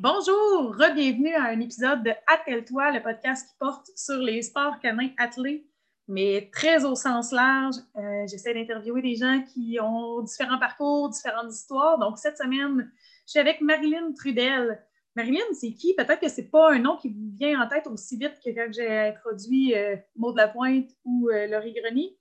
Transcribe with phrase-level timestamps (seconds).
[0.00, 5.10] Bonjour, re-bienvenue à un épisode de Attelle-toi, le podcast qui porte sur les sports canins
[5.18, 5.66] attelés,
[6.08, 7.74] mais très au sens large.
[7.96, 11.98] Euh, j'essaie d'interviewer des gens qui ont différents parcours, différentes histoires.
[11.98, 12.90] Donc, cette semaine,
[13.26, 14.82] je suis avec Marilyn Trudel.
[15.14, 15.94] Marilyn, c'est qui?
[15.94, 18.72] Peut-être que c'est pas un nom qui vous vient en tête aussi vite que quand
[18.72, 22.16] j'ai introduit euh, Maud Lapointe ou euh, Laurie Grenier.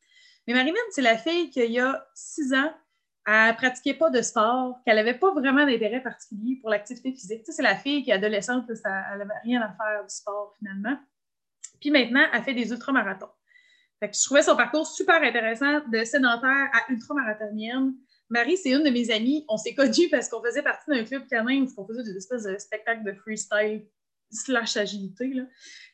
[0.45, 2.73] Mais Marilyn, c'est la fille qui, y a six ans,
[3.27, 7.39] elle ne pratiquait pas de sport, qu'elle n'avait pas vraiment d'intérêt particulier pour l'activité physique.
[7.39, 10.55] Tu sais, c'est la fille qui est adolescente, elle n'avait rien à faire du sport
[10.57, 10.97] finalement.
[11.79, 13.29] Puis maintenant, elle fait des ultramarathons.
[14.01, 17.93] Je trouvais son parcours super intéressant de sédentaire à ultramarathonienne.
[18.29, 19.45] Marie, c'est une de mes amies.
[19.47, 22.43] On s'est connus parce qu'on faisait partie d'un club canin où on faisait des espèces
[22.43, 23.85] de spectacles de freestyle
[24.31, 25.31] slash agilité.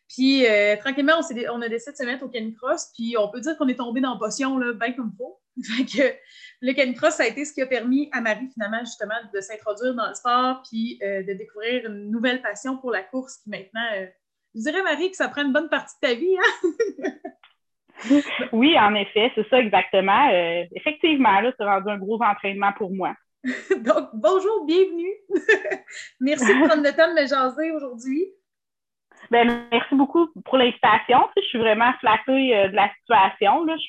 [0.07, 3.57] Puis euh, tranquillement, on, a décidé de se mettre au canicross, puis on peut dire
[3.57, 5.41] qu'on est tombé dans la potion, bien comme faut.
[5.63, 6.15] Fait que
[6.61, 9.95] le canicross, ça a été ce qui a permis à Marie, finalement, justement, de s'introduire
[9.95, 13.87] dans le sport, puis euh, de découvrir une nouvelle passion pour la course qui maintenant,
[13.95, 14.07] euh,
[14.55, 17.11] je dirais, Marie, que ça prend une bonne partie de ta vie, hein?
[18.51, 20.29] oui, en effet, c'est ça exactement.
[20.75, 23.15] effectivement, là, c'est rendu un gros entraînement pour moi.
[23.85, 25.13] Donc, bonjour, bienvenue.
[26.19, 28.25] Merci de prendre le temps de me jaser aujourd'hui.
[29.31, 31.19] Ben, merci beaucoup pour l'invitation.
[31.35, 33.65] Je suis vraiment flattée euh, de la situation.
[33.65, 33.75] Là.
[33.77, 33.87] Je,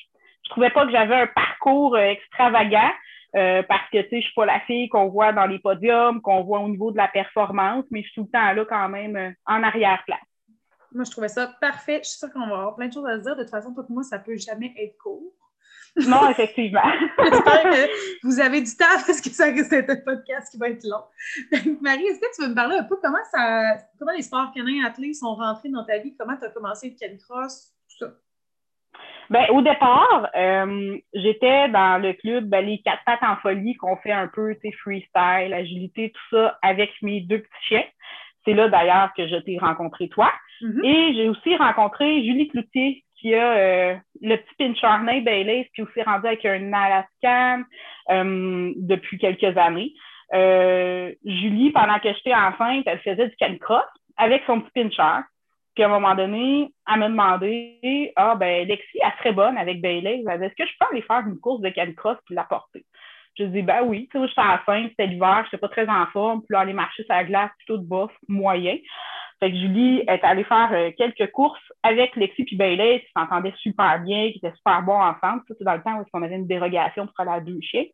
[0.49, 2.91] ne trouvais pas que j'avais un parcours euh, extravagant
[3.35, 6.43] euh, parce que je ne suis pas la fille qu'on voit dans les podiums, qu'on
[6.43, 9.35] voit au niveau de la performance, mais je suis tout le temps là quand même
[9.45, 10.17] en arrière-plan.
[10.91, 12.01] Moi, je trouvais ça parfait.
[12.03, 13.35] Je suis sûre qu'on va avoir plein de choses à se dire.
[13.35, 15.33] De toute façon, pour moi, ça ne peut jamais être court.
[16.07, 16.81] Non, effectivement.
[17.19, 20.83] J'espère que vous avez du temps parce que ça c'est un podcast qui va être
[20.83, 21.03] long.
[21.81, 24.85] Marie, est-ce que tu veux me parler un peu comment ça comment les sports canins
[24.85, 26.15] athlètes sont rentrés dans ta vie?
[26.17, 27.73] Comment tu as commencé le canicross?
[29.29, 33.97] Ben, au départ, euh, j'étais dans le club ben, Les Quatre Pattes en Folie qu'on
[33.97, 37.85] fait un peu freestyle, agilité, tout ça avec mes deux petits chiens.
[38.45, 40.31] C'est là d'ailleurs que je t'ai rencontré toi.
[40.61, 40.85] Mm-hmm.
[40.85, 45.83] Et j'ai aussi rencontré Julie Cloutier, qui a euh, le petit pincher nez Bailey, puis
[45.83, 47.63] aussi rendu avec un Alaskan
[48.09, 49.93] euh, depuis quelques années.
[50.33, 53.83] Euh, Julie, pendant que j'étais enceinte, elle faisait du canicross
[54.17, 55.21] avec son petit pincher.
[55.75, 59.81] Puis à un moment donné, elle m'a demandé Ah, ben, Lexi, elle serait bonne avec
[59.81, 60.23] Bailey.
[60.27, 62.85] Elle Est-ce que je peux aller faire une course de canicross puis l'apporter?
[63.37, 66.05] Je dis Ben oui, tu sais, j'étais enceinte, c'était l'hiver, je n'étais pas très en
[66.07, 68.77] forme, puis aller marcher sur la glace, plutôt de bof, moyen.
[69.39, 73.53] Fait que Julie est allée faire euh, quelques courses avec Lexi puis Bailey, qui s'entendaient
[73.57, 75.43] super bien, qui étaient super bons ensemble.
[75.47, 77.85] Ça, c'est dans le temps où on avait une dérogation pour aller à deux chiens.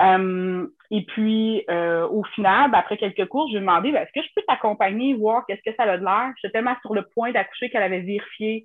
[0.00, 4.02] Euh, et puis, euh, au final, ben, après quelques courses, je lui ai demandé ben,
[4.02, 6.32] est-ce que je peux t'accompagner, voir qu'est-ce que ça a de l'air?
[6.36, 8.64] J'étais tellement sur le point d'accoucher qu'elle avait vérifié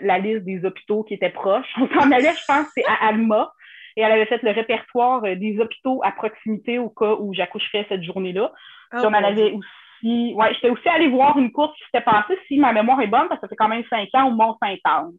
[0.00, 1.66] la liste des hôpitaux qui étaient proches.
[1.76, 3.52] On s'en allait, je pense, c'est à Alma.
[3.96, 8.04] Et elle avait fait le répertoire des hôpitaux à proximité au cas où j'accoucherais cette
[8.04, 8.52] journée-là.
[8.94, 9.66] Oh, on en avait aussi
[10.02, 13.28] ouais, j'étais aussi allée voir une course qui s'était passée, si ma mémoire est bonne,
[13.28, 15.12] parce que ça fait quand même cinq ans, au Mont-Saint-Anne.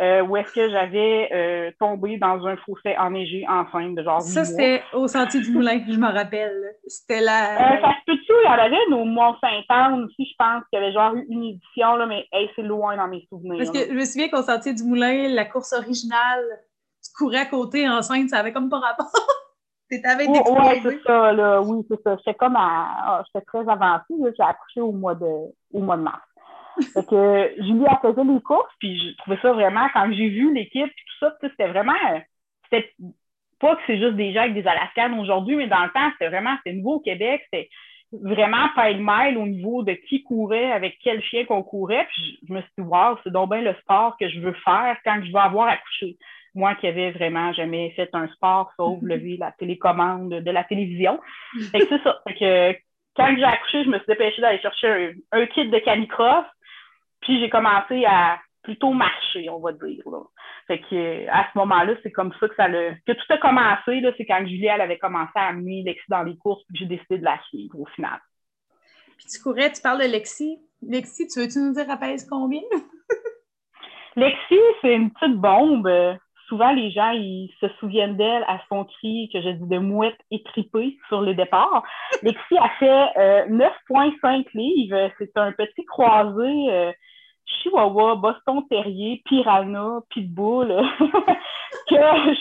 [0.00, 4.22] Euh, où est-ce que j'avais euh, tombé dans un fossé enneigé enceinte de genre.
[4.22, 6.76] Ça, c'était au Sentier du Moulin, je me rappelle.
[6.86, 7.56] C'était la.
[7.56, 10.82] Euh, ça se peut-tu, il y en avait au Mont-Saint-Anne aussi, je pense qu'il y
[10.82, 12.26] avait genre eu une édition, là, mais
[12.56, 13.58] c'est loin dans mes souvenirs.
[13.58, 16.44] Parce que je me souviens qu'au Sentier du Moulin, la course originale,
[17.04, 19.12] tu courais à côté enceinte, ça avait comme pas rapport.
[20.04, 21.60] avec des Oui, c'est ça, là.
[21.60, 22.16] Oui, c'est ça.
[22.16, 22.86] J'étais comme à.
[23.04, 24.14] Ah, j'étais très avancée.
[24.36, 25.26] J'ai accouché au mois de
[25.72, 26.22] au mois de mars.
[26.94, 30.52] Fait que Julie, elle faisait les courses, puis je trouvais ça vraiment, quand j'ai vu
[30.54, 31.92] l'équipe, tout ça, c'était vraiment.
[32.64, 32.92] C'était
[33.60, 36.28] pas que c'est juste des gens avec des Alaskan aujourd'hui, mais dans le temps, c'était
[36.28, 37.68] vraiment, c'était nouveau au Québec, c'était
[38.12, 42.06] vraiment pile-mile au niveau de qui courait, avec quel chien qu'on courait.
[42.10, 44.96] Puis je, me suis dit, wow, c'est donc bien le sport que je veux faire
[45.04, 46.16] quand je vais avoir accouché
[46.54, 51.18] moi qui avais vraiment jamais fait un sport sauf lever la télécommande de la télévision.
[51.70, 52.20] Fait que c'est ça.
[52.26, 52.78] Fait que
[53.16, 56.44] quand j'ai accouché, je me suis dépêchée d'aller chercher un, kit de canicross,
[57.22, 60.02] puis j'ai commencé à plutôt marcher, on va dire.
[60.06, 60.20] Là.
[60.68, 64.00] Fait que à ce moment-là, c'est comme ça que ça le que tout a commencé.
[64.00, 66.86] Là, c'est quand Julie elle avait commencé à amener Lexi dans les courses, puis j'ai
[66.86, 68.20] décidé de la suivre au final.
[69.16, 70.58] Puis tu courais, tu parles de Lexi.
[70.82, 72.62] Lexi, tu veux-tu nous dire à pèse combien?
[74.16, 76.18] Lexi, c'est une petite bombe
[76.52, 80.18] souvent, les gens, ils se souviennent d'elle à son cri que je dis de mouette
[80.30, 81.82] étripée sur le départ.
[82.22, 85.10] Lexi a fait 9,5 euh, livres.
[85.16, 86.92] C'est un petit croisé euh,
[87.46, 90.68] Chihuahua, Boston Terrier, Piranha, Pitbull,
[91.88, 92.34] que,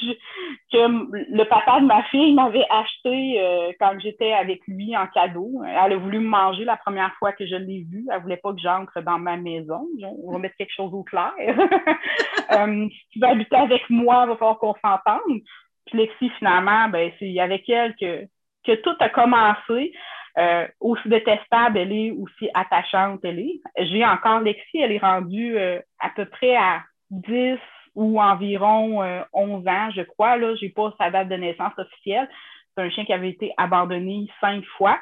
[0.71, 5.61] que le papa de ma fille m'avait acheté euh, quand j'étais avec lui en cadeau.
[5.65, 8.05] Elle a voulu me manger la première fois que je l'ai vu.
[8.11, 9.87] Elle voulait pas que j'entre dans ma maison.
[10.23, 11.33] On va mettre quelque chose au clair.
[11.37, 15.41] euh, si tu veux habiter avec moi, il va falloir qu'on s'entende.
[15.85, 18.25] Puis Lexi, finalement, ben, c'est avec elle que,
[18.65, 19.93] que tout a commencé.
[20.37, 23.61] Euh, aussi détestable elle est, aussi attachante elle est.
[23.79, 27.57] J'ai encore Lexi, elle est rendue euh, à peu près à 10
[27.95, 30.37] ou environ 11 ans, je crois.
[30.37, 32.29] Là, j'ai pas sa date de naissance officielle.
[32.73, 34.97] C'est un chien qui avait été abandonné cinq fois.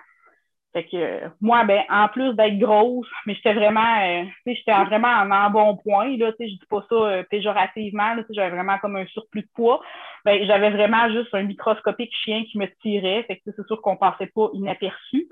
[0.73, 5.31] Fait que moi, ben, en plus d'être grosse, mais j'étais vraiment, euh, j'étais vraiment en,
[5.31, 8.77] en, bon point, là, tu sais, je dis pas ça euh, péjorativement, là, j'avais vraiment
[8.77, 9.81] comme un surplus de poids.
[10.25, 13.97] Ben, j'avais vraiment juste un microscopique chien qui me tirait, fait que c'est sûr qu'on
[13.97, 15.27] passait pas inaperçu.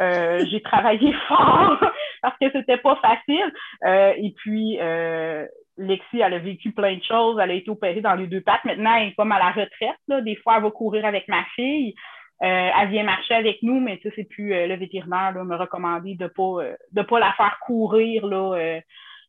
[0.00, 1.78] Euh, j'ai travaillé fort
[2.22, 3.52] parce que c'était pas facile.
[3.84, 5.46] Euh, et puis, euh,
[5.76, 7.38] Lexi, elle a vécu plein de choses.
[7.40, 8.64] Elle a été opérée dans les deux pattes.
[8.64, 9.98] Maintenant, elle est comme à la retraite.
[10.08, 10.20] Là.
[10.20, 11.94] Des fois, elle va courir avec ma fille.
[12.42, 15.42] Euh, elle vient marcher avec nous, mais tu sais, c'est plus euh, le vétérinaire là,
[15.42, 18.80] me recommander de pas euh, de pas la faire courir là,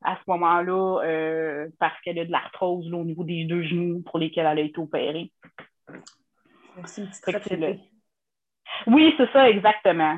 [0.03, 4.45] à ce moment-là parce qu'elle a de l'arthrose au niveau des deux genoux pour lesquels
[4.45, 5.31] elle a été opérée.
[8.85, 10.17] Oui, c'est ça, exactement.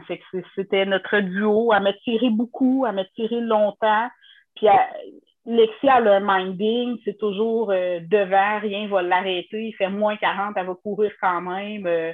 [0.55, 1.73] C'était notre duo.
[1.73, 4.09] Elle m'a tiré beaucoup, elle m'a tiré longtemps.
[4.55, 4.67] Puis
[5.45, 9.67] Lexi a le minding, c'est toujours devant, rien va l'arrêter.
[9.67, 12.13] Il fait moins 40, elle va courir quand même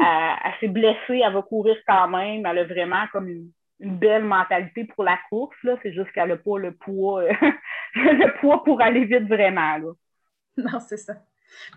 [0.00, 2.46] elle, s'est blessée, elle va courir quand même.
[2.46, 3.50] Elle a vraiment comme une,
[3.82, 5.56] belle mentalité pour la course.
[5.82, 7.32] C'est juste qu'elle n'a pas le poids, euh,
[7.94, 9.78] le poids pour aller vite vraiment.
[9.78, 9.92] Là.
[10.58, 11.14] Non, c'est ça.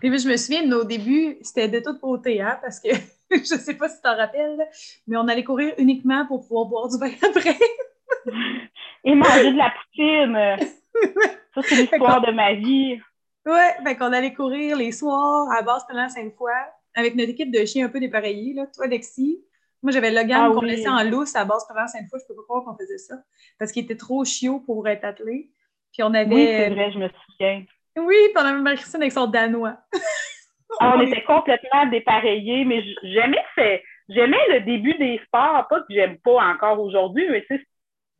[0.00, 2.90] Puis je me souviens nos débuts, c'était de toute beauté, hein, parce que
[3.30, 4.68] je ne sais pas si tu t'en rappelles,
[5.06, 7.56] mais on allait courir uniquement pour pouvoir boire du vin après.
[9.04, 10.68] Et manger de la poutine.
[11.54, 13.00] Ça, c'est l'histoire de ma vie.
[13.46, 16.52] Ouais, fait qu'on allait courir les soirs à base pendant cinq fois
[16.94, 19.40] avec notre équipe de chiens un peu dépareillés, là, toi, Lexi.
[19.82, 22.18] Moi, j'avais Logan ah qu'on laissait en lousse à base pendant cinq fois.
[22.18, 23.16] Je peux pas croire qu'on faisait ça.
[23.58, 25.50] Parce qu'il était trop chiot pour être attelé.
[25.92, 26.34] Puis on avait.
[26.34, 27.64] Oui, c'est vrai, je me souviens.
[27.96, 29.76] Oui, puis on avait Marie-Christine avec son danois.
[30.80, 33.44] Ah, on était complètement dépareillés, mais j'aimais
[34.08, 37.46] j'aimais le début des sports, pas que j'aime pas encore aujourd'hui, mais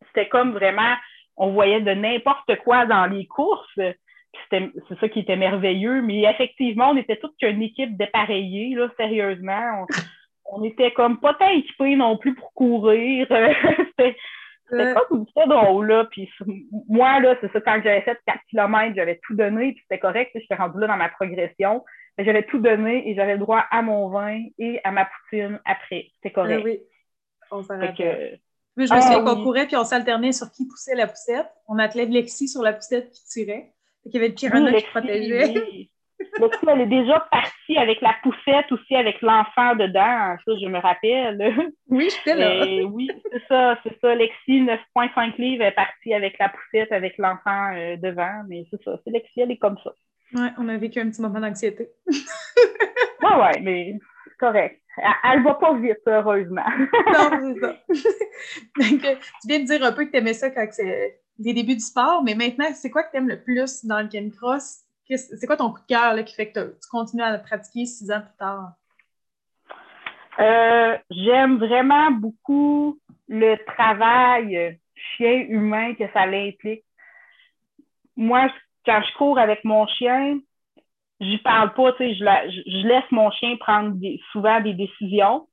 [0.07, 0.95] c'était comme vraiment,
[1.37, 3.81] on voyait de n'importe quoi dans les courses
[4.51, 6.03] c'est ça qui était merveilleux.
[6.03, 9.87] Mais effectivement, on était toute qu'une équipe dépareillée, là, sérieusement.
[10.47, 13.27] On, était comme pas tant équipés non plus pour courir.
[13.99, 16.05] c'était comme pas drôle, là.
[16.11, 16.31] Puis
[16.87, 20.33] moi, là, c'est ça, quand j'avais fait 4 km, j'avais tout donné, puis c'était correct.
[20.35, 21.83] J'étais rendue là dans ma progression.
[22.19, 26.11] J'avais tout donné et j'avais le droit à mon vin et à ma poutine après.
[26.17, 26.63] C'était correct.
[26.63, 26.81] oui,
[27.51, 28.39] on s'en que...
[28.77, 31.47] Oui, je me souviens ah qu'on courait puis on s'alternait sur qui poussait la poussette.
[31.69, 33.73] On attelait Lexi sur la poussette qui tirait.
[34.07, 35.89] Il y avait le piranha qui protégeait.
[36.39, 40.37] Lexi, elle est déjà partie avec la poussette aussi, avec l'enfant dedans.
[40.45, 41.73] Ça, je me rappelle.
[41.89, 42.87] Oui, j'étais là.
[42.87, 44.15] oui, c'est ça, c'est ça.
[44.15, 48.43] Lexi, 9,5 livres, est partie avec la poussette, avec l'enfant euh, devant.
[48.49, 49.93] Mais c'est ça, c'est Lexi, elle est comme ça.
[50.35, 51.89] Oui, on a vécu un petit moment d'anxiété.
[52.07, 52.17] oui,
[53.23, 54.81] oui, mais c'est correct.
[55.25, 56.65] Elle ne va pas vite, heureusement.
[56.79, 57.77] non, c'est ça.
[58.79, 61.75] Donc, tu viens de dire un peu que tu aimais ça quand c'est les débuts
[61.75, 64.81] du sport, mais maintenant, c'est quoi que tu aimes le plus dans le canicross?
[65.07, 68.11] C'est quoi ton coup de cœur qui fait que tu continues à le pratiquer six
[68.11, 68.73] ans plus tard?
[70.41, 72.99] Euh, j'aime vraiment beaucoup
[73.29, 74.79] le travail
[75.17, 76.85] chien-humain que ça l'implique.
[78.17, 78.49] Moi,
[78.87, 80.39] quand je cours avec mon chien,
[81.21, 83.97] je parle pas, tu sais, je, laisse mon chien prendre
[84.33, 85.47] souvent des décisions.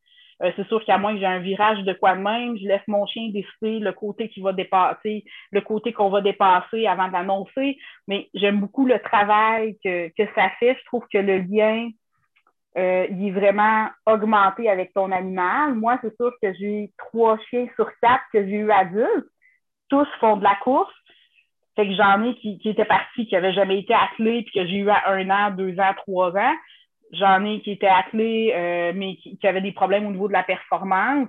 [0.44, 2.88] Euh, c'est sûr qu'à moins que j'ai un virage de quoi de même, je laisse
[2.88, 7.78] mon chien décider le côté qui va dépasser, le côté qu'on va dépasser avant d'annoncer.
[8.08, 10.76] Mais j'aime beaucoup le travail que, que ça fait.
[10.80, 11.90] Je trouve que le lien,
[12.78, 15.76] euh, il est vraiment augmenté avec ton animal.
[15.76, 19.28] Moi, c'est sûr que j'ai trois chiens sur quatre que j'ai eu adultes.
[19.90, 20.94] Tous font de la course.
[21.76, 24.68] Fait que j'en ai qui, qui étaient partis, qui n'avaient jamais été attelés, puis que
[24.68, 26.56] j'ai eu à un an, deux ans, trois ans.
[27.12, 30.44] J'en ai qui étaient attelés, euh, mais qui, avaient des problèmes au niveau de la
[30.44, 31.28] performance.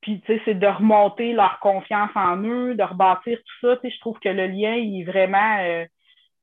[0.00, 3.76] Puis, tu sais, c'est de remonter leur confiance en eux, de rebâtir tout ça.
[3.76, 5.58] Tu sais, je trouve que le lien, il est vraiment...
[5.60, 5.84] Euh,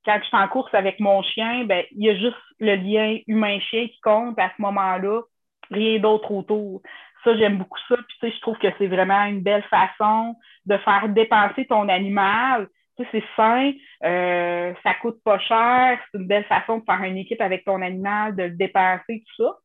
[0.03, 3.17] quand je suis en course avec mon chien, ben, il y a juste le lien
[3.27, 5.21] humain-chien qui compte à ce moment-là,
[5.69, 6.81] rien d'autre autour.
[7.23, 7.97] Ça, j'aime beaucoup ça.
[7.97, 11.87] Puis, tu sais, je trouve que c'est vraiment une belle façon de faire dépenser ton
[11.87, 12.67] animal
[13.11, 13.71] c'est sain,
[14.03, 17.81] euh, ça coûte pas cher, c'est une belle façon de faire une équipe avec ton
[17.81, 19.57] animal, de le dépenser, tout ça.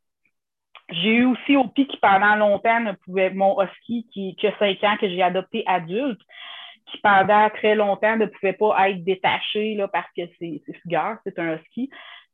[0.91, 4.97] J'ai eu aussi Opi qui, pendant longtemps, ne pouvait, mon husky qui, a 5 ans,
[5.01, 6.21] que j'ai adopté adulte,
[6.87, 11.39] qui pendant très longtemps ne pouvait pas être détaché là, parce que c'est figure, c'est
[11.39, 11.91] un husky.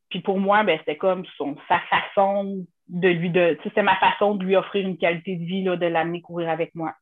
[0.09, 3.57] Puis pour moi, ben, c'était comme son, sa façon de lui de.
[3.63, 6.75] C'était ma façon de lui offrir une qualité de vie, là, de l'amener courir avec
[6.75, 6.93] moi.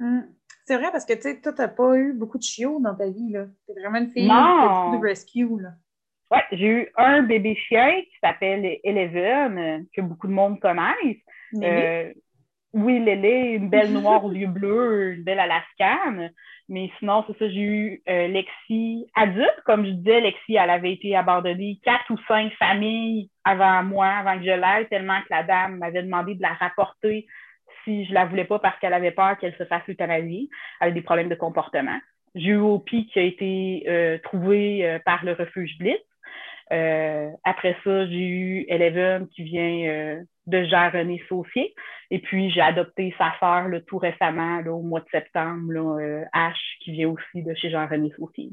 [0.00, 0.26] Hum.
[0.70, 3.10] C'est vrai parce que tu sais, toi, t'as pas eu beaucoup de chiots dans ta
[3.10, 3.46] vie, là.
[3.66, 5.70] T'es vraiment une fille de rescue, là.
[6.30, 11.24] Oui, j'ai eu un bébé chien qui s'appelle Eleven, euh, que beaucoup de monde connaissent.
[11.60, 12.12] Euh,
[12.72, 16.28] oui, Lélé, une belle noire aux yeux bleus, une belle Alaskan.
[16.68, 19.60] Mais sinon, c'est ça, j'ai eu euh, Lexi adulte.
[19.66, 24.38] Comme je disais, Lexi, elle avait été abandonnée quatre ou cinq familles avant moi, avant
[24.38, 27.26] que je l'aille, tellement que la dame m'avait demandé de la rapporter
[27.84, 30.48] si je la voulais pas parce qu'elle avait peur qu'elle se fasse euthanasier.
[30.80, 31.98] Avait des problèmes de comportement.
[32.34, 36.00] J'ai eu Opi qui a été euh, trouvé euh, par le refuge Blitz.
[37.44, 41.74] après ça, j'ai eu Eleven qui vient de Jean-René Saucier.
[42.10, 45.98] Et puis, j'ai adopté sa sœur tout récemment, au mois de septembre,
[46.32, 48.50] H, qui vient aussi de chez Jean-René Saucier.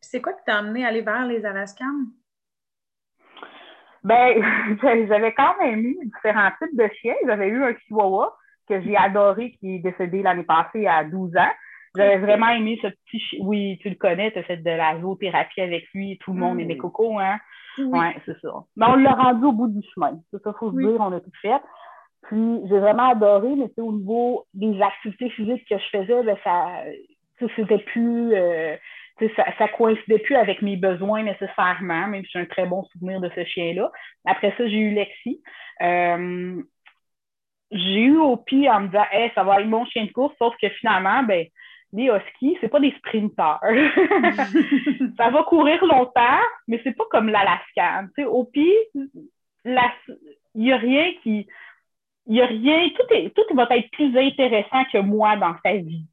[0.00, 2.04] C'est quoi qui t'a amené à aller vers les Alaskans?
[4.04, 4.42] Ben,
[5.08, 7.14] j'avais quand même eu différents types de chiens.
[7.26, 8.36] J'avais eu un chihuahua
[8.68, 11.52] que j'ai adoré, qui est décédé l'année passée à 12 ans.
[11.96, 13.38] J'avais vraiment aimé ce petit chien.
[13.42, 16.18] Oui, tu le connais, tu as fait de la zoothérapie avec lui.
[16.18, 17.38] Tout le monde aimait Coco, hein?
[17.78, 18.52] Oui, c'est ça.
[18.76, 20.18] Mais on l'a rendu au bout du chemin.
[20.30, 21.60] C'est ça, faut se dire, on a tout fait.
[22.22, 26.82] Puis j'ai vraiment adoré, mais au niveau des activités physiques que je faisais, ben, ça
[27.56, 28.76] c'était plus euh,
[29.18, 33.20] ça, ça coïncidait plus avec mes besoins nécessairement, même si j'ai un très bon souvenir
[33.20, 33.90] de ce chien-là.
[34.24, 35.40] Après ça, j'ai eu Lexi.
[35.82, 36.62] Euh,
[37.70, 40.54] j'ai eu Opi en me disant Hey, ça va être mon chien de course, sauf
[40.60, 41.46] que finalement, ben,
[41.92, 43.60] les huskies, c'est pas des sprinteurs.
[45.16, 48.08] ça va courir longtemps, mais c'est pas comme l'Alaskan.
[48.16, 49.78] Sais, Opi, il
[50.56, 51.46] n'y a rien qui
[52.26, 53.04] il n'y a rien, tout,
[53.34, 56.06] tout va être plus intéressant que moi dans sa vie.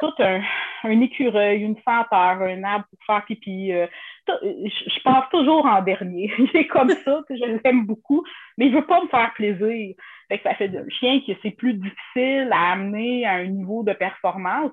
[0.00, 0.40] Tout un,
[0.84, 3.72] un, écureuil, une senteur, un arbre pour faire pipi.
[3.72, 3.86] Euh,
[4.28, 6.32] je, pense toujours en dernier.
[6.38, 8.24] Il est comme ça, je l'aime beaucoup,
[8.58, 9.94] mais je veux pas me faire plaisir.
[10.28, 13.82] Fait que ça fait un chien qui c'est plus difficile à amener à un niveau
[13.82, 14.72] de performance.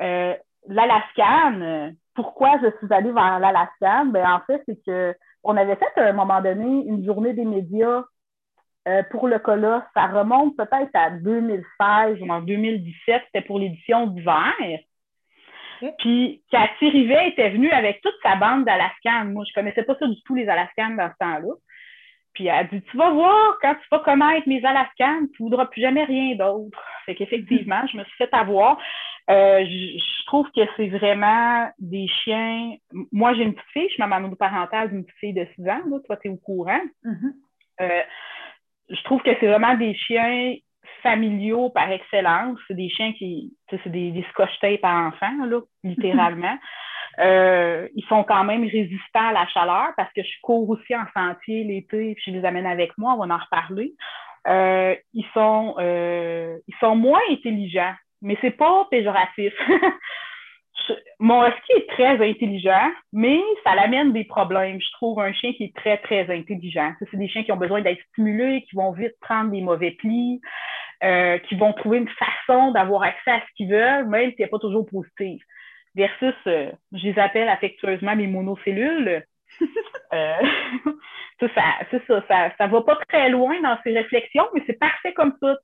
[0.00, 0.34] Euh,
[0.66, 4.06] L'Alaskan, pourquoi je suis allée vers l'Alaskan?
[4.06, 7.44] Ben, en fait, c'est que on avait fait à un moment donné une journée des
[7.44, 8.04] médias
[8.88, 14.06] euh, pour le colosse, ça remonte peut-être à 2016 ou en 2017, c'était pour l'édition
[14.06, 14.54] d'hiver.
[15.98, 19.26] Puis Cathy Rivet était venue avec toute sa bande d'Alaskan.
[19.26, 21.54] Moi, je connaissais pas ça du tout, les Alaskan, dans ce temps-là.
[22.32, 25.48] Puis elle a dit Tu vas voir, quand tu vas connaître mes Alaskan, tu ne
[25.48, 26.82] voudras plus jamais rien d'autre.
[27.04, 28.78] Fait qu'effectivement, je me suis fait avoir.
[29.30, 32.74] Euh, je, trouve que c'est vraiment des chiens.
[33.12, 36.00] Moi, j'ai une petite fille, je suis maman parentale d'une petite fille de 6 ans.
[36.06, 36.80] Toi, tu es au courant.
[37.04, 37.32] Mm-hmm.
[37.80, 38.02] Euh,
[38.90, 40.54] je trouve que c'est vraiment des chiens
[41.02, 42.58] familiaux par excellence.
[42.66, 46.56] C'est des chiens qui, c'est des, des scotch tape à enfants, là, littéralement.
[47.20, 51.04] Euh, ils sont quand même résistants à la chaleur parce que je cours aussi en
[51.16, 53.94] sentier l'été, puis je les amène avec moi, on va en reparler.
[54.46, 59.52] Euh, ils sont euh, ils sont moins intelligents, mais c'est pas péjoratif.
[61.18, 64.80] mon husky est très intelligent, mais ça l'amène des problèmes.
[64.80, 66.92] Je trouve un chien qui est très, très intelligent.
[67.10, 70.40] C'est des chiens qui ont besoin d'être stimulés, qui vont vite prendre des mauvais plis,
[71.02, 74.48] euh, qui vont trouver une façon d'avoir accès à ce qu'ils veulent, même si n'est
[74.48, 75.42] pas toujours positif.
[75.94, 79.24] Versus, euh, je les appelle affectueusement mes monocellules.
[80.12, 80.32] euh,
[81.40, 81.48] ça,
[81.90, 85.56] ça, ça, ça va pas très loin dans ses réflexions, mais c'est parfait comme ça.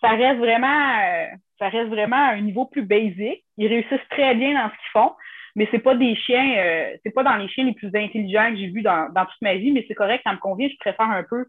[0.00, 1.26] Ça reste vraiment euh,
[1.58, 3.44] ça reste vraiment à un niveau plus basique.
[3.56, 5.12] Ils réussissent très bien dans ce qu'ils font,
[5.54, 8.56] mais c'est pas des chiens, euh, c'est pas dans les chiens les plus intelligents que
[8.56, 11.22] j'ai vus dans, toute ma vie, mais c'est correct, ça me convient, je préfère un
[11.22, 11.46] peu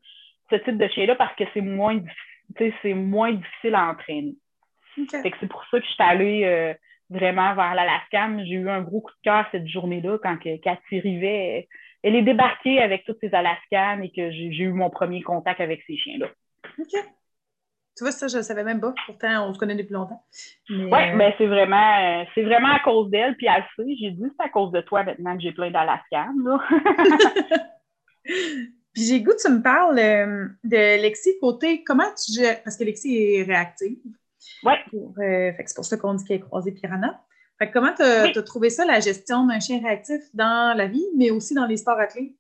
[0.50, 2.00] ce type de chien-là parce que c'est moins,
[2.58, 4.36] c'est moins difficile à entraîner.
[4.96, 6.74] c'est pour ça que je suis allée euh,
[7.10, 8.44] vraiment vers l'Alaskan.
[8.46, 11.68] J'ai eu un gros coup de cœur cette journée-là quand Cathy Rivet,
[12.02, 15.84] elle est débarquée avec toutes ses Alaskan et que j'ai eu mon premier contact avec
[15.86, 16.28] ces chiens-là.
[17.98, 18.94] Tu vois, ça, je ne savais même pas.
[19.08, 20.24] Pourtant, on se connaît depuis longtemps.
[20.70, 23.36] Oui, mais euh, ben, c'est vraiment, c'est vraiment à cause d'elle.
[23.38, 26.36] Puis elle sait, j'ai dit, c'est à cause de toi maintenant que j'ai plein d'Alaskan.
[28.24, 31.84] puis j'ai goût, tu me parles euh, de Lexi côté.
[31.84, 32.62] Comment tu gères?
[32.62, 33.98] Parce que Lexi est réactive.
[34.64, 34.74] Oui.
[34.94, 37.20] Euh, c'est pour ça qu'on dit qu'elle est croisée Piranha.
[37.58, 41.32] Fait comment tu as, trouvé ça, la gestion d'un chien réactif dans la vie, mais
[41.32, 42.34] aussi dans les sports athlètes?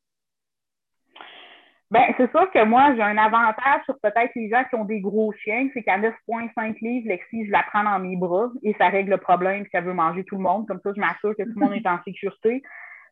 [1.89, 4.99] Ben, c'est sûr que moi, j'ai un avantage sur peut-être les gens qui ont des
[4.99, 8.89] gros chiens, c'est qu'à 9,5 livres, Lexi, je la prends dans mes bras et ça
[8.89, 10.67] règle le problème si veut manger tout le monde.
[10.67, 12.61] Comme ça, je m'assure que tout le monde est en sécurité.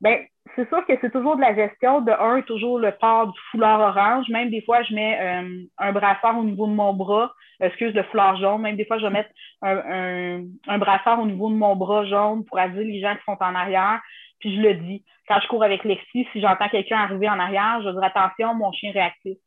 [0.02, 0.26] Ben,
[0.56, 2.02] c'est sûr que c'est toujours de la gestion.
[2.02, 4.30] De un, toujours le port du foulard orange.
[4.30, 7.34] Même des fois, je mets euh, un brassard au niveau de mon bras.
[7.60, 8.62] Excuse, le foulard jaune.
[8.62, 9.30] Même des fois, je vais mettre
[9.62, 13.38] un, un brassard au niveau de mon bras jaune pour aviser les gens qui sont
[13.40, 14.02] en arrière.
[14.40, 17.82] Puis je le dis quand je cours avec Lexi, si j'entends quelqu'un arriver en arrière,
[17.82, 19.38] je vais dire attention, mon chien réactif.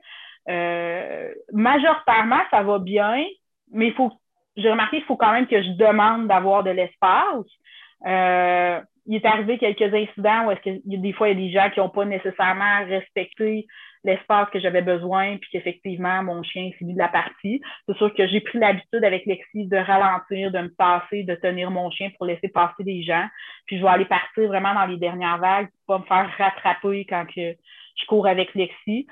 [0.48, 3.24] Euh, majoritairement, ça va bien,
[3.70, 4.10] mais il faut,
[4.56, 7.46] j'ai remarqué qu'il faut quand même que je demande d'avoir de l'espace.
[8.06, 11.52] Euh, il est arrivé quelques incidents où est-ce que des fois, il y a des
[11.52, 13.66] gens qui n'ont pas nécessairement respecté
[14.04, 17.60] l'espace que j'avais besoin, puis qu'effectivement, mon chien s'est mis de la partie.
[17.86, 21.70] C'est sûr que j'ai pris l'habitude avec Lexi de ralentir, de me passer, de tenir
[21.70, 23.26] mon chien pour laisser passer des gens.
[23.66, 27.06] Puis je vais aller partir vraiment dans les dernières vagues pour pas me faire rattraper
[27.08, 27.54] quand que
[27.96, 29.06] je cours avec Lexi.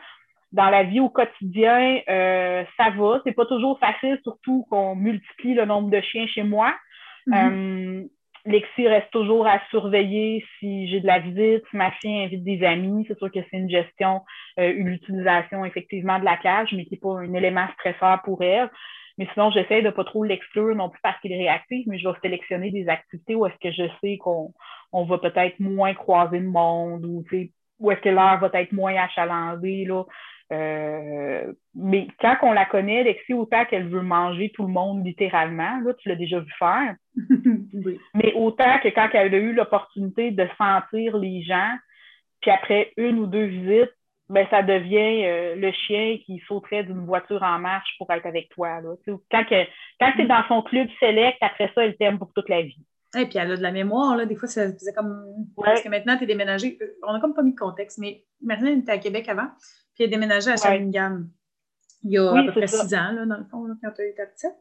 [0.53, 3.21] Dans la vie au quotidien, euh, ça va.
[3.25, 6.75] C'est pas toujours facile, surtout qu'on multiplie le nombre de chiens chez moi.
[7.26, 8.03] Mm-hmm.
[8.03, 8.05] Euh,
[8.47, 12.65] Lexi reste toujours à surveiller si j'ai de la visite, si ma fille invite des
[12.65, 13.05] amis.
[13.09, 14.23] C'est sûr que c'est une gestion,
[14.59, 18.43] euh, une utilisation effectivement de la cage, mais qui n'est pas un élément stresseur pour
[18.43, 18.71] elle.
[19.19, 22.09] Mais sinon, j'essaie de pas trop l'exclure non plus parce qu'il est réactif, mais je
[22.09, 24.53] vais sélectionner des activités où est-ce que je sais qu'on
[24.93, 27.25] on va peut-être moins croiser le monde ou
[27.79, 29.85] où est-ce que l'heure va être moins achalandée.
[29.85, 30.05] Là.
[30.53, 35.81] Euh, mais quand on la connaît, Lexi, autant qu'elle veut manger tout le monde littéralement,
[35.81, 36.95] là, tu l'as déjà vu faire.
[38.15, 41.75] Mais autant que quand elle a eu l'opportunité de sentir les gens,
[42.41, 43.93] puis après une ou deux visites,
[44.29, 48.49] ben ça devient euh, le chien qui sauterait d'une voiture en marche pour être avec
[48.50, 48.81] toi.
[48.81, 48.95] Là.
[49.31, 49.65] Quand, que,
[50.00, 52.85] quand tu es dans son club select, après ça, elle t'aime pour toute la vie.
[53.17, 54.26] Et puis elle a de la mémoire, là.
[54.26, 55.25] Des fois, ça faisait comme.
[55.57, 56.79] Parce que maintenant, tu es déménagé.
[57.07, 59.49] On n'a comme pas mis de contexte, mais maintenant, elle était à Québec avant.
[59.97, 61.23] Puis elle a déménagé à Shawinigan.
[62.05, 64.26] Il y a à peu près six ans, là, dans le fond, quand tu étais
[64.26, 64.55] petite.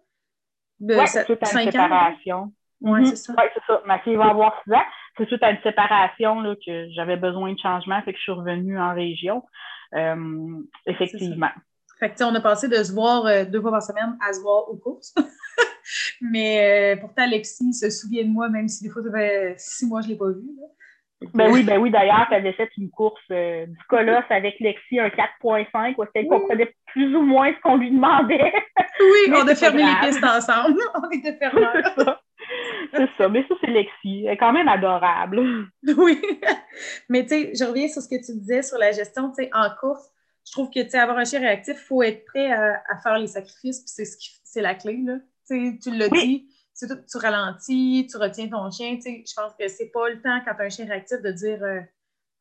[0.80, 2.54] Oui, c'est suite à une séparation.
[2.82, 3.06] Oui, mhm.
[3.08, 3.34] c'est ça.
[3.38, 3.82] Oui, c'est ça.
[3.86, 4.84] Ma fille va avoir six ans.
[5.18, 8.32] C'est suite à une séparation là, que j'avais besoin de changement, fait que je suis
[8.32, 9.44] revenue en région.
[9.94, 11.51] Euh, effectivement.
[12.00, 14.42] Fait que, on a passé de se voir euh, deux fois par semaine à se
[14.42, 15.13] voir aux courses.
[16.22, 19.86] Mais euh, pourtant, Alexis se souvient de moi, même si des fois, ça fait six
[19.86, 20.44] mois que je ne l'ai pas vu.
[21.34, 25.00] Ben oui, ben oui, d'ailleurs, tu avais fait une course euh, du colosse avec Lexi,
[25.00, 28.53] un 4.5, où elle comprenait plus ou moins ce qu'on lui demandait.
[29.00, 30.79] Oui, on a fermé les pistes ensemble.
[30.95, 31.65] on était fermés.
[32.93, 34.25] c'est ça, mais ça, c'est Lexi.
[34.25, 35.67] Elle est quand même adorable.
[35.98, 36.22] Oui.
[37.10, 39.50] Mais tu sais, je reviens sur ce que tu disais sur la gestion, tu sais,
[39.53, 40.10] en course.
[40.45, 43.17] Je trouve que, tu sais, avoir un chien réactif, il faut être prêt à, faire
[43.17, 45.15] les sacrifices, puis c'est, ce c'est la clé, là.
[45.48, 48.98] Tu, tu l'as dit tu, tu ralentis, tu retiens ton chien.
[49.03, 51.64] Je pense que c'est pas le temps quand tu as un chien réactif de dire
[51.64, 51.79] euh,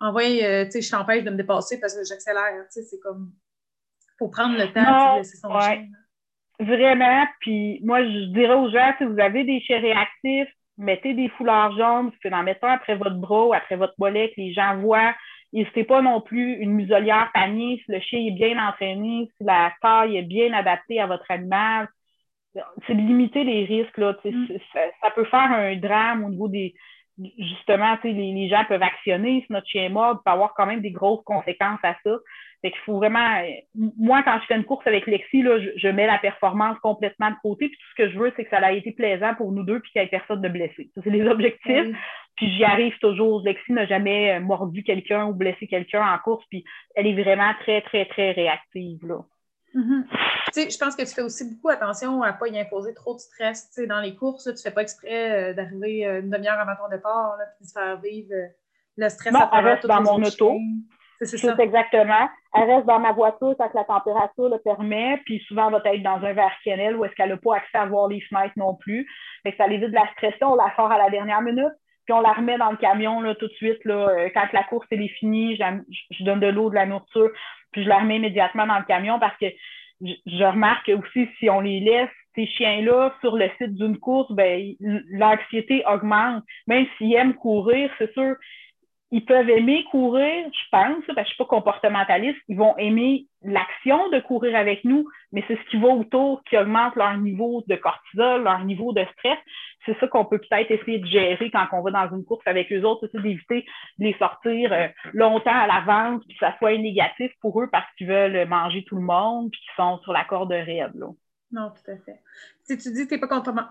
[0.01, 2.65] envoie, euh, je t'empêche de me dépasser parce que j'accélère.
[2.71, 3.33] C'est comme
[4.03, 5.87] il faut prendre le temps de laisser son chien.
[6.61, 7.27] Vraiment.
[7.41, 11.77] Puis moi, je dirais aux gens, si vous avez des chiens réactifs, mettez des foulards
[11.77, 14.53] jaunes, vous pouvez en mettre un après votre bras ou après votre mollet, que les
[14.53, 15.15] gens voient.
[15.53, 19.73] N'hésitez pas non plus une muselière panier si le chien est bien entraîné, si la
[19.81, 21.89] taille est bien adaptée à votre animal
[22.87, 23.99] c'est de limiter les risques.
[23.99, 24.47] Là, mm.
[24.73, 26.75] ça, peut faire un drame au niveau des.
[27.17, 30.81] Justement, les, les gens peuvent actionner si notre chien est mort, peut avoir quand même
[30.81, 32.11] des grosses conséquences à ça.
[32.61, 33.43] Fait qu'il faut vraiment.
[33.75, 37.37] Moi, quand je fais une course avec Lexi, là, je, mets la performance complètement de
[37.43, 37.69] côté.
[37.69, 39.81] Puis tout ce que je veux, c'est que ça a été plaisant pour nous deux
[39.81, 40.91] puis qu'il n'y ait personne de blessé.
[40.95, 41.95] Ça, c'est les objectifs.
[42.37, 43.43] Puis j'y arrive toujours.
[43.45, 46.45] Lexi n'a jamais mordu quelqu'un ou blessé quelqu'un en course.
[46.49, 46.65] Puis
[46.97, 49.07] elle est vraiment très, très, très réactive.
[49.07, 49.19] Là.
[49.75, 50.05] Mm-hmm.
[50.71, 53.19] Je pense que tu fais aussi beaucoup attention à ne pas y imposer trop de
[53.19, 53.71] stress.
[53.89, 56.89] dans les courses, tu ne fais pas exprès euh, d'arriver euh, une demi-heure avant ton
[56.89, 58.47] départ puis de faire vivre euh,
[58.97, 60.57] le stress non, elle reste dans mon auto.
[61.21, 61.55] C'est ça.
[61.59, 62.29] exactement.
[62.55, 65.95] Elle reste dans ma voiture tant que la température le permet, puis souvent, elle va
[65.95, 68.55] être dans un verre cannelle où est-ce qu'elle n'a pas accès à voir les fenêtres
[68.57, 69.09] non plus.
[69.43, 71.73] Fait que ça évite de la stresser, on la sort à la dernière minute,
[72.05, 73.85] puis on la remet dans le camion là, tout de suite.
[73.85, 77.31] Là, quand la course est finie, je donne de l'eau, de la nourriture,
[77.73, 79.47] puis je la remets immédiatement dans le camion parce que
[80.01, 84.75] je, remarque aussi si on les laisse, ces chiens-là, sur le site d'une course, ben,
[84.81, 86.43] l'anxiété augmente.
[86.67, 88.35] Même s'ils aiment courir, c'est sûr,
[89.11, 93.27] ils peuvent aimer courir, je pense, parce que je suis pas comportementaliste, ils vont aimer
[93.43, 97.63] l'action de courir avec nous, mais c'est ce qui va autour qui augmente leur niveau
[97.69, 99.39] de cortisol, leur niveau de stress.
[99.87, 102.73] C'est ça qu'on peut peut-être essayer de gérer quand on va dans une course avec
[102.73, 103.65] eux autres, c'est d'éviter
[103.99, 107.87] de les sortir euh, longtemps à l'avance, puis que ça soit négatif pour eux parce
[107.97, 110.95] qu'ils veulent manger tout le monde, puis qu'ils sont sur la corde raide.
[110.95, 111.09] Là.
[111.55, 112.21] Non, tout à fait.
[112.65, 113.29] Si tu dis que tu n'es pas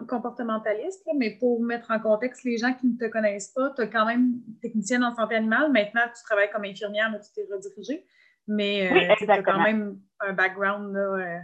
[0.08, 3.90] comportementaliste, mais pour mettre en contexte les gens qui ne te connaissent pas, tu es
[3.90, 5.70] quand même technicienne en santé animale.
[5.70, 8.06] Maintenant, tu travailles comme infirmière, mais tu t'es redirigée.
[8.48, 11.40] Mais euh, tu as quand même un background euh,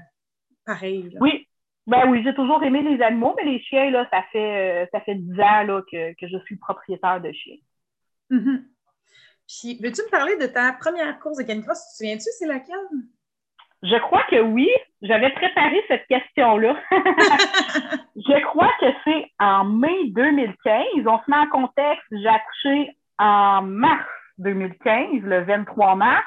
[0.65, 1.13] pareil.
[1.19, 1.45] Oui.
[1.87, 5.01] Ben oui, j'ai toujours aimé les animaux, mais les chiens, là, ça fait euh, ça
[5.01, 7.57] fait 10 ans là, que, je suis propriétaire de chiens.
[8.31, 8.63] Mm-hmm.
[9.45, 11.79] Puis, veux-tu me parler de ta première course de canicross?
[11.79, 12.77] Tu te souviens-tu, c'est laquelle?
[13.83, 14.69] Je crois que oui.
[15.01, 16.75] J'avais préparé cette question-là.
[16.91, 20.85] je crois que c'est en mai 2015.
[21.05, 22.05] On se met en contexte.
[22.11, 24.05] J'ai accouché en mars
[24.39, 26.25] 2015, le 23 mars.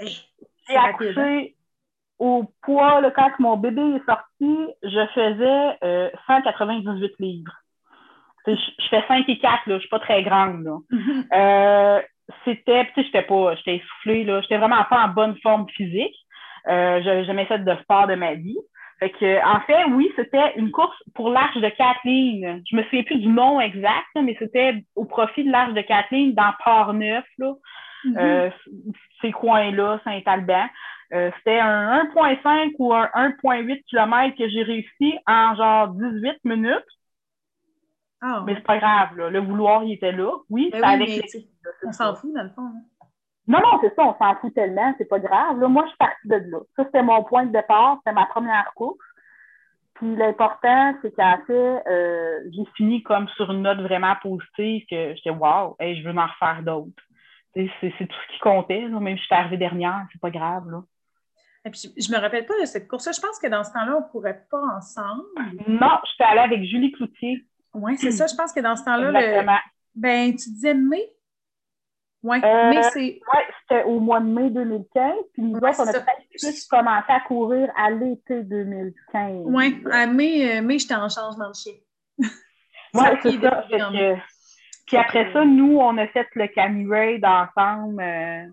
[0.00, 1.56] J'ai accouché
[2.18, 7.52] au poids, quand mon bébé est sorti, je faisais 198 euh, livres.
[8.46, 8.54] Je,
[8.90, 9.60] fais 5 et 4, là.
[9.66, 10.78] Je ne suis pas très grande, là.
[11.32, 12.02] euh,
[12.44, 14.40] c'était, tu sais, j'étais pas, j'étais essoufflée, là.
[14.42, 16.16] J'étais vraiment pas en bonne forme physique.
[16.68, 18.58] Euh, j'avais jamais fait de sport de ma vie.
[18.98, 22.62] Fait que, en fait, oui, c'était une course pour l'Arche de Kathleen.
[22.70, 26.34] Je me souviens plus du nom exact, mais c'était au profit de l'Arche de Kathleen
[26.34, 27.54] dans Port-Neuf, là.
[28.04, 28.18] Mm-hmm.
[28.18, 28.50] Euh,
[29.22, 30.66] ces coins-là, Saint-Alban.
[31.12, 36.84] Euh, c'était un 1.5 ou un 1.8 km que j'ai réussi en genre 18 minutes.
[38.22, 39.30] Ah, mais c'est pas grave, là.
[39.30, 40.30] le vouloir, il était là.
[40.50, 41.24] Oui, ben avec
[41.84, 42.66] On s'en fout, dans le fond.
[42.66, 42.99] Hein.
[43.46, 45.58] Non, non, c'est ça, on s'en fout tellement, c'est pas grave.
[45.58, 46.58] Là, moi, je suis partie de là.
[46.76, 48.98] Ça, c'était mon point de départ, c'était ma première course.
[49.94, 55.14] Puis l'important, c'est qu'en fait, euh, j'ai fini comme sur une note vraiment positive que
[55.14, 57.02] j'étais wow, hey, je veux en refaire d'autres.
[57.54, 58.88] C'est tout ce qui comptait.
[58.88, 59.00] Là.
[59.00, 60.70] Même si j'étais arrivée dernière, c'est pas grave.
[60.70, 60.82] Là.
[61.66, 63.12] Et puis, je me rappelle pas de cette course-là.
[63.12, 65.24] Je pense que dans ce temps-là, on ne courait pas ensemble.
[65.66, 67.44] Non, j'étais allée avec Julie Cloutier.
[67.74, 68.26] Oui, c'est ça.
[68.26, 69.46] Je pense que dans ce temps-là, le...
[69.94, 71.10] ben, tu disais mai.
[72.22, 73.20] Oui, euh, mais c'est.
[73.32, 75.12] Oui, c'était au mois de mai 2015.
[75.32, 79.42] Puis nous autres, on a peut-être plus commencé à courir à l'été 2015.
[79.46, 81.74] Oui, à mai, euh, mai j'étais en changement de chien.
[82.92, 83.64] Oui, c'est ça.
[84.84, 88.02] Puis après ça, nous, on a fait le Cammy Raid ensemble.
[88.02, 88.46] Euh,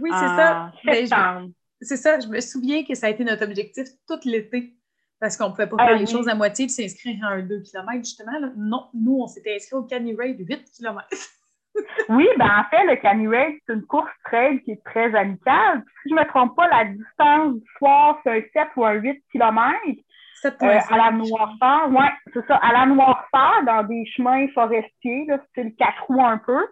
[0.00, 0.72] oui, c'est ça.
[0.84, 4.74] Ben, c'est ça, je me souviens que ça a été notre objectif tout l'été.
[5.20, 7.42] Parce qu'on ne pouvait pas ah faire les choses à moitié et s'inscrire à un
[7.42, 8.32] 2 km, justement.
[8.56, 11.06] Non, nous, on s'était inscrits au Canny Raid 8 km.
[12.08, 13.26] Oui, ben en fait, le Canny
[13.66, 15.82] c'est une course trail qui est très amicale.
[16.02, 18.92] si je ne me trompe pas, la distance du soir, c'est un 7 ou un
[18.94, 19.74] 8 km.
[20.44, 25.64] Euh, à la noirceur, oui, c'est ça, à la noirceur, dans des chemins forestiers, c'est
[25.64, 26.66] le 4 roues un peu.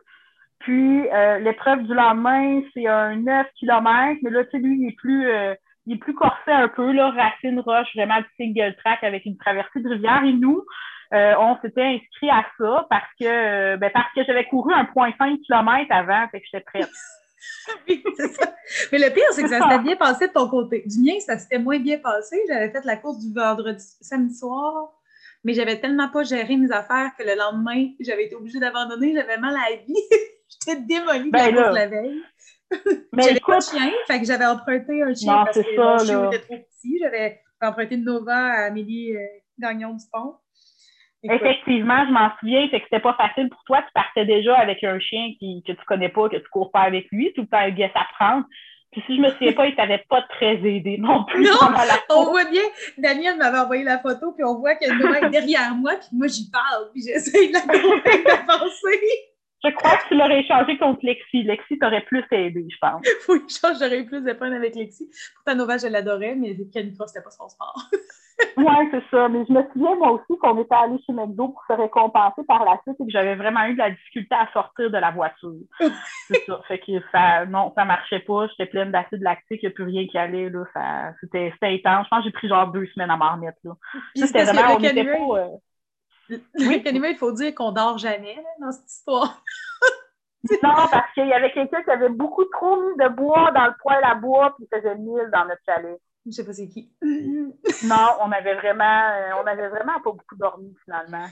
[0.59, 4.89] Puis euh, l'épreuve du lendemain, c'est un 9 km, mais là, tu sais, lui, il
[4.89, 5.55] est plus euh,
[5.87, 9.37] il est plus corsé un peu, là, racine roche, vraiment le single track avec une
[9.37, 10.23] traversée de rivière.
[10.25, 10.63] Et nous,
[11.13, 14.85] euh, on s'était inscrit à ça parce que euh, ben, parce que j'avais couru un
[14.85, 16.89] 1,5 km avant, fait que j'étais prête.
[17.89, 18.55] oui, c'est ça.
[18.93, 20.85] Mais le pire, c'est que ça s'était bien passé de ton côté.
[20.87, 22.41] Du mien, ça s'était moins bien passé.
[22.49, 24.93] J'avais fait la course du vendredi, samedi soir,
[25.45, 29.13] mais j'avais tellement pas géré mes affaires que le lendemain, j'avais été obligée d'abandonner.
[29.15, 29.95] J'avais mal à la vie.
[30.49, 32.23] j'étais démolie de ben la course la veille.
[33.13, 36.31] Mais j'avais pas de chien, fait que j'avais emprunté un chien parce que mon chien
[36.31, 36.99] était trop petit.
[37.03, 39.27] J'avais emprunté une Nova à Amélie euh,
[39.59, 40.37] Gagnon du Pont.
[41.25, 43.83] Effectivement, je m'en souviens, c'est que c'était pas facile pour toi.
[43.83, 46.81] Tu partais déjà avec un chien qui, que tu connais pas, que tu cours pas
[46.81, 48.45] avec lui, tout le temps un guess à prendre.
[48.91, 51.45] Puis si je me souviens pas, il t'avait pas très aidé non plus.
[51.45, 51.57] Non,
[52.11, 52.63] on voit bien,
[52.99, 56.27] Daniel m'avait envoyé la photo, puis on voit a une est derrière moi, puis moi
[56.27, 59.01] j'y parle, puis j'essaie de la convaincre d'avancer.
[59.65, 61.45] Je crois que tu l'aurais échangé contre Lexi.
[61.45, 63.01] Lexi t'aurait plus aidé, je pense.
[63.29, 65.09] oui, je que j'aurais eu plus de peine avec Lexi.
[65.37, 67.89] Pourtant, Nova, je l'adorais, mais Canitra, c'était pas son sport.
[68.57, 69.29] Oui, c'est ça.
[69.29, 72.65] Mais je me souviens, moi aussi, qu'on était allé chez McDo pour se récompenser par
[72.65, 75.55] la suite et que j'avais vraiment eu de la difficulté à sortir de la voiture.
[76.29, 76.61] c'est ça.
[76.69, 78.47] Fait que ça, non, ça marchait pas.
[78.49, 80.65] J'étais pleine d'acide lactique, il n'y a plus rien qui allait, là.
[80.75, 82.07] Ça, c'était, intense.
[82.07, 83.73] Je pense que j'ai pris genre deux semaines à m'en remettre, là.
[84.15, 85.49] C'était vraiment, on était pas,
[86.31, 86.83] oui.
[86.85, 89.43] il faut dire qu'on dort jamais dans cette histoire.
[90.63, 93.75] non, parce qu'il y avait quelqu'un qui avait beaucoup trop mis de bois dans le
[93.81, 96.01] poêle à bois puis faisait mille dans notre chalet.
[96.27, 96.93] Je sais pas c'est qui.
[97.03, 101.27] non, on avait vraiment, euh, on avait vraiment pas beaucoup dormi finalement.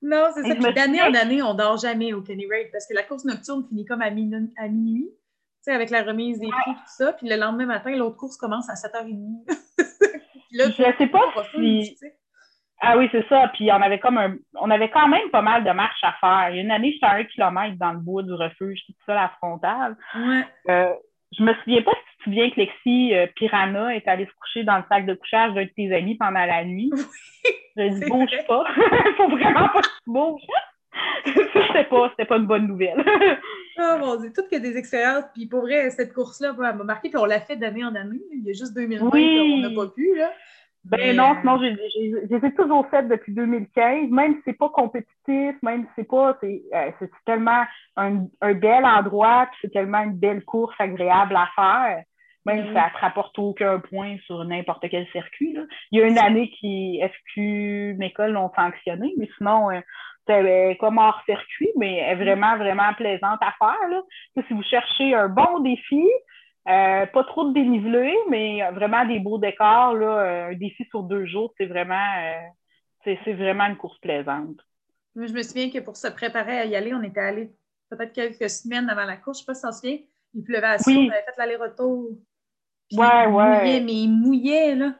[0.00, 0.54] Non, c'est ça.
[0.54, 3.66] Puis d'année en année, on dort jamais au Kenny Raid parce que la course nocturne
[3.68, 5.14] finit comme à, minuit, à minuit, tu
[5.62, 7.12] sais, avec la remise des prix, tout ça.
[7.14, 9.44] Puis le lendemain matin, l'autre course commence à 7h30.
[10.52, 11.20] là, je sais pas
[11.52, 11.96] si...
[12.80, 13.50] Ah oui, c'est ça.
[13.54, 16.50] Puis on avait comme un, on avait quand même pas mal de marches à faire.
[16.50, 18.92] Il y a une année, j'étais à un kilomètre dans le bois du refuge, tout
[19.04, 19.96] ça, la frontale.
[20.14, 20.44] Ouais.
[20.68, 20.94] Euh,
[21.36, 24.32] je me souviens pas si tu te souviens que Lexi euh, Piranha est allée se
[24.40, 26.90] coucher dans le sac de couchage d'un de tes amis pendant la nuit.
[26.92, 28.64] Oui, je dit bouge pas.
[29.16, 30.42] Faut vraiment pas que tu bouges.
[31.66, 33.04] c'était pas, c'était pas une bonne nouvelle.
[33.78, 35.24] oh mon dieu, toutes que des expériences.
[35.34, 38.20] Puis pour vrai, cette course-là, elle m'a marqué, puis on l'a fait d'année en année.
[38.32, 39.62] Il y a juste 2020 oui.
[39.64, 40.16] on n'a pas pu.
[40.16, 40.32] Là.
[40.90, 45.88] Ben non, sinon, j'ai toujours fait depuis 2015, même si c'est pas compétitif, même si
[45.96, 47.64] c'est pas, c'est euh, tellement
[47.96, 52.04] un, un, bel endroit, c'est tellement une belle course agréable à faire,
[52.46, 52.74] même si mm-hmm.
[52.74, 55.52] ça te rapporte aucun point sur n'importe quel circuit.
[55.52, 55.62] Là.
[55.90, 59.80] Il y a une année qui SQ Mécole l'ont sanctionné, mais sinon, euh,
[60.26, 63.88] c'est comme hors circuit, mais est vraiment, vraiment plaisante à faire.
[63.90, 64.02] Là.
[64.46, 66.04] Si vous cherchez un bon défi,
[66.66, 69.94] euh, pas trop de dénivelé, mais vraiment des beaux décors.
[69.94, 74.58] Là, euh, un défi sur deux jours, c'est vraiment, euh, c'est vraiment une course plaisante.
[75.14, 77.50] je me souviens que pour se préparer à y aller, on était allé
[77.90, 79.38] peut-être quelques semaines avant la course.
[79.38, 79.98] Je ne sais pas si t'en souviens.
[80.34, 81.08] Il pleuvait à oui.
[81.08, 82.10] on avait fait l'aller-retour.
[82.92, 83.60] Ouais, ouais.
[83.60, 84.94] Mouillait, mais il mouillait, là.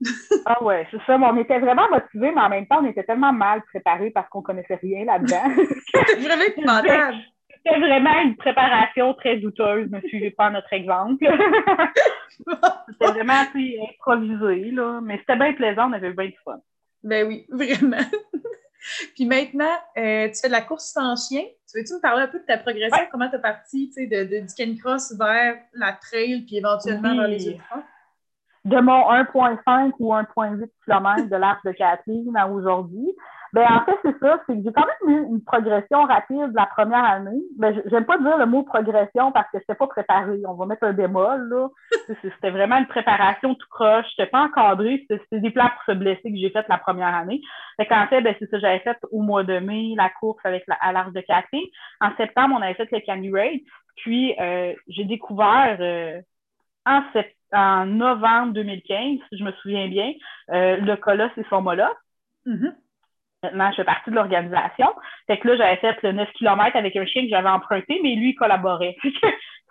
[0.46, 1.18] ah ouais, c'est ça.
[1.18, 4.40] on était vraiment motivés, mais en même temps, on était tellement mal préparés parce qu'on
[4.40, 5.42] connaissait rien là-dedans.
[6.20, 7.16] vraiment épouvantable.
[7.62, 9.90] C'était vraiment une préparation très douteuse.
[9.90, 11.24] Ne suivez pas notre exemple.
[12.88, 15.00] c'était vraiment improvisé, là.
[15.02, 16.60] Mais c'était bien plaisant, on avait bien du fun.
[17.02, 18.04] Ben oui, vraiment.
[19.14, 21.42] Puis maintenant, euh, tu fais de la course sans chien.
[21.70, 23.06] Tu veux-tu me parler un peu de ta progression?
[23.10, 27.46] Comment tu es parti de, de, du canicross vers la trail, puis éventuellement vers les
[27.48, 27.82] ultras?
[28.64, 33.14] De mon 1,5 ou 1,8 km de l'arc de Kathleen à aujourd'hui,
[33.52, 34.40] ben, en fait, c'est ça.
[34.46, 37.42] C'est que j'ai quand même eu une progression rapide la première année.
[37.58, 40.42] Ben, j'aime pas dire le mot progression parce que je n'étais pas préparée.
[40.46, 41.68] On va mettre un bémol, là.
[42.22, 44.06] c'était vraiment une préparation tout croche.
[44.16, 45.04] Je n'étais pas encadrée.
[45.08, 47.40] C'était des plans pour se blesser que j'ai fait la première année.
[47.76, 48.58] Fait qu'en fait, ben, c'est ça.
[48.60, 51.58] J'avais fait au mois de mai la course avec la, à l'Arche de café.
[52.00, 53.60] En septembre, on avait fait le Candy Raid.
[53.96, 56.20] Puis, euh, j'ai découvert euh,
[56.86, 57.02] en,
[57.52, 60.12] en novembre 2015, si je me souviens bien,
[60.50, 61.92] euh, le Colosse et son Mola.
[62.46, 62.74] Mm-hmm.
[63.42, 64.92] Maintenant, je fais partie de l'organisation.
[65.26, 68.14] Fait que là, j'avais fait le 9 km avec un chien que j'avais emprunté, mais
[68.14, 68.96] lui, il collaborait.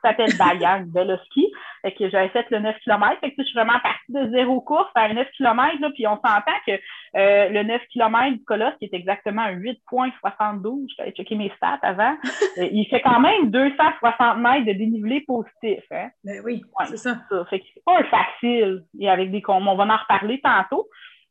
[0.01, 1.51] Ça s'appelle Bayang Veloski.
[1.81, 3.19] Fait que j'avais fait le 9 km.
[3.19, 5.81] Fait que je suis vraiment partie de zéro course à 9 km.
[5.81, 9.51] Là, puis on s'entend que euh, le 9 km du Colosse, qui est exactement à
[9.51, 12.15] 8,72, j'avais checké mes stats avant,
[12.57, 15.83] euh, il fait quand même 260 mètres de dénivelé positif.
[15.91, 16.09] Hein?
[16.23, 17.17] Ben oui, c'est ça.
[17.29, 17.45] ça.
[17.49, 18.83] Fait que c'est pas un facile.
[18.99, 20.87] Et avec des on va en reparler tantôt.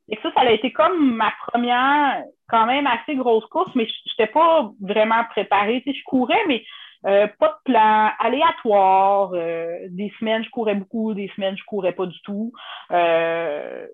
[0.09, 3.93] Et ça, ça a été comme ma première, quand même assez grosse course, mais je
[4.11, 5.83] n'étais pas vraiment préparée.
[5.85, 6.65] Tu sais, je courais, mais
[7.07, 9.31] euh, pas de plan aléatoire.
[9.35, 12.53] Euh, des semaines, je courais beaucoup, des semaines, je courais pas du tout.
[12.91, 13.87] Euh,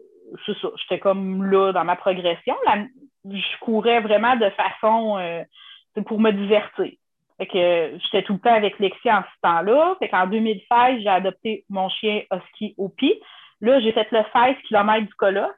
[0.46, 2.54] c'est ça, j'étais comme là dans ma progression.
[3.24, 5.18] je courais vraiment de façon
[6.06, 6.92] pour me divertir.
[7.38, 9.96] Fait que j'étais tout le temps avec Lexi en ce temps-là.
[9.98, 13.14] Fait qu'en 2016, j'ai adopté mon chien Husky Opi.
[13.60, 15.50] Là, j'ai fait le 16 km du Colosse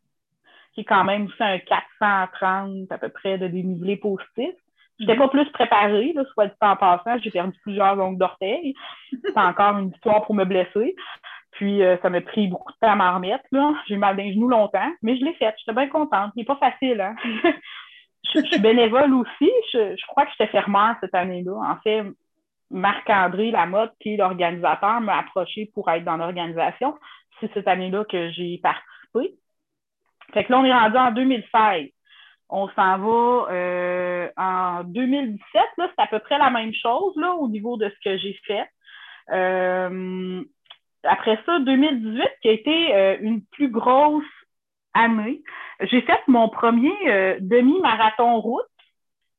[0.77, 4.53] qui est quand même aussi un 430 à peu près de dénivelé positif.
[5.01, 7.19] Je n'étais pas plus préparée, là, soit du temps passant.
[7.23, 8.75] J'ai perdu plusieurs ongles d'orteil.
[9.11, 10.95] C'est encore une histoire pour me blesser.
[11.53, 13.45] Puis, euh, ça m'a pris beaucoup de temps à m'en remettre.
[13.89, 15.55] J'ai mal d'un genou longtemps, mais je l'ai fait.
[15.59, 16.33] J'étais bien contente.
[16.37, 17.01] Il n'est pas facile.
[17.01, 17.17] Hein?
[18.35, 19.51] je, suis bénévole aussi.
[19.73, 21.55] Je, je crois que j'étais fermeur cette année-là.
[21.55, 22.05] En fait,
[22.71, 26.99] Marc-André Lamotte, qui est l'organisateur, m'a approché pour être dans l'organisation.
[27.41, 29.39] C'est cette année-là que j'ai participé.
[30.33, 31.91] Fait que là, on est rendu en 2016.
[32.49, 37.35] On s'en va euh, en 2017, là, c'est à peu près la même chose là,
[37.35, 38.69] au niveau de ce que j'ai fait.
[39.33, 40.45] Euh,
[41.03, 44.25] après ça, 2018, qui a été euh, une plus grosse
[44.95, 45.43] année,
[45.81, 48.65] j'ai fait mon premier demi-marathon route.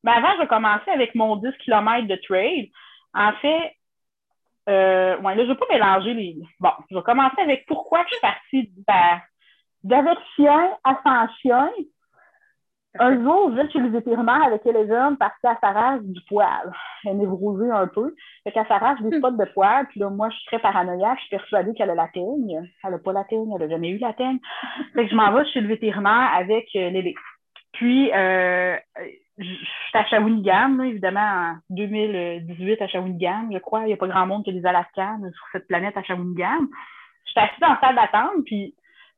[0.04, 2.72] Mais avant, je commençais avec mon 10 km de trail.
[3.14, 3.74] En fait,
[4.68, 6.38] je ne vais pas mélanger les.
[6.60, 8.84] Bon, je vais commencer avec pourquoi je suis partie de
[9.84, 11.70] d'avec chien à sans chien,
[13.00, 16.72] un jour, je vais chez le vétérinaire avec Eleven parce qu'elle s'arrache du poil.
[17.04, 18.16] Elle est névrosée un peu.
[18.44, 19.88] Fait qu'elle s'arrache des spots de poil.
[19.88, 21.18] Puis là, moi, je suis très paranoïaque.
[21.18, 22.70] Je suis persuadée qu'elle a la teigne.
[22.84, 23.52] Elle n'a pas la teigne.
[23.54, 24.40] Elle n'a jamais eu la teigne.
[24.94, 26.92] Fait que je m'en vais chez le vétérinaire avec euh,
[27.74, 28.78] Puis, euh,
[29.38, 33.82] je suis à Shawinigan, évidemment, en 2018 à Shawinigan, je crois.
[33.82, 36.66] Il n'y a pas grand monde qui a des Alaskans sur cette planète à Shawinigan.
[37.26, 38.74] Je suis assise dans la salle d'attente, puis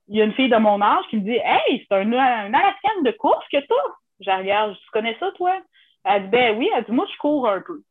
[0.09, 2.53] il y a une fille de mon âge qui me dit Hey, c'est un, un
[2.53, 3.97] Alaskan de course que toi.
[4.19, 5.55] Je regarde, tu connais ça, toi?
[6.03, 7.81] Elle dit Ben oui, elle dit Moi, je cours un peu.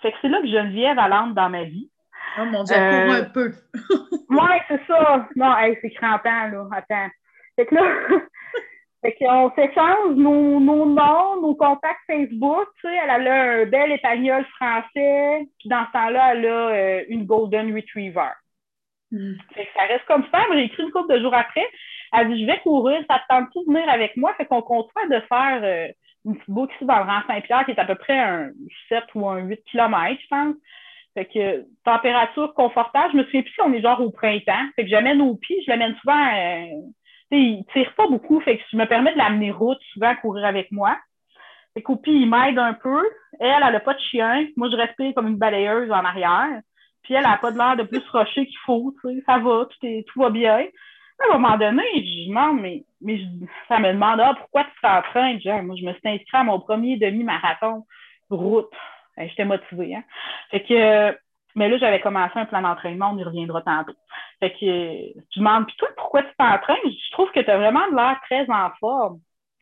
[0.00, 1.90] Fait que c'est là que Geneviève l'entre dans ma vie.
[2.38, 3.52] Oh mon Dieu, elle court un peu.
[4.30, 5.28] ouais, c'est ça.
[5.34, 6.66] Non, hey, c'est crampant, là.
[6.72, 7.10] Attends.
[7.56, 7.82] Fait que là,
[9.02, 12.66] fait qu'on s'échange nos, nos noms, nos contacts Facebook.
[12.80, 15.48] Tu sais, elle a un bel épagnol français.
[15.58, 18.30] Puis dans ce temps-là, elle a euh, une Golden Retriever.
[19.14, 19.34] Mm.
[19.76, 20.44] ça reste comme ça.
[20.52, 21.66] J'ai écrit une couple de jours après.
[22.12, 24.34] Elle dit Je vais courir, ça te tente de venir avec moi?
[24.34, 25.88] Fait qu'on de faire euh,
[26.24, 28.50] une petite boucle ici dans le rang Saint-Pierre qui est à peu près un
[28.88, 30.56] 7 ou un 8 km, je pense.
[31.14, 33.12] Fait que température confortable.
[33.12, 34.66] Je me souviens plus si on est genre au printemps.
[34.74, 36.26] Fait que j'amène au pied, je l'amène souvent.
[36.34, 36.66] Euh,
[37.30, 40.44] il tire pas beaucoup, fait que je me permets de l'amener route souvent à courir
[40.44, 40.96] avec moi.
[41.74, 43.02] Fait qu'au il m'aide un peu.
[43.40, 44.46] Elle, elle n'a pas de chien.
[44.56, 46.60] Moi, je respire comme une balayeuse en arrière.
[47.04, 49.66] Puis elle n'a pas de l'air de plus rocher qu'il faut, tu sais, ça va,
[49.66, 50.66] tout, tout va bien.
[51.20, 53.20] À un moment donné, je demande, mais, mais
[53.68, 55.40] ça me demande, ah, pourquoi tu t'entraînes?
[55.40, 57.86] Genre, moi, je me suis inscrite à mon premier demi-marathon
[58.30, 58.72] route.
[59.16, 60.02] J'étais motivée, hein.
[60.50, 61.16] Fait que,
[61.54, 63.94] mais là, j'avais commencé un plan d'entraînement, on y reviendra tantôt.
[64.40, 66.78] Fait que, je demande, puis toi, pourquoi tu t'entraînes?
[66.84, 69.20] Je trouve que tu as vraiment de l'air très en forme.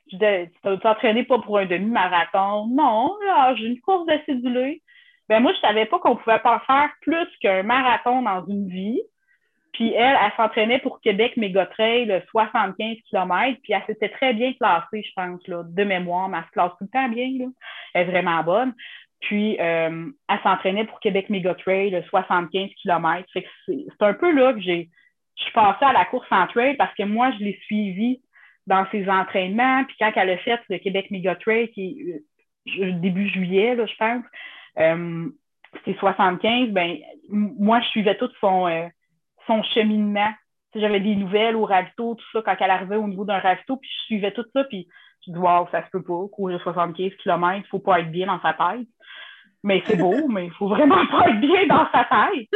[0.08, 0.18] Tu
[0.82, 2.68] t'entraîner pas pour un demi-marathon?
[2.68, 4.82] Non, là, j'ai une course d'acédulé
[5.28, 9.00] ben moi, je savais pas qu'on pouvait pas faire plus qu'un marathon dans une vie.
[9.72, 14.52] Puis elle, elle s'entraînait pour Québec Méga Trail, 75 km, puis elle s'était très bien
[14.52, 17.46] classée, je pense, de mémoire, mais elle se classe tout le temps bien, là.
[17.94, 18.74] Elle est vraiment bonne.
[19.20, 23.26] Puis euh, elle s'entraînait pour Québec Méga Trail, 75 km.
[23.66, 24.90] C'est un peu là que j'ai
[25.36, 28.20] je suis passée à la course en trail parce que moi, je l'ai suivie
[28.66, 29.84] dans ses entraînements.
[29.84, 32.22] Puis quand elle a fait le Québec Méga Trail, qui
[32.68, 34.24] est euh, début juillet, là, je pense,
[34.78, 35.28] euh,
[35.78, 38.86] c'était 75, ben moi, je suivais tout son, euh,
[39.46, 40.30] son cheminement.
[40.74, 43.90] J'avais des nouvelles au ravito, tout ça, quand elle arrivait au niveau d'un ravito, puis
[43.90, 44.88] je suivais tout ça, puis
[45.26, 48.26] je dis, wow, ça se peut pas, courir 75 km, il faut pas être bien
[48.26, 48.88] dans sa tête.
[49.62, 52.48] Mais c'est beau, mais il faut vraiment pas être bien dans sa tête.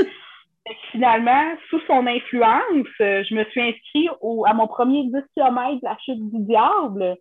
[0.68, 5.74] Et finalement, sous son influence, je me suis inscrite au, à mon premier 10 km
[5.74, 7.16] de la chute du diable,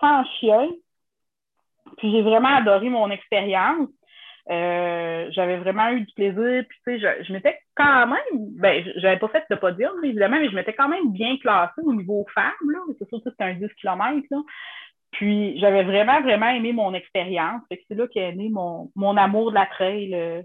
[0.00, 0.68] sans chien.
[1.98, 3.88] Puis j'ai vraiment adoré mon expérience.
[4.50, 6.64] Euh, j'avais vraiment eu du plaisir.
[6.68, 10.48] Puis, tu sais, je, m'étais quand même, ben, j'avais pas fait de podium, évidemment, mais
[10.48, 12.78] je m'étais quand même bien classée au niveau femmes, là.
[12.98, 14.38] C'est sûr que c'était un 10 km, là.
[15.10, 17.62] Puis, j'avais vraiment, vraiment aimé mon expérience.
[17.70, 20.14] c'est là qu'est né mon, mon amour de la trail.
[20.14, 20.42] Euh.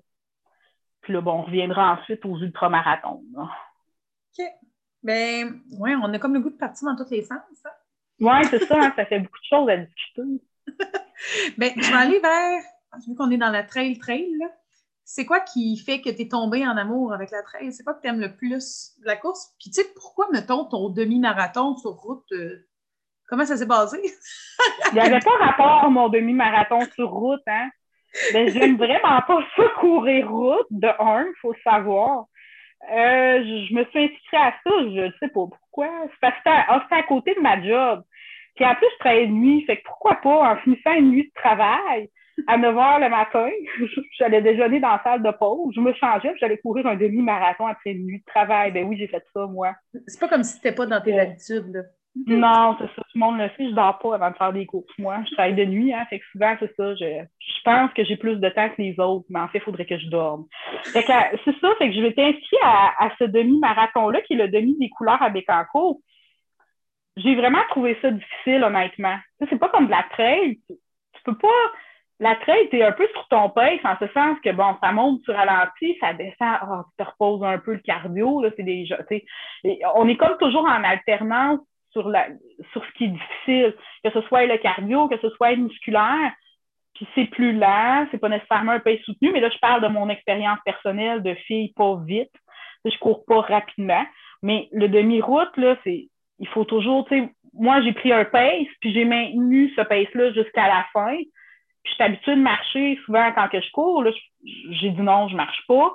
[1.02, 3.24] Puis là, bon, on reviendra ensuite aux ultramarathons.
[3.38, 4.46] OK.
[5.04, 7.42] Ben, ouais, on a comme le goût de partir dans tous les sens.
[7.66, 7.70] Hein.
[8.22, 10.22] Oui, c'est ça, hein, ça fait beaucoup de choses à discuter.
[11.58, 12.62] ben, je vais aller vers
[13.08, 14.38] vu qu'on est dans la trail trail,
[15.06, 17.72] c'est quoi qui fait que tu es tombé en amour avec la trail?
[17.74, 18.94] C'est quoi que tu aimes le plus?
[19.02, 19.54] De la course?
[19.60, 22.68] Puis tu sais, pourquoi, mettons, ton demi-marathon sur route, euh,
[23.28, 24.00] comment ça s'est basé?
[24.92, 27.70] Il n'y avait pas rapport mon demi-marathon sur route, hein?
[28.34, 32.26] Mais j'aime vraiment pas ça courir route, de un, il faut savoir.
[32.92, 35.90] Euh, je, me suis inscrite à ça, je ne sais pas pourquoi.
[36.04, 38.04] C'est parce que c'était à, côté de ma job.
[38.56, 41.24] Puis en plus, je travaillais de nuit, fait que pourquoi pas, en finissant une nuit
[41.24, 42.10] de travail,
[42.48, 43.50] à 9 h le matin,
[44.18, 47.68] j'allais déjeuner dans la salle de pause, je me changeais, puis j'allais courir un demi-marathon
[47.68, 48.72] après une nuit de travail.
[48.72, 49.74] Ben oui, j'ai fait ça, moi.
[50.08, 51.82] C'est pas comme si c'était pas dans tes habitudes, là.
[52.28, 53.02] Non, c'est ça.
[53.02, 54.86] Tout le monde le sait, je dors pas avant de faire des courses.
[55.00, 56.06] Moi, je travaille de nuit, hein.
[56.10, 56.94] Fait que souvent, c'est ça.
[56.96, 57.26] Je,
[57.66, 59.98] pense que j'ai plus de temps que les autres, mais en fait, il faudrait que
[59.98, 60.46] je dorme.
[60.84, 61.12] Fait que
[61.44, 64.78] c'est ça, fait que je vais t'inscrire à, à ce demi-marathon-là, qui est le demi
[64.78, 66.02] des couleurs à Bécancourt.
[67.18, 69.18] J'ai vraiment trouvé ça difficile, honnêtement.
[69.50, 70.60] C'est pas comme de la trail.
[70.68, 70.74] Tu,
[71.14, 71.72] tu peux pas
[72.20, 74.92] la trail, tu es un peu sur ton pace, en ce sens que, bon, ça
[74.92, 78.64] monte, tu ralentis, ça descend, oh, tu te reposes un peu le cardio, là, c'est
[78.64, 78.98] déjà,
[79.96, 81.60] on est comme toujours en alternance
[81.92, 82.28] sur, la,
[82.72, 86.32] sur ce qui est difficile, que ce soit le cardio, que ce soit le musculaire,
[86.94, 89.88] puis c'est plus lent, c'est pas nécessairement un pace soutenu, mais là, je parle de
[89.88, 92.32] mon expérience personnelle de fille pas vite,
[92.86, 94.06] je cours pas rapidement,
[94.44, 98.68] mais le demi-route, là, c'est, il faut toujours, tu sais, moi, j'ai pris un pace,
[98.80, 101.18] puis j'ai maintenu ce pace-là jusqu'à la fin,
[101.84, 104.04] je suis habituée de marcher souvent quand que je cours.
[104.44, 105.94] J'ai dit non, je marche pas.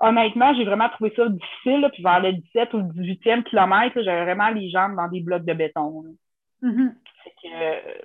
[0.00, 1.88] Honnêtement, j'ai vraiment trouvé ça difficile.
[1.92, 5.44] puis vers le 17 ou le 18e kilomètre, j'avais vraiment les jambes dans des blocs
[5.44, 6.04] de béton.
[6.62, 6.92] Mm-hmm.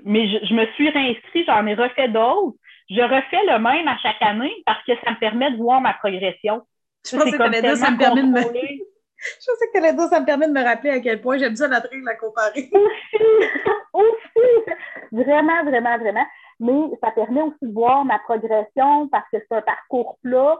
[0.04, 2.58] mais je, me suis réinscrite, j'en ai refait d'autres.
[2.90, 5.94] Je refais le même à chaque année parce que ça me permet de voir ma
[5.94, 6.62] progression.
[7.06, 8.42] Je pensais que ça me permet de me...
[9.20, 11.80] Je pensais que ça me permet de me rappeler à quel point j'aime ça la
[11.80, 12.70] de la comparer.
[12.72, 13.24] Aussi,
[13.94, 14.76] aussi,
[15.12, 16.26] vraiment, vraiment, vraiment
[16.60, 20.58] mais ça permet aussi de voir ma progression parce que c'est un parcours plat.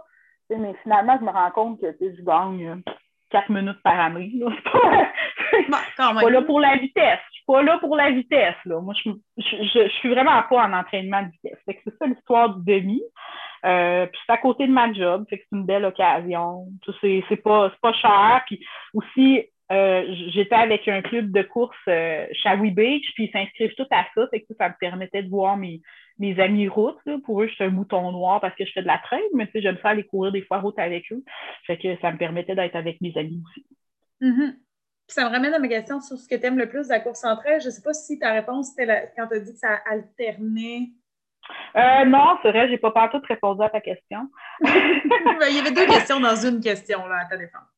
[0.50, 2.92] Mais finalement, je me rends compte que je gagne euh,
[3.30, 4.32] quatre minutes par année.
[4.36, 4.48] Là.
[5.70, 7.20] Bah, suis pas là pour la vitesse.
[7.30, 8.58] Je suis pas là pour la vitesse.
[8.66, 8.82] Là.
[8.82, 11.58] Moi, je, je, suis vraiment pas en entraînement de vitesse.
[11.66, 13.02] C'est ça l'histoire du demi.
[13.66, 16.68] Euh, puis c'est à côté de ma job, fait que c'est une belle occasion.
[17.02, 18.44] C'est pas, pas cher.
[18.46, 23.76] Puis aussi, euh, j'étais avec un club de course euh, Shawi Beach, puis ils s'inscrivent
[23.76, 25.82] tout à ça, fait que ça me permettait de voir mes,
[26.20, 27.00] mes amis routes.
[27.26, 29.50] Pour eux, je suis un mouton noir parce que je fais de la traîne, mais
[29.56, 31.24] j'aime ça aller courir des fois route avec eux.
[31.66, 33.66] Fait que ça me permettait d'être avec mes amis aussi.
[34.22, 34.56] Mm-hmm.
[35.10, 37.00] Ça me ramène à ma question sur ce que tu aimes le plus de la
[37.00, 37.62] course en trail.
[37.62, 40.90] Je ne sais pas si ta réponse c'était quand tu as dit que ça alternait.
[41.76, 44.30] Euh, non, c'est vrai, j'ai pas partout répondu à ta question.
[44.62, 47.77] Il y avait deux questions dans une question là, à ta défense.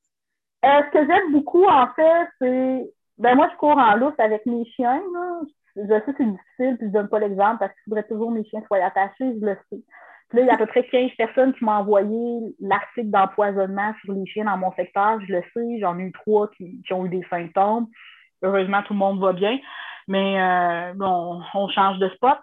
[0.66, 2.92] Euh, ce que j'aime beaucoup, en fait, c'est.
[3.18, 5.02] Ben, moi, je cours en lousse avec mes chiens.
[5.14, 5.42] Là.
[5.76, 8.36] Je sais que c'est difficile, puis je donne pas l'exemple parce qu'il faudrait toujours que
[8.36, 9.82] mes chiens soient attachés, je le sais.
[10.30, 13.94] Puis là, il y a à peu près 15 personnes qui m'ont envoyé l'article d'empoisonnement
[14.04, 15.20] sur les chiens dans mon secteur.
[15.28, 17.88] Je le sais, j'en ai eu trois qui, qui, ont eu des symptômes.
[18.44, 19.58] Heureusement, tout le monde va bien.
[20.08, 22.40] Mais euh, bon, on change de spot.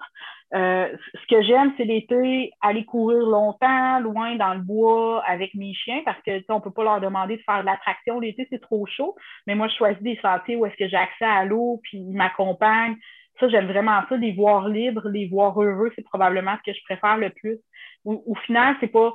[0.54, 5.74] Euh, ce que j'aime, c'est l'été, aller courir longtemps, loin dans le bois avec mes
[5.74, 8.20] chiens, parce que on peut pas leur demander de faire de l'attraction.
[8.20, 9.16] L'été, c'est trop chaud.
[9.46, 12.16] Mais moi, je choisis des sentiers où est-ce que j'ai accès à l'eau, puis ils
[12.16, 12.96] m'accompagnent.
[13.40, 16.82] Ça, j'aime vraiment ça, les voir libres, les voir heureux, c'est probablement ce que je
[16.84, 17.58] préfère le plus.
[18.04, 19.12] Au, final, c'est pas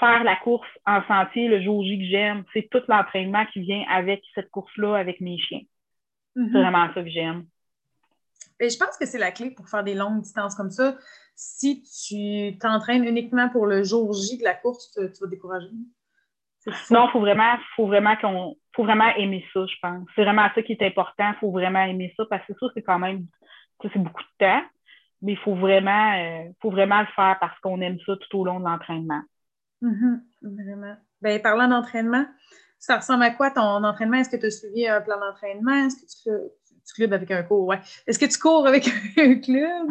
[0.00, 2.44] faire la course en sentier le jour J que j'aime.
[2.52, 5.60] C'est tout l'entraînement qui vient avec cette course-là, avec mes chiens.
[6.34, 7.44] C'est vraiment ça que j'aime.
[8.60, 10.96] Et je pense que c'est la clé pour faire des longues distances comme ça.
[11.34, 15.70] Si tu t'entraînes uniquement pour le jour J de la course, tu, vas décourager.
[16.90, 20.08] Non, il faut vraiment, faut vraiment qu'on faut vraiment aimer ça, je pense.
[20.14, 21.30] C'est vraiment ça qui est important.
[21.30, 23.26] Il faut vraiment aimer ça parce que ça, c'est quand même
[23.92, 24.62] c'est beaucoup de temps,
[25.22, 28.44] mais il faut vraiment, euh, faut vraiment le faire parce qu'on aime ça tout au
[28.44, 29.22] long de l'entraînement.
[29.82, 30.20] Mm-hmm.
[30.42, 30.96] vraiment.
[31.20, 32.24] Ben, parlant d'entraînement,
[32.78, 34.18] ça ressemble à quoi ton entraînement?
[34.18, 35.86] Est-ce que tu as suivi un plan d'entraînement?
[35.86, 36.30] Est-ce que
[36.63, 37.66] tu, tu clubes avec un cours?
[37.66, 37.78] Ouais.
[38.06, 39.88] Est-ce que tu cours avec un club?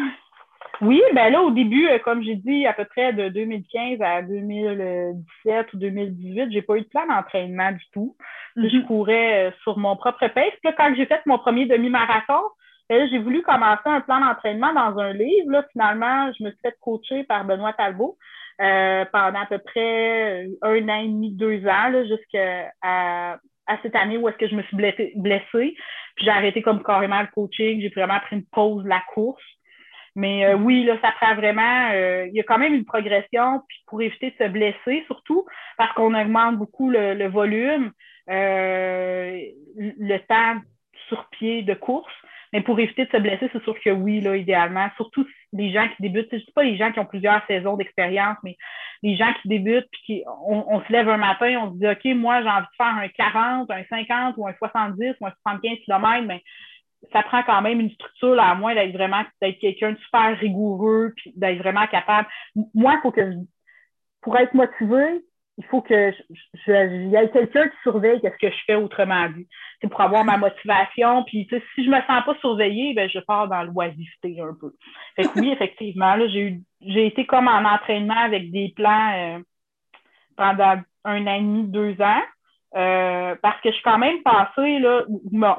[0.82, 4.22] Oui, ben là, au début, euh, comme j'ai dit, à peu près de 2015 à
[4.22, 8.18] 2017 ou 2018, j'ai pas eu de plan d'entraînement du tout.
[8.56, 8.86] Je mm-hmm.
[8.86, 10.52] courais euh, sur mon propre pace.
[10.62, 12.41] Puis là, quand j'ai fait mon premier demi-marathon,
[12.89, 15.52] ben j'ai voulu commencer un plan d'entraînement dans un livre.
[15.52, 18.18] Là, finalement, je me suis fait coacher par Benoît Talbot
[18.62, 22.74] euh, pendant à peu près un an et demi, deux ans, jusqu'à
[23.68, 25.76] à, cette année où est-ce que je me suis blessée.
[26.16, 27.82] Puis j'ai arrêté comme carrément le coaching.
[27.82, 29.43] J'ai vraiment pris une pause de la course.
[30.16, 31.89] Mais euh, oui, là, ça prend vraiment.
[31.91, 35.45] Euh, il y a quand même une progression, puis pour éviter de se blesser, surtout
[35.78, 37.91] parce qu'on augmente beaucoup le, volume,
[38.30, 39.39] euh,
[39.76, 40.61] le temps
[41.07, 42.14] sur pied de course.
[42.51, 44.88] Mais pour éviter de se blesser, c'est sûr que oui, là, idéalement.
[44.97, 46.30] Surtout les gens qui débutent.
[46.32, 48.55] Je ne pas les gens qui ont plusieurs saisons d'expérience, mais
[49.04, 51.88] les gens qui débutent, puis qui, on, on, se lève un matin, on se dit,
[51.88, 55.32] OK, moi, j'ai envie de faire un 40, un 50 ou un 70 ou un
[55.43, 56.41] 75 km, mais
[57.12, 60.38] ça prend quand même une structure, là, à moins d'être vraiment d'être quelqu'un de super
[60.39, 62.30] rigoureux, puis d'être vraiment capable.
[62.74, 63.34] Moi, faut que
[64.22, 65.22] pour être motivé,
[65.58, 69.47] il faut que je, y ait quelqu'un qui surveille ce que je fais autrement dit.
[69.80, 71.24] C'est pour avoir ma motivation.
[71.26, 74.74] Puis si je me sens pas surveillée, ben je pars dans l'oisiveté un peu.
[75.16, 79.14] Fait que oui, effectivement, là, j'ai eu j'ai été comme en entraînement avec des plans
[79.16, 79.39] euh,
[80.36, 82.22] pendant un an et demi, deux ans.
[82.76, 85.04] Euh, parce que je suis quand même passée, là,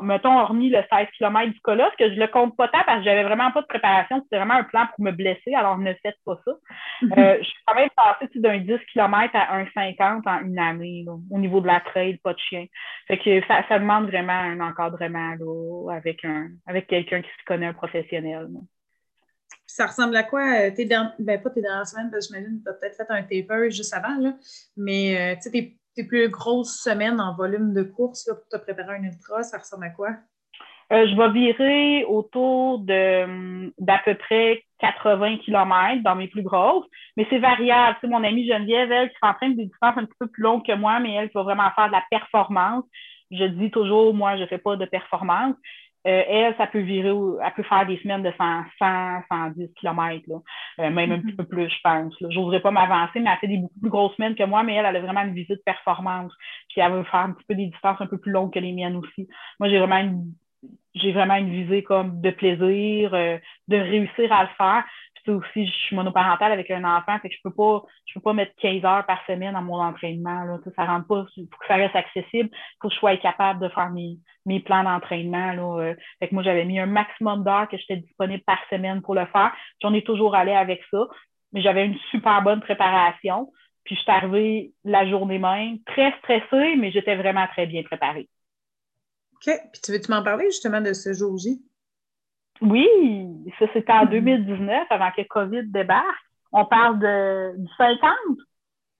[0.03, 3.05] mettons, hormis le 16 km du colosse, que je le compte pas tant parce que
[3.05, 6.19] j'avais vraiment pas de préparation, c'était vraiment un plan pour me blesser, alors ne faites
[6.25, 6.53] pas ça.
[7.05, 11.05] Euh, je suis quand même passée d'un 10 km à un 50 en une année,
[11.31, 12.67] au niveau de la trail, pas de chien.
[13.07, 17.45] Fait que ça, ça demande vraiment un encadrement là, avec un avec quelqu'un qui se
[17.47, 18.49] connaît un professionnel.
[19.67, 20.41] Ça ressemble à quoi?
[20.41, 22.97] Euh, t'es dans, ben pas tes dernières semaines, parce que j'imagine que tu as peut-être
[22.97, 24.33] fait un taper juste avant, là,
[24.77, 28.97] mais tu sais, tes plus grosses semaines en volume de course là, pour te préparer
[28.97, 30.11] un ultra, ça ressemble à quoi?
[30.92, 36.86] Euh, je vais virer autour de d'à peu près 80 km dans mes plus grosses,
[37.16, 37.97] mais c'est variable.
[38.01, 40.74] Tu mon amie Geneviève, elle, qui s'entraîne des distances un petit peu plus longues que
[40.74, 42.84] moi, mais elle qui va vraiment faire de la performance.
[43.30, 45.57] Je dis toujours, moi, je ne fais pas de performance.
[46.07, 50.22] Euh, elle, ça peut virer, elle peut faire des semaines de 100, 100 110 km,
[50.28, 50.36] là.
[50.80, 51.36] Euh, même un petit mm-hmm.
[51.36, 52.14] peu plus, je pense.
[52.20, 54.74] Je n'oserais pas m'avancer, mais elle fait des beaucoup plus grosses semaines que moi, mais
[54.74, 56.32] elle, elle a vraiment une visite de performance.
[56.68, 58.72] Puis elle veut faire un petit peu des distances un peu plus longues que les
[58.72, 59.28] miennes aussi.
[59.59, 60.34] Moi, j'ai vraiment une,
[60.94, 63.38] j'ai vraiment une visée comme de plaisir, euh,
[63.68, 64.84] de réussir à le faire
[65.33, 68.33] aussi, je suis monoparentale avec un enfant, fait que je peux pas, je peux pas
[68.33, 70.45] mettre 15 heures par semaine dans mon entraînement.
[70.45, 70.59] Là.
[70.77, 72.51] Ça pas, pour que ça reste accessible,
[72.81, 75.53] pour que je sois capable de faire mes, plans d'entraînement.
[75.53, 75.83] Là.
[75.83, 75.95] Euh.
[76.20, 79.53] Que moi, j'avais mis un maximum d'heures que j'étais disponible par semaine pour le faire.
[79.83, 81.07] J'en ai toujours allé avec ça.
[81.53, 83.53] Mais j'avais une super bonne préparation.
[83.85, 88.29] Puis je suis arrivée la journée même, très stressée, mais j'étais vraiment très bien préparée.
[89.35, 89.53] OK.
[89.72, 91.62] Puis tu veux-tu m'en parler justement de ce jour-J?
[92.61, 93.28] Oui,
[93.59, 96.07] ça c'était en 2019, avant que COVID débarque.
[96.52, 98.11] On parle de, du 50,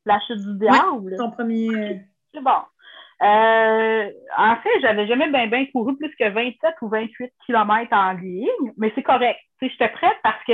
[0.07, 1.17] la chute du diable.
[1.17, 2.01] ton premier.
[2.33, 2.51] C'est bon.
[3.23, 8.13] Euh, en fait, j'avais jamais bien ben couru plus que 27 ou 28 km en
[8.13, 9.39] ligne, mais c'est correct.
[9.63, 10.53] J'étais prête parce que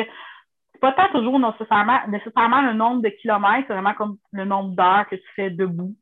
[0.80, 5.06] pas tant toujours nécessairement, nécessairement le nombre de kilomètres, c'est vraiment comme le nombre d'heures
[5.08, 5.94] que tu fais debout,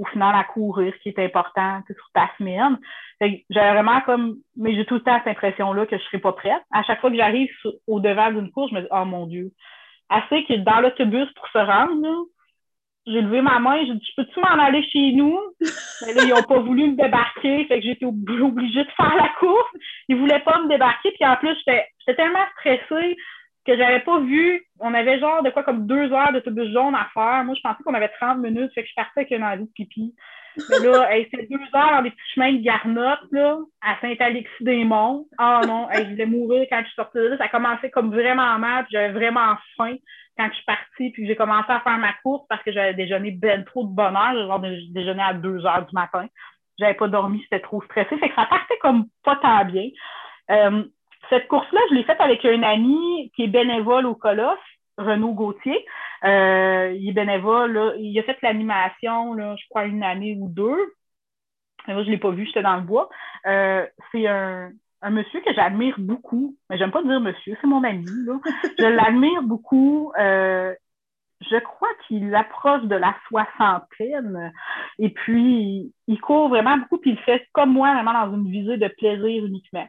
[0.00, 2.78] au final à courir, qui est important sur ta semaine.
[3.50, 6.62] J'avais vraiment comme, mais j'ai tout le temps cette impression-là que je serais pas prête.
[6.72, 7.50] À chaque fois que j'arrive
[7.86, 9.52] au devant d'une course, je me dis, oh mon Dieu.
[10.08, 12.26] Assez que dans l'autobus pour se rendre,
[13.06, 15.38] j'ai levé ma main, j'ai dit, je peux-tu m'en aller chez nous?
[16.06, 19.28] Mais là, ils n'ont pas voulu me débarquer, fait que j'étais obligée de faire la
[19.38, 19.70] course.
[20.08, 23.16] Ils voulaient pas me débarquer, puis en plus, j'étais tellement stressée
[23.66, 24.64] que j'avais pas vu.
[24.80, 27.44] On avait genre de quoi comme deux heures d'autobus jaune à faire.
[27.44, 29.72] Moi, je pensais qu'on avait 30 minutes, fait que je partais avec une envie de
[29.74, 30.14] pipi.
[30.68, 35.26] Mais là, c'était deux heures dans des petits chemins de garnotte, là, à Saint-Alexis-des-Monts.
[35.38, 37.38] Ah non, je voulais mourir quand je suis sortie de là.
[37.38, 39.96] Ça commençait comme vraiment mal, puis j'avais vraiment faim
[40.36, 43.30] quand je suis partie, puis j'ai commencé à faire ma course parce que j'avais déjeuné
[43.30, 44.34] ben trop de bonheur.
[44.34, 46.26] Genre, déjeuné à deux heures du matin.
[46.78, 48.16] J'avais pas dormi, c'était trop stressé.
[48.16, 49.88] Fait que ça partait comme pas tant bien.
[50.50, 50.82] Euh,
[51.30, 54.58] cette course-là, je l'ai faite avec un ami qui est bénévole au Colosse,
[54.98, 55.86] Renaud Gauthier.
[56.24, 57.72] Euh, il est bénévole.
[57.72, 57.92] Là.
[57.98, 60.94] Il a fait l'animation, je crois, une année ou deux.
[61.88, 63.08] Moi, je ne l'ai pas vu, j'étais dans le bois.
[63.46, 64.70] Euh, c'est un,
[65.08, 66.56] monsieur que j'admire beaucoup.
[66.68, 68.04] Mais j'aime pas dire monsieur, c'est mon ami.
[68.26, 68.34] Là.
[68.78, 70.12] je l'admire beaucoup.
[70.18, 70.74] Euh,
[71.40, 74.52] je crois qu'il approche de la soixantaine.
[74.98, 78.76] Et puis, il court vraiment beaucoup, puis il fait comme moi, vraiment dans une visée
[78.76, 79.88] de plaisir uniquement.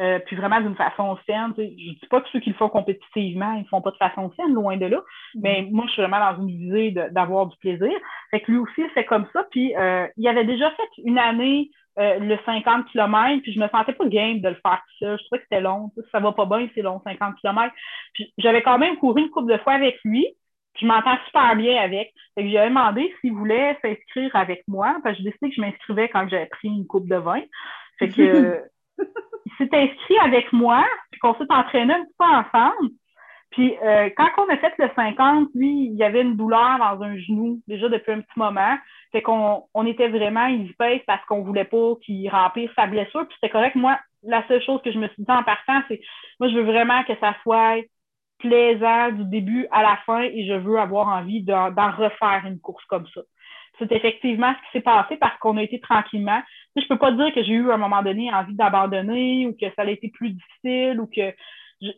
[0.00, 1.52] Euh, puis vraiment d'une façon saine.
[1.56, 4.54] Je dis pas que ceux qui le font compétitivement, ils font pas de façon saine,
[4.54, 4.98] loin de là.
[4.98, 5.40] Mm-hmm.
[5.42, 7.92] Mais moi, je suis vraiment dans une visée d'avoir du plaisir.
[8.30, 9.44] Fait que lui aussi, c'est comme ça.
[9.50, 13.68] Puis euh, il avait déjà fait une année euh, le 50 km, puis je me
[13.68, 15.16] sentais pas game de le faire tout ça.
[15.16, 15.92] Je trouvais que c'était long.
[16.10, 17.74] Ça va pas bien, c'est long, 50 km.
[18.14, 20.26] Puis j'avais quand même couru une couple de fois avec lui.
[20.80, 22.14] je m'entends super bien avec.
[22.34, 24.96] Fait que j'ai demandé s'il voulait s'inscrire avec moi.
[25.02, 27.42] Parce que j'ai décidé que je m'inscrivais quand j'avais pris une coupe de vin.
[27.98, 28.62] Fait que
[29.58, 32.90] s'est inscrit avec moi, puis qu'on s'est entraîné un petit peu ensemble.
[33.50, 37.02] Puis euh, quand on a fait le 50, lui, il y avait une douleur dans
[37.02, 38.76] un genou déjà depuis un petit moment.
[39.12, 40.48] Fait qu'on on était vraiment
[40.78, 43.26] pèse parce qu'on voulait pas qu'il remplisse sa blessure.
[43.28, 43.76] Puis c'était correct.
[43.76, 46.00] Moi, la seule chose que je me suis dit en partant, c'est
[46.40, 47.76] moi, je veux vraiment que ça soit
[48.38, 52.84] plaisant du début à la fin et je veux avoir envie d'en refaire une course
[52.86, 53.20] comme ça
[53.78, 56.40] c'est effectivement ce qui s'est passé parce qu'on a été tranquillement.
[56.76, 59.52] Je ne peux pas dire que j'ai eu à un moment donné envie d'abandonner ou
[59.52, 61.32] que ça a été plus difficile ou que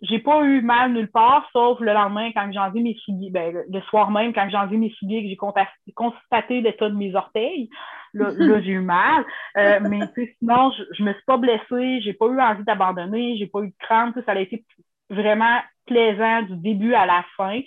[0.03, 3.55] j'ai pas eu mal nulle part, sauf le lendemain quand j'ai enlevé mes souliers, ben,
[3.71, 7.69] le soir même quand j'ai enlevé mes souliers que j'ai constaté l'état de mes orteils.
[8.15, 8.31] Là,
[8.63, 9.25] j'ai eu mal.
[9.59, 10.01] Euh, mais
[10.39, 13.69] sinon, je, je me suis pas blessée, j'ai pas eu envie d'abandonner, j'ai pas eu
[13.69, 14.15] de crainte.
[14.25, 14.65] Ça a été
[15.11, 17.61] vraiment plaisant du début à la fin.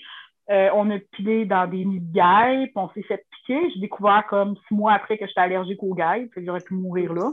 [0.50, 4.56] Euh, on a pilé dans des nids de guêpes, on s'est fait J'ai découvert comme
[4.68, 7.32] six mois après que j'étais allergique aux guêpes, que j'aurais pu mourir là.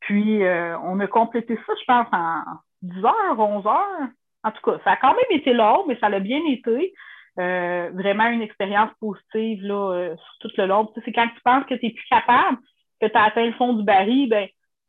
[0.00, 2.42] Puis, euh, on a complété ça, je pense, en
[2.82, 4.08] 10 heures, 11 heures.
[4.44, 6.94] En tout cas, ça a quand même été long, mais ça l'a bien été.
[7.38, 10.92] Euh, vraiment une expérience positive là, sur tout le long.
[11.02, 12.58] c'est quand tu penses que tu n'es plus capable,
[13.00, 14.48] que tu as atteint le fond du baril, ben,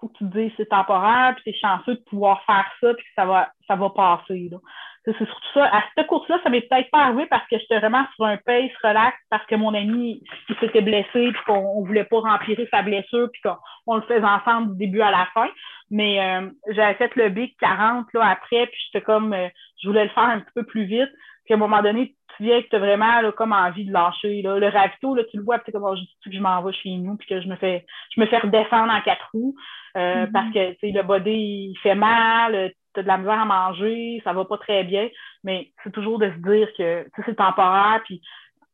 [0.09, 3.49] que tu te c'est temporaire, puis es chanceux de pouvoir faire ça, puis ça va,
[3.67, 4.49] ça va passer.
[4.51, 4.57] Là.
[5.05, 5.65] C'est surtout ça.
[5.65, 8.71] À cette course-là, ça m'est peut-être pas arrivé parce que j'étais vraiment sur un pace
[8.83, 13.29] relax, parce que mon ami, il s'était blessé, puis qu'on voulait pas remplir sa blessure,
[13.31, 15.49] puis qu'on le faisait ensemble du début à la fin.
[15.91, 19.49] Mais euh, j'avais fait le Big 40 là, après, puis j'étais comme, euh,
[19.81, 21.11] je voulais le faire un petit peu plus vite.
[21.45, 23.93] Puis à un moment donné, tu viens que tu as vraiment là, comme envie de
[23.93, 24.41] lâcher.
[24.41, 24.57] Là.
[24.57, 26.91] Le ravito, là, tu le vois, puis comme, oh, je que je m'en vais chez
[26.91, 27.85] nous, puis que je me fais
[28.15, 29.55] je me fais redescendre en quatre roues.
[29.95, 30.31] Euh, mm-hmm.
[30.31, 34.33] Parce que le body, il fait mal, tu as de la misère à manger, ça
[34.33, 35.09] va pas très bien,
[35.43, 38.21] mais c'est toujours de se dire que c'est temporaire, puis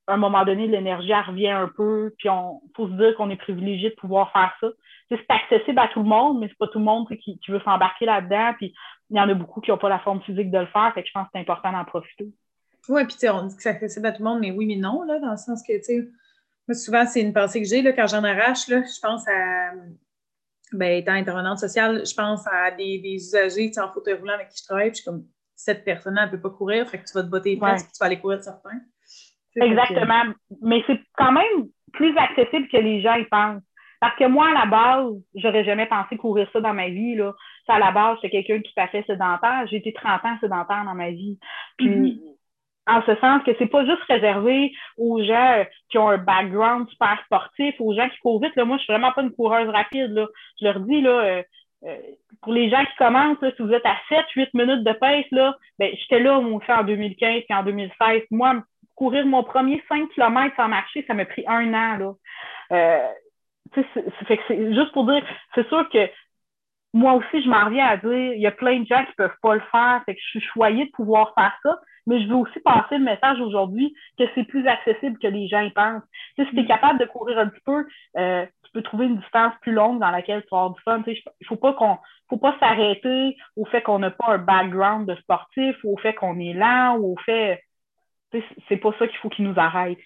[0.07, 3.35] à un moment donné, l'énergie revient un peu, puis on faut se dire qu'on est
[3.35, 4.67] privilégié de pouvoir faire ça.
[5.09, 8.05] C'est accessible à tout le monde, mais c'est pas tout le monde qui, veut s'embarquer
[8.05, 8.73] là-dedans, puis
[9.09, 11.03] il y en a beaucoup qui n'ont pas la forme physique de le faire, fait
[11.03, 12.27] que je pense que c'est important d'en profiter.
[12.89, 15.03] Oui, puis on dit que c'est accessible à tout le monde, mais oui, mais non,
[15.03, 16.07] là, dans le sens que, tu sais,
[16.67, 19.71] moi, souvent, c'est une pensée que j'ai, là, quand j'en arrache, là, je pense à
[20.71, 24.57] ben, étant intervenante sociale, je pense à des, des usagers en fauteuil roulant avec qui
[24.59, 25.23] je travaille, puis je suis comme,
[25.55, 27.83] cette personne-là, elle ne peut pas courir, fait que tu vas te botter les fesses,
[27.83, 28.79] puis tu vas aller courir de certains.
[29.55, 30.23] Exactement.
[30.61, 33.63] Mais c'est quand même plus accessible que les gens y pensent.
[33.99, 37.15] Parce que moi, à la base, j'aurais jamais pensé courir ça dans ma vie.
[37.15, 37.33] Là.
[37.65, 39.67] Ça, à la base, j'étais quelqu'un qui passait sédentaire.
[39.69, 41.37] J'ai été 30 ans sédentaire dans ma vie.
[41.77, 42.38] Puis, mm-hmm
[42.89, 47.21] en ce sens que c'est pas juste réservé aux gens qui ont un background super
[47.25, 48.55] sportif, aux gens qui courent vite.
[48.55, 48.65] Là.
[48.65, 50.11] Moi, je suis vraiment pas une coureuse rapide.
[50.11, 50.27] Là.
[50.59, 51.43] Je leur dis, là, euh,
[51.85, 51.97] euh,
[52.41, 55.91] pour les gens qui commencent, si vous êtes à 7-8 minutes de pace, là, ben,
[55.95, 58.23] j'étais là, moi aussi, en 2015 et en 2016.
[58.31, 58.63] Moi,
[58.95, 61.97] courir mon premier 5 km sans marcher, ça m'a pris un an.
[61.97, 62.13] Là.
[62.71, 63.07] Euh,
[63.75, 65.23] c'est juste pour dire,
[65.55, 66.09] c'est sûr que
[66.93, 69.37] moi aussi, je m'en reviens à dire, il y a plein de gens qui peuvent
[69.41, 71.79] pas le faire, fait que je suis choyée de pouvoir faire ça,
[72.09, 75.61] mais je veux aussi passer le message aujourd'hui que c'est plus accessible que les gens
[75.61, 76.03] y pensent.
[76.35, 76.67] si tu es mm.
[76.67, 77.85] capable de courir un petit peu,
[78.17, 81.03] euh, tu peux trouver une distance plus longue dans laquelle tu vas avoir du fun.
[81.07, 81.97] Il faut pas qu'on
[82.29, 86.13] faut pas s'arrêter au fait qu'on n'a pas un background de sportif, ou au fait
[86.13, 87.63] qu'on est lent, ou au fait.
[88.67, 89.99] C'est pas ça qu'il faut qu'il nous arrête.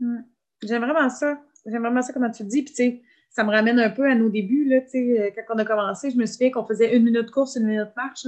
[0.00, 0.18] Mm.
[0.62, 1.38] J'aime vraiment ça.
[1.66, 2.62] J'aime vraiment ça, comment tu le dis.
[2.62, 4.68] Puis, tu sais, ça me ramène un peu à nos débuts.
[4.68, 7.56] Là, euh, quand on a commencé, je me souviens qu'on faisait une minute de course,
[7.56, 8.26] une minute de marche.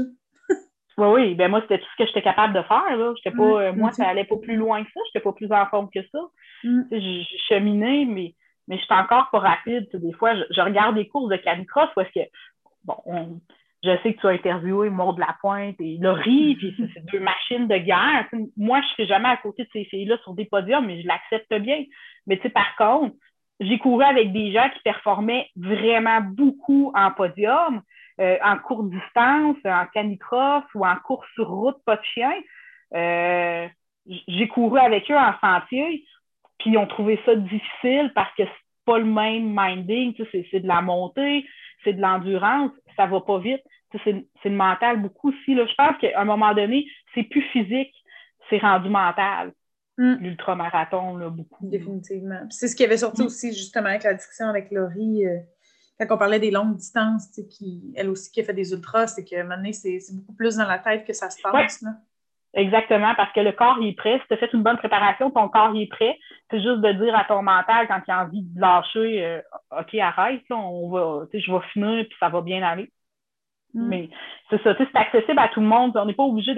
[1.01, 1.35] Oui, oui.
[1.35, 2.97] Ben moi, c'était tout ce que j'étais capable de faire.
[2.97, 3.13] Là.
[3.37, 5.01] pas, euh, moi, ça allait pas plus loin que ça.
[5.07, 6.19] Je n'étais pas plus en forme que ça.
[6.65, 6.83] Mm.
[6.93, 8.35] Je, cheminais, mais,
[8.69, 9.89] mais je suis encore pas rapide.
[9.95, 12.29] Des fois, je, regarde des courses de canicross est-ce que,
[12.85, 13.41] bon,
[13.83, 17.79] je sais que tu as interviewé Maud Lapointe et Laurie, puis c'est deux machines de
[17.79, 18.29] guerre.
[18.57, 21.07] moi, je ne serai jamais à côté de ces filles-là sur des podiums, mais je
[21.07, 21.85] l'accepte bien.
[22.27, 23.15] Mais tu sais, par contre,
[23.61, 27.83] j'ai couru avec des gens qui performaient vraiment beaucoup en podium,
[28.21, 32.33] euh, en courte distance, en canicross ou en course sur route, pas de chien.
[32.95, 33.67] Euh,
[34.29, 36.05] j'ai couru avec eux en sentier,
[36.59, 40.69] puis ils ont trouvé ça difficile parce que c'est pas le même minding, c'est de
[40.69, 41.47] la montée,
[41.85, 43.63] c'est de l'endurance, ça va pas vite.
[44.05, 45.55] C'est le mental beaucoup aussi.
[45.55, 45.67] Là.
[45.67, 47.93] Je pense qu'à un moment donné, c'est plus physique,
[48.49, 49.53] c'est rendu mental.
[49.99, 50.15] Mm.
[50.21, 51.69] L'ultramarathon, là, beaucoup.
[51.69, 52.41] Définitivement.
[52.51, 53.27] C'est ce qui avait sorti mm.
[53.27, 55.39] aussi, justement, avec la discussion avec Laurie, euh,
[56.01, 59.25] quand on parlait des longues distances, qui, elle aussi qui a fait des ultras, c'est
[59.25, 61.85] que maintenant, c'est beaucoup plus dans la tête que ça se passe.
[62.53, 64.19] Exactement, parce que le corps il est prêt.
[64.19, 66.19] Si tu as fait une bonne préparation, ton corps il est prêt.
[66.51, 69.41] C'est juste de dire à ton mental quand il a envie de lâcher euh,
[69.79, 72.91] OK, arrête, on va, je vais finir puis ça va bien aller.
[73.75, 73.89] Mm.
[73.89, 74.09] Mais
[74.49, 75.97] c'est ça, c'est accessible à tout le monde.
[75.97, 76.57] On n'est pas obligé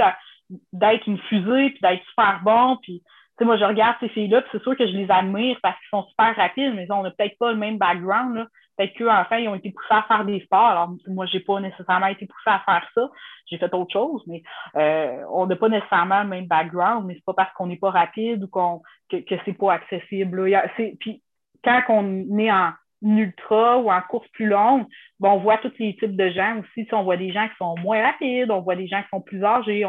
[0.72, 2.78] d'être une fusée puis d'être super bon.
[2.80, 3.02] Puis,
[3.42, 6.34] moi, je regarde ces filles-là, c'est sûr que je les admire parce qu'ils sont super
[6.36, 8.36] rapides, mais on n'a peut-être pas le même background.
[8.36, 8.46] Là.
[8.82, 10.66] Peut-être qu'eux, enfin, ils ont été poussés à faire des sports.
[10.66, 13.08] Alors, moi, j'ai pas nécessairement été poussée à faire ça.
[13.46, 14.42] J'ai fait autre chose, mais
[14.76, 17.90] euh, on n'a pas nécessairement le même background, mais c'est pas parce qu'on n'est pas
[17.90, 20.50] rapide ou qu'on que, que c'est pas accessible.
[20.98, 21.22] Puis
[21.62, 22.72] quand on est en
[23.02, 24.86] ultra ou en course plus longue,
[25.20, 26.88] bon, on voit tous les types de gens aussi.
[26.92, 29.44] On voit des gens qui sont moins rapides, on voit des gens qui sont plus
[29.44, 29.84] âgés.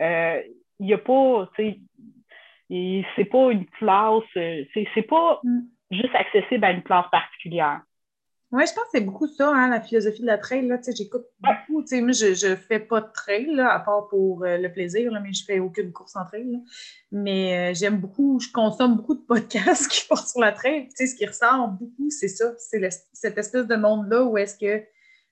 [0.00, 0.42] Euh,
[0.80, 5.40] il n'y a pas, c'est pas une classe, euh, c'est pas
[5.90, 7.82] juste accessible à une classe particulière.
[8.52, 10.70] Oui, je pense que c'est beaucoup ça, hein, la philosophie de la trail.
[10.94, 11.82] J'écoute beaucoup.
[11.90, 15.20] Moi, je ne fais pas de trail, là, à part pour euh, le plaisir, là,
[15.20, 16.60] mais je fais aucune course en trail.
[17.10, 20.90] Mais euh, j'aime beaucoup, je consomme beaucoup de podcasts qui portent sur la trail.
[20.94, 22.52] ce qui ressort beaucoup, c'est ça.
[22.58, 24.84] C'est cette espèce de monde-là où est-ce que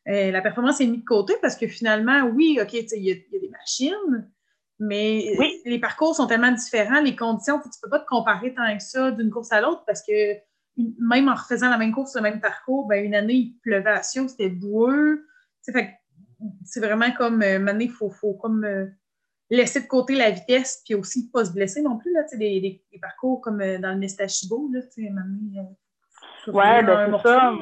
[0.08, 3.14] euh, la performance est mise de côté parce que finalement, oui, OK, il y, a
[3.14, 4.30] des machines,
[4.78, 8.74] mais les parcours sont tellement différents, les conditions, tu ne peux pas te comparer tant
[8.74, 10.40] que ça d'une course à l'autre parce que
[10.76, 14.02] même en refaisant la même course, le même parcours, ben, une année, il pleuvait à
[14.02, 15.26] c'était boueux.
[15.62, 18.86] C'est vraiment comme, euh, il faut, faut, comme euh,
[19.50, 22.12] laisser de côté la vitesse, puis aussi pas se blesser non plus.
[22.12, 25.10] Là, des, des, des parcours comme euh, dans le Nestachibo, là, tu sais,
[26.46, 27.52] Oui, ben, c'est ça.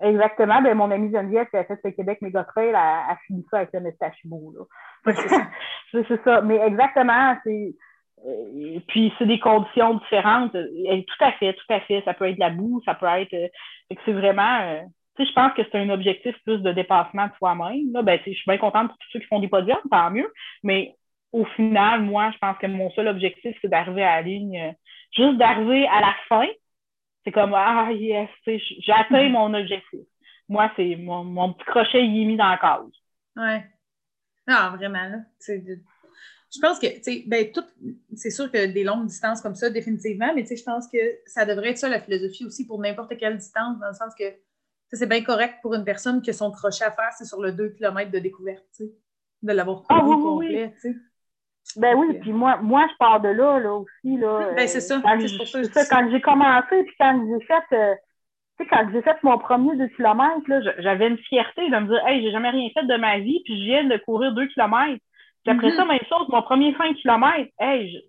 [0.00, 0.62] Exactement.
[0.62, 3.58] Ben, mon amie Geneviève qui a fait le Québec Méga Trail, a, a fini ça
[3.58, 4.68] avec le Nestachibo.
[5.04, 5.46] c'est ça.
[5.92, 6.40] c'est ça.
[6.42, 7.74] Mais exactement, c'est
[8.24, 10.52] et puis c'est des conditions différentes.
[10.52, 12.02] tout à fait, tout à fait.
[12.04, 13.34] Ça peut être la boue, ça peut être.
[13.34, 13.48] Euh,
[14.04, 14.60] c'est vraiment.
[14.62, 14.80] Euh,
[15.16, 17.92] tu sais, je pense que c'est un objectif plus de dépassement de soi-même.
[17.92, 20.30] Là, ben, je suis bien contente pour tous ceux qui font des podiums, tant mieux.
[20.62, 20.94] Mais
[21.32, 24.72] au final, moi, je pense que mon seul objectif, c'est d'arriver à la ligne, euh,
[25.14, 26.46] juste d'arriver à la fin.
[27.24, 29.30] C'est comme Ah yes, j'ai atteint mm-hmm.
[29.30, 30.00] mon objectif.
[30.48, 32.84] Moi, c'est mon, mon, petit crochet, il est mis dans la case.
[33.36, 33.64] Ouais.
[34.46, 35.18] Non, vraiment, là.
[36.56, 37.64] Je pense que, tu sais, ben, tout,
[38.14, 40.98] c'est sûr que des longues distances comme ça, définitivement, mais tu sais, je pense que
[41.26, 44.24] ça devrait être ça la philosophie aussi pour n'importe quelle distance, dans le sens que
[44.92, 47.70] c'est bien correct pour une personne que son crochet à faire, c'est sur le 2
[47.70, 48.92] km de découverte, tu sais,
[49.42, 50.94] de l'avoir ah couru complet, sais.
[51.74, 54.16] Ben oui, puis moi, moi, je pars de là, là aussi.
[54.16, 55.02] Là, ben, c'est ça.
[55.02, 57.94] c'est pour ça, quand j'ai commencé, puis quand j'ai fait, euh,
[58.70, 60.40] quand j'ai fait mon premier 2 km,
[60.78, 63.58] j'avais une fierté de me dire, hey, j'ai jamais rien fait de ma vie, puis
[63.58, 64.98] je viens de courir 2 km.
[65.46, 65.88] Puis après ça, mm-hmm.
[65.88, 68.02] même chose, mon premier 5 km, hey,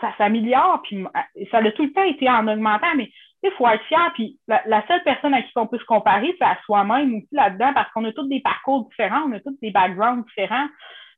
[0.00, 1.06] ça s'améliore, puis
[1.50, 3.10] ça a tout le temps été en augmentant, mais
[3.42, 4.10] il faut être fier.
[4.14, 7.72] Puis la, seule personne à qui on peut se comparer, c'est à soi-même aussi là-dedans,
[7.72, 10.66] parce qu'on a tous des parcours différents, on a tous des backgrounds différents.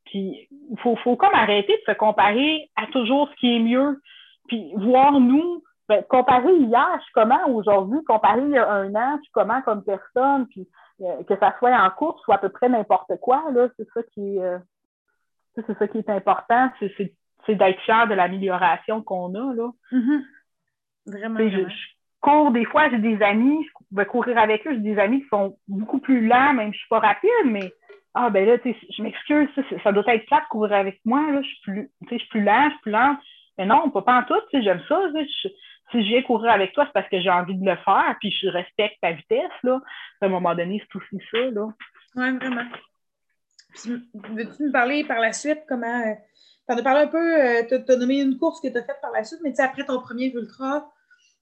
[0.05, 4.01] Puis il faut, faut comme arrêter de se comparer à toujours ce qui est mieux.
[4.47, 8.95] Puis voir nous, ben, comparer hier, je suis comment aujourd'hui, comparer il y a un
[8.95, 10.69] an, je suis comment comme personne, puis
[11.01, 14.03] euh, que ça soit en course ou à peu près n'importe quoi, là, c'est ça
[14.15, 14.41] qui est.
[14.41, 14.59] Euh,
[15.67, 19.55] c'est ça qui est important, c'est d'être fier de l'amélioration qu'on a.
[19.55, 19.71] Là.
[19.93, 20.23] Mm-hmm.
[21.07, 21.39] Vraiment.
[21.39, 21.65] Je,
[22.21, 25.29] cours des fois, j'ai des amis, je vais courir avec eux, j'ai des amis qui
[25.29, 27.73] sont beaucoup plus lents, même si je ne suis pas rapide, mais
[28.15, 29.49] ah ben là, je m'excuse,
[29.85, 32.43] ça, doit être plat de courir avec moi, là, je suis plus, je suis plus
[32.43, 33.17] lent, je suis plus lent.
[33.59, 35.01] Mais non, pas, pas en tout, j'aime ça.
[35.91, 38.31] si je viens courir avec toi, c'est parce que j'ai envie de le faire, puis
[38.31, 39.51] je respecte ta vitesse.
[39.63, 39.81] Là.
[40.21, 41.39] À un moment donné, c'est aussi ça.
[42.17, 42.65] Oui, vraiment.
[43.85, 46.01] Veux-tu me parler par la suite comment.
[46.01, 46.15] Euh,
[46.69, 48.83] tu en as parlé un peu, euh, tu as, nommé une course que tu as
[48.83, 50.91] faite par la suite, mais après ton premier ultra,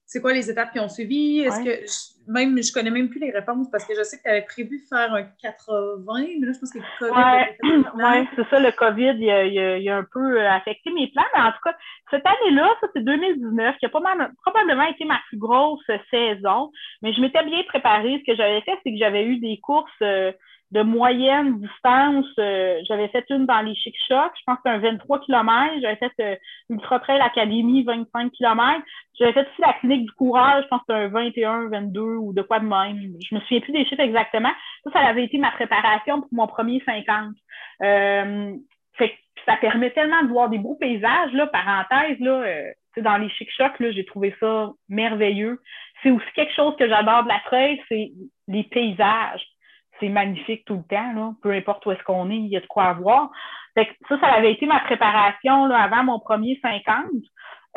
[0.05, 1.41] c'est quoi les étapes qui ont suivi?
[1.41, 4.23] Est-ce que je, même je connais même plus les réponses parce que je sais que
[4.23, 6.03] tu avais prévu faire un 80,
[6.39, 7.85] mais là je pense que le COVID.
[7.93, 11.51] Oui, c'est ça, le COVID, il a, un peu euh, affecté mes plans, mais en
[11.51, 11.75] tout cas,
[12.09, 16.71] cette année-là, ça c'est 2019, qui a probablement été ma plus grosse saison,
[17.01, 18.23] mais je m'étais bien préparée.
[18.25, 20.01] Ce que j'avais fait, c'est que j'avais eu des courses
[20.71, 24.87] de moyenne distance, euh, j'avais fait une dans les Chic Chocs, je pense que c'était
[24.87, 25.73] un 23 km.
[25.81, 26.35] J'avais fait euh,
[26.69, 28.83] Ultra Trail Academy, 25 km.
[29.17, 32.41] J'avais fait aussi la clinique du courage, je pense que un 21, 22 ou de
[32.41, 33.13] quoi de même.
[33.21, 34.51] Je me souviens plus des chiffres exactement.
[34.83, 37.33] Ça, ça avait été ma préparation pour mon premier 50.
[37.83, 38.53] Euh,
[38.97, 39.13] fait,
[39.45, 43.75] ça permet tellement de voir des beaux paysages, là, parenthèse, là, euh, dans les chic-chocs,
[43.79, 45.61] j'ai trouvé ça merveilleux.
[46.01, 48.11] C'est aussi quelque chose que j'adore de la trail, c'est
[48.47, 49.45] les paysages.
[49.99, 51.31] C'est magnifique tout le temps, là.
[51.41, 53.31] peu importe où est-ce qu'on est, il y a de quoi voir.
[53.75, 53.83] ça,
[54.19, 57.05] ça avait été ma préparation là, avant mon premier 50.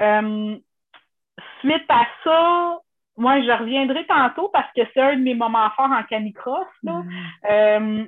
[0.01, 0.57] Euh,
[1.61, 2.79] suite à ça,
[3.17, 6.67] moi, je reviendrai tantôt parce que c'est un de mes moments forts en canicross.
[6.83, 7.03] Là.
[7.03, 7.11] Mm.
[7.51, 8.05] Euh,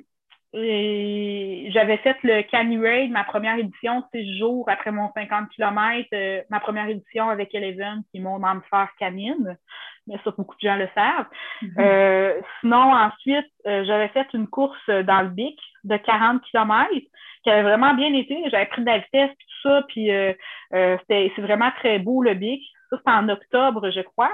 [0.54, 6.60] j'avais fait le Raid, ma première édition, six jours après mon 50 km, euh, ma
[6.60, 9.56] première édition avec Eleven, qui est mon mammifère canine.
[10.12, 11.26] Mais ça, beaucoup de gens le savent.
[11.62, 11.80] Mm-hmm.
[11.80, 16.90] Euh, sinon, ensuite, euh, j'avais fait une course dans le BIC de 40 km
[17.42, 18.38] qui avait vraiment bien été.
[18.50, 20.10] J'avais pris de la vitesse et tout ça, puis
[20.70, 22.62] c'est vraiment très beau le BIC.
[22.90, 24.32] Ça, c'était en octobre, je crois.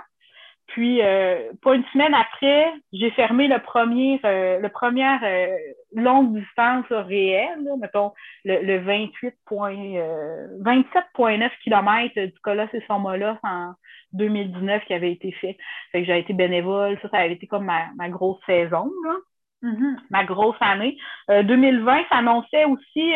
[0.68, 5.47] Puis, euh, pas une semaine après, j'ai fermé le premier, euh, le première euh,
[5.95, 8.12] longue distance réelle, mettons
[8.45, 13.72] le, le 28 27,9 km du Colosse et son Molosse en
[14.13, 15.57] 2019 qui avait été fait.
[15.93, 16.99] Fait que j'ai été bénévole.
[17.03, 19.15] Ça, ça avait été comme ma, ma grosse saison, là.
[19.61, 19.97] Mm-hmm.
[20.11, 20.97] ma grosse année.
[21.29, 23.13] 2020 s'annonçait aussi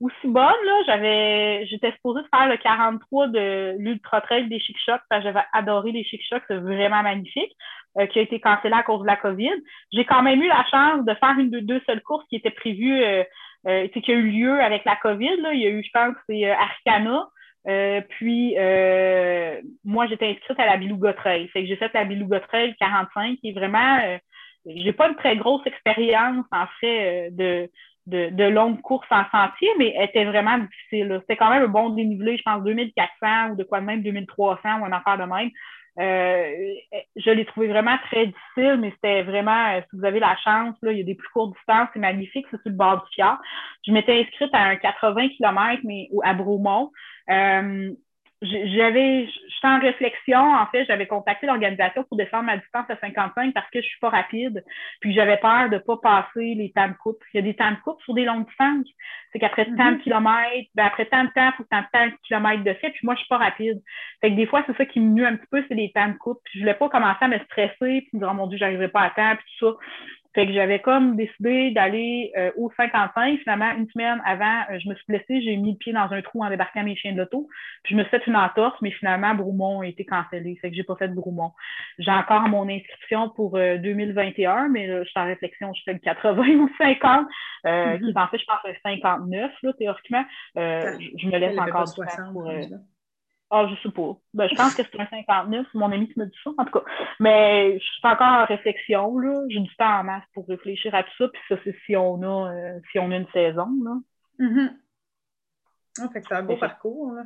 [0.00, 5.00] aussi bonne, là, j'avais, j'étais supposée faire le 43 de l'Ultra Trail des Chic Chocs
[5.08, 7.52] parce que j'avais adoré les Chic Chocs, c'est vraiment magnifique,
[7.98, 9.54] euh, qui a été cancellé à cause de la COVID.
[9.92, 12.50] J'ai quand même eu la chance de faire une de deux seules courses qui étaient
[12.50, 13.24] prévues, euh,
[13.66, 15.54] euh, qui a eu lieu avec la COVID, là.
[15.54, 16.50] Il y a eu, je pense, c'est
[17.66, 18.54] euh, puis
[19.84, 21.48] moi, j'étais inscrite à la Beluga Trail.
[21.48, 24.18] Fait que j'ai fait la Beluga Trail 45, qui est vraiment
[24.66, 27.68] j'ai pas une très grosse expérience en fait de
[28.06, 31.18] de, de longues courses en sentier, mais elle était vraiment difficile.
[31.20, 34.80] C'était quand même un bon dénivelé, je pense 2400 ou de quoi de même 2300
[34.80, 35.50] ou un affaire de même.
[36.00, 36.74] Euh,
[37.14, 40.74] je l'ai trouvé vraiment très difficile, mais c'était vraiment, euh, si vous avez la chance,
[40.82, 43.14] là, il y a des plus courtes distances, c'est magnifique, c'est sur le bord du
[43.14, 43.38] fjord.
[43.86, 46.90] Je m'étais inscrite à un 80 km, mais à Bromont.
[47.30, 47.94] Euh,
[48.44, 53.54] j'avais, j'étais en réflexion, en fait, j'avais contacté l'organisation pour descendre ma distance à 55
[53.54, 54.62] parce que je suis pas rapide,
[55.00, 57.22] puis j'avais peur de pas passer les temps de coupe.
[57.32, 58.86] Il y a des temps de coupe sur des longues distances.
[59.32, 60.00] C'est qu'après tant de mm-hmm.
[60.00, 63.14] kilomètres, ben après tant de temps, il faut tant de kilomètres de fait, puis moi,
[63.14, 63.80] je suis pas rapide.
[64.20, 66.08] Fait que des fois, c'est ça qui me nuit un petit peu, c'est les temps
[66.08, 66.40] de coupe.
[66.44, 68.88] Puis je voulais pas commencer à me stresser, puis me dire, oh mon Dieu, j'arriverai
[68.88, 69.76] pas à temps, puis tout ça.
[70.34, 73.38] Fait que j'avais comme décidé d'aller euh, au 55.
[73.40, 76.22] Finalement, une semaine avant, euh, je me suis blessée, j'ai mis le pied dans un
[76.22, 77.48] trou en débarquant mes chiens de l'auto.
[77.84, 80.56] Puis je me suis fait une entorse, mais finalement, Broumont a été cancellé.
[80.60, 81.52] Fait que j'ai pas fait de Broumont.
[81.98, 86.00] J'ai encore mon inscription pour 2021, euh, mais je suis en réflexion, je fais le
[86.00, 87.26] 80 ou 50,
[87.64, 88.00] mm-hmm.
[88.00, 90.24] qui est en fait, je pense, le 59, là, théoriquement.
[90.56, 92.50] je me laisse encore du temps pour...
[93.56, 94.16] Ah, je sais pas.
[94.32, 96.72] Ben, je pense que c'est un 59, mon ami qui me dit ça, en tout
[96.72, 96.84] cas.
[97.20, 99.44] Mais je suis encore en réflexion, là.
[99.48, 102.20] J'ai du temps en masse pour réfléchir à tout ça, puis ça, c'est si on
[102.22, 103.94] a euh, si on a une saison, là.
[104.40, 104.68] Mm
[106.12, 107.22] fait que c'est un beau parcours, là.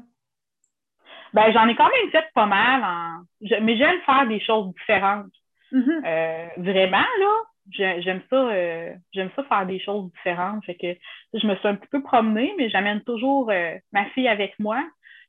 [1.33, 3.23] Ben, j'en ai quand même fait pas mal, en...
[3.63, 5.33] mais j'aime faire des choses différentes.
[5.73, 6.05] Mm-hmm.
[6.05, 10.63] Euh, vraiment, là, j'aime ça, euh, j'aime ça faire des choses différentes.
[10.67, 10.95] Fait que
[11.33, 13.51] je me suis un petit peu promenée, mais j'amène toujours
[13.93, 14.85] ma fille avec moi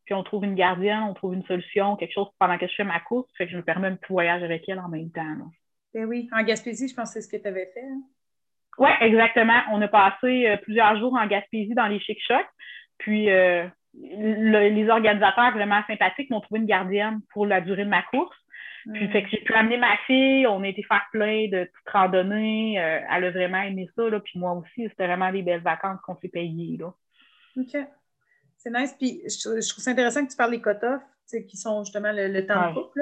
[0.06, 2.84] puis on trouve une gardienne, on trouve une solution, quelque chose pendant que je fais
[2.84, 5.36] ma course, fait que je me permets un petit voyage avec elle en même temps.
[5.94, 7.84] Ben oui, en Gaspésie, je pense que c'est ce que tu avais fait.
[7.84, 8.02] Hein?
[8.78, 9.60] Oui, exactement.
[9.72, 12.48] On a passé euh, plusieurs jours en Gaspésie dans les chic chocs.
[12.98, 18.04] Puis euh, les organisateurs vraiment sympathiques m'ont trouvé une gardienne pour la durée de ma
[18.04, 18.38] course.
[18.94, 21.90] Puis fait que j'ai pu amener ma fille, on a été faire plein de petites
[21.92, 22.80] randonnées.
[22.80, 24.10] Euh, elle a vraiment aimé ça.
[24.10, 26.78] Là, puis moi aussi, c'était vraiment des belles vacances qu'on s'est payées.
[26.78, 26.94] Là.
[27.58, 27.78] OK.
[28.60, 28.94] C'est nice.
[28.98, 31.02] Puis je, trouve ça intéressant que tu parles des cut-offs,
[31.48, 33.02] qui sont justement le, temps de couple.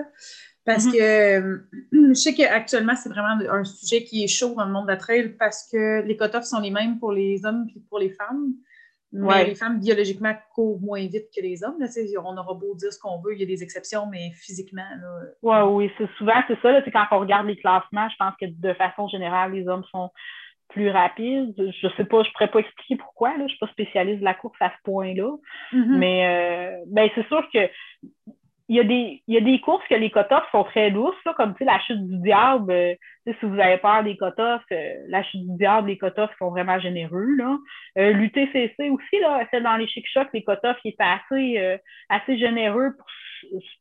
[0.66, 0.92] Parce mm-hmm.
[0.92, 1.58] que euh,
[1.92, 4.98] je sais qu'actuellement, c'est vraiment un sujet qui est chaud dans le monde de la
[4.98, 8.54] trail parce que les cut-offs sont les mêmes pour les hommes et pour les femmes.
[9.14, 11.78] Mais les femmes, biologiquement, courent moins vite que les hommes.
[11.80, 11.88] Là,
[12.24, 14.84] on aura beau dire ce qu'on veut, il y a des exceptions, mais physiquement.
[15.42, 16.72] Là, oui, c'est souvent, c'est ça.
[16.74, 20.12] Là, quand on regarde les classements, je pense que de façon générale, les hommes sont
[20.70, 21.54] plus rapide.
[21.58, 23.44] Je sais pas, je pourrais pas expliquer pourquoi, là.
[23.44, 25.32] Je suis pas spécialiste de la course à ce point-là.
[25.74, 25.98] Mm-hmm.
[25.98, 27.70] Mais euh, ben, c'est sûr que
[28.70, 30.20] il y, a des, il y a des courses que les cut
[30.52, 32.70] sont très douces, comme la chute du diable.
[32.70, 32.96] Euh,
[33.26, 36.08] si vous avez peur des cut euh, la chute du diable, les cut
[36.38, 37.34] sont vraiment généreux.
[37.38, 37.58] Là.
[37.96, 40.52] L'UTCC aussi, là, c'est dans les chic chocs, les cut
[40.82, 43.08] qui étaient assez, assez généreux pour,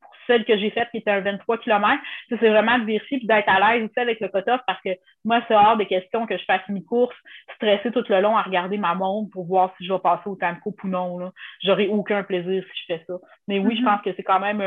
[0.03, 3.27] pour celle que j'ai faite qui était un 23 km, c'est vraiment de vérifier et
[3.27, 4.91] d'être à l'aise aussi avec le cut-off parce que
[5.25, 7.17] moi, c'est hors des questions que je fasse mes courses
[7.57, 10.37] stressée tout le long à regarder ma montre pour voir si je vais passer au
[10.37, 11.33] temps de coupe ou non.
[11.63, 13.15] J'aurai aucun plaisir si je fais ça.
[13.49, 13.85] Mais oui, je mm-hmm.
[13.85, 14.61] pense que c'est quand même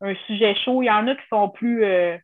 [0.00, 0.82] un, sujet chaud.
[0.82, 1.84] Il y en a qui sont plus.
[1.84, 2.16] Euh,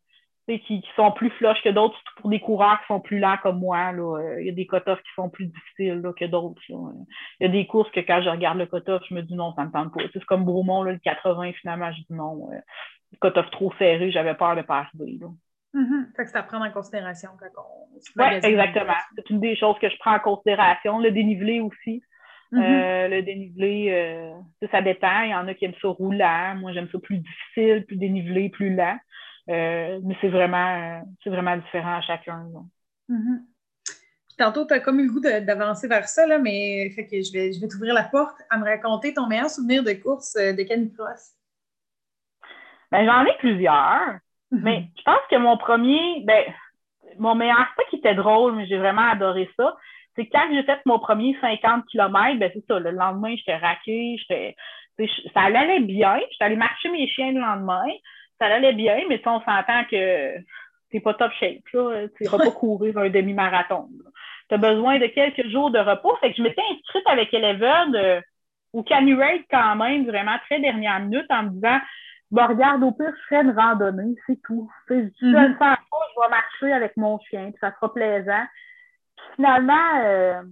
[0.59, 3.61] qui, sont plus flush que d'autres, surtout pour des coureurs qui sont plus lents comme
[3.61, 3.92] moi.
[4.38, 6.61] Il y a des cut-offs qui sont plus difficiles que d'autres.
[6.68, 7.07] Il
[7.40, 9.62] y a des courses que quand je regarde le cut-off, je me dis non, ça
[9.62, 10.01] ne me tente pas.
[10.12, 12.48] C'est comme Bromont, le 80, finalement, je dis non.
[12.51, 15.18] le cut-off trop serré, j'avais peur de pas arriver.
[15.74, 16.16] Mm-hmm.
[16.16, 18.94] Fait que c'est à prendre en considération quand on Oui, exactement.
[19.14, 20.98] C'est une des choses que je prends en considération.
[20.98, 22.03] Le dénivelé aussi.
[22.53, 22.62] Mm-hmm.
[22.62, 25.22] Euh, le dénivelé, euh, ça dépend.
[25.22, 26.57] Il y en a qui aiment ça roulant.
[26.57, 28.98] Moi, j'aime ça plus difficile, plus dénivelé, plus lent.
[29.51, 32.46] Euh, mais c'est vraiment, c'est vraiment différent à chacun.
[33.09, 33.40] Mm-hmm.
[34.38, 37.32] tantôt, tu as comme eu le goût d'avancer vers ça, là, mais fait que je
[37.32, 40.62] vais, je vais t'ouvrir la porte à me raconter ton meilleur souvenir de course de
[40.62, 41.34] canicross.
[42.92, 44.18] Ben, j'en ai plusieurs.
[44.53, 46.44] Mais je pense que mon premier, ben,
[47.18, 49.76] mon meilleur, pas qui était drôle, mais j'ai vraiment adoré ça.
[50.16, 54.16] C'est quand j'ai fait mon premier 50 km, ben c'est ça, le lendemain, j'étais raquée,
[54.18, 54.57] j'étais.
[55.32, 56.20] Ça allait bien.
[56.30, 57.86] J'étais allée marcher mes chiens le lendemain.
[58.41, 60.34] Ça allait bien, mais on s'entend que
[60.91, 61.68] c'est pas top shape.
[61.72, 62.07] Là.
[62.16, 63.88] Tu vas pas courir un demi-marathon.
[64.49, 66.16] Tu as besoin de quelques jours de repos.
[66.20, 68.20] Fait que je m'étais inscrite avec Eleven euh,
[68.72, 69.18] au Canu
[69.51, 71.78] quand même, vraiment très dernière minute, en me disant
[72.30, 74.70] bon, regarde, au pire, je ferai une randonnée, c'est tout.
[74.88, 75.76] je mm je ne sens pas,
[76.14, 78.45] je vais marcher avec mon chien, puis ça sera plaisant.
[79.36, 80.43] finalement, euh,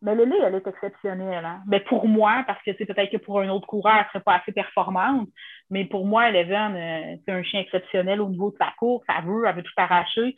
[0.00, 1.44] mais Lily, elle est exceptionnelle.
[1.44, 1.60] Hein?
[1.66, 4.36] Mais pour moi, parce que c'est peut-être que pour un autre coureur, elle serait pas
[4.36, 5.28] assez performante,
[5.70, 9.04] mais pour moi, Eleven, euh, c'est un chien exceptionnel au niveau de sa course.
[9.08, 10.36] Elle veut, elle veut tout arracher.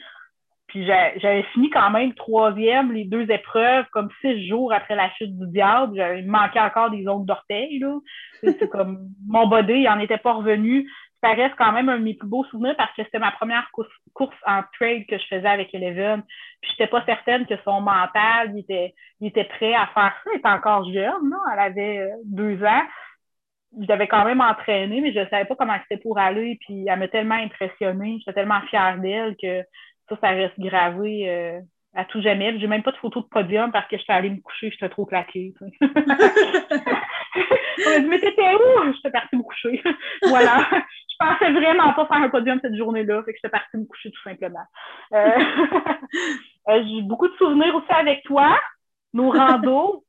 [0.70, 5.36] Puis j'avais fini quand même troisième les deux épreuves, comme six jours après la chute
[5.36, 5.96] du diable.
[5.96, 7.84] J'avais manqué encore des ongles d'orteil.
[8.40, 10.88] C'est comme mon body, il n'en était pas revenu.
[11.22, 13.70] Ça reste quand même un de mes plus beaux souvenirs parce que c'était ma première
[13.72, 16.22] course, en trade que je faisais avec Eleven.
[16.62, 20.30] Puis j'étais pas certaine que son mental, il était, il était prêt à faire ça.
[20.32, 22.82] Elle était encore jeune, Elle avait euh, deux ans.
[23.80, 26.58] J'avais quand même entraîné, mais je ne savais pas comment c'était pour aller.
[26.66, 28.16] Puis elle m'a tellement impressionnée.
[28.18, 29.62] J'étais tellement fière d'elle que
[30.08, 31.60] ça, ça reste gravé euh,
[31.94, 32.58] à tout jamais.
[32.58, 35.04] J'ai même pas de photo de podium parce que j'étais allée me coucher, j'étais trop
[35.04, 35.52] claquée.
[37.86, 38.92] On m'a dit, mais t'étais où?
[38.94, 39.82] J'étais partie me coucher.
[40.28, 40.66] voilà.
[40.70, 44.10] Je pensais vraiment pas faire un podium cette journée-là, fait que j'étais partie me coucher
[44.10, 44.64] tout simplement.
[45.12, 45.38] Euh,
[46.68, 48.58] euh, j'ai beaucoup de souvenirs aussi avec toi,
[49.12, 50.04] nos randos.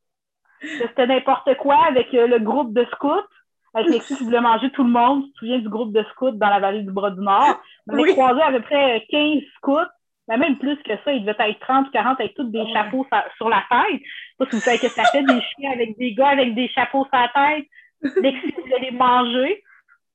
[0.62, 3.28] C'était n'importe quoi avec le groupe de scouts
[3.74, 5.24] avec les qui voulaient manger tout le monde.
[5.24, 7.62] Tu te souviens du groupe de scouts dans la vallée du Bras du Nord?
[7.88, 9.92] On avait croisé à peu près 15 scouts,
[10.32, 11.12] mais même plus que ça.
[11.12, 13.06] Ils devaient être 30 ou 40 avec tous des chapeaux
[13.36, 14.02] sur la tête.
[14.40, 17.20] Ça, vous savez que ça fait des chiens avec des gars avec des chapeaux sur
[17.20, 17.66] la tête.
[18.02, 19.62] Qu'ils voulaient les manger.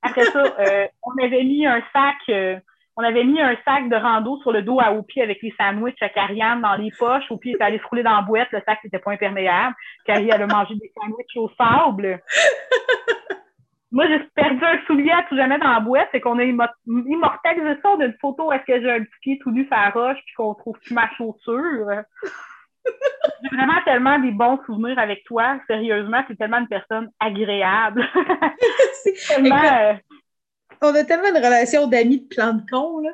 [0.03, 2.17] Après ça, euh, on avait mis un sac...
[2.31, 2.59] Euh,
[2.99, 6.03] on avait mis un sac de rando sur le dos à Opi avec les sandwichs
[6.03, 7.31] à Carianne dans les poches.
[7.31, 8.49] Opi était allé se rouler dans la boîte.
[8.53, 9.77] Le sac n'était pas imperméable.
[10.07, 12.23] Carrie, elle a mangé des sandwichs au sable.
[13.93, 17.81] Moi, j'ai perdu un soulier à tout jamais dans la boîte, c'est qu'on a immortalisé
[17.83, 20.35] ça d'une photo est-ce que j'ai un petit pied tout nu sur la roche puis
[20.37, 21.87] qu'on trouve plus ma chaussure.
[23.43, 25.61] j'ai vraiment tellement des bons souvenirs avec toi.
[25.69, 28.05] Sérieusement, c'est tellement une personne agréable.
[29.39, 29.95] Euh,
[30.83, 33.13] on a tellement une relation d'amis de plan de con, là.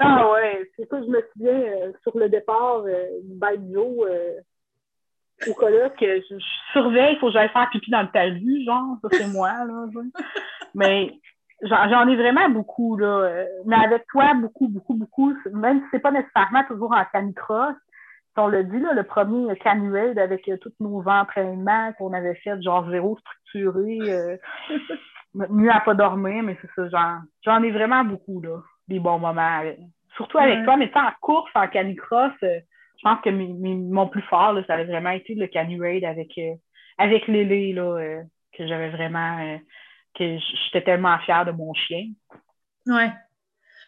[0.00, 4.06] ah ouais, c'est ça, je me souviens, euh, sur le départ, euh, Joe,
[5.42, 8.64] euh, au colloque, je, je surveille, il faut que j'aille faire pipi dans le talus,
[8.64, 9.86] genre, ça c'est moi, là.
[10.74, 11.12] Mais
[11.62, 13.44] j'en ai vraiment beaucoup, là.
[13.64, 17.74] Mais avec toi, beaucoup, beaucoup, beaucoup, même si c'est pas nécessairement toujours en canicross,
[18.36, 22.60] on l'a dit, là, le premier canuel avec euh, tous nos entraînements qu'on avait fait,
[22.62, 24.36] genre zéro structuré, euh,
[25.50, 28.58] mieux à pas dormir, mais c'est ça, j'en ai vraiment beaucoup, là,
[28.88, 29.62] des bons moments.
[30.16, 32.60] Surtout avec toi, mais en course, en canicross, euh,
[33.06, 36.54] pense que mon plus fort, là, ça avait vraiment été le Canu Raid avec, euh,
[36.98, 39.38] avec Lily, là, euh, que j'avais vraiment.
[39.38, 39.58] Euh,
[40.18, 42.10] que j'étais tellement fière de mon chien.
[42.86, 43.12] Ouais.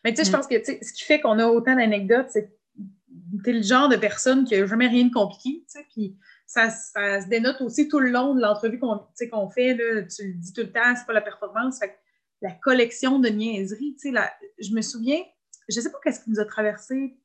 [0.05, 0.33] Mais tu sais, je mm.
[0.33, 3.89] pense que ce qui fait qu'on a autant d'anecdotes, c'est que tu es le genre
[3.89, 5.65] de personne qui n'a jamais rien de compliqué.
[5.95, 9.73] Puis ça, ça, se dénote aussi tout le long de l'entrevue qu'on fait.
[9.73, 11.79] Là, tu le dis tout le temps, c'est pas la performance.
[11.79, 11.99] Fait
[12.43, 15.23] la collection de niaiseries, je me souviens,
[15.71, 17.17] je sais pas qu'est-ce qui nous a traversé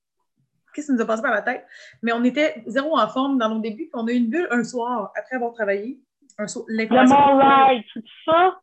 [0.73, 1.65] qu'est-ce qui nous a passé par la tête.
[2.01, 4.47] Mais on était zéro en forme dans nos débuts, puis on a eu une bulle
[4.51, 5.99] un soir après avoir travaillé.
[6.37, 8.59] Un soir, le Mont tout ça?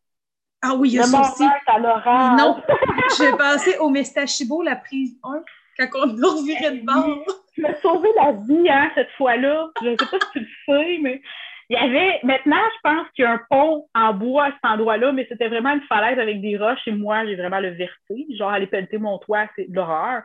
[0.61, 1.43] Ah oui, il y a le ça aussi.
[1.65, 2.39] à l'orange.
[2.39, 2.61] Non,
[3.17, 5.41] j'ai passé au Mestachibo, la prise 1,
[5.79, 7.25] quand on nous revirait de bord.
[7.53, 9.69] Tu m'as sauvé la vie, hein, cette fois-là.
[9.81, 11.21] Je ne sais pas si tu le sais, mais
[11.71, 14.65] il y avait, maintenant, je pense qu'il y a un pont en bois à cet
[14.65, 18.37] endroit-là, mais c'était vraiment une falaise avec des roches et moi, j'ai vraiment le vertige.
[18.37, 20.21] Genre, aller pelleter mon toit, c'est l'horreur.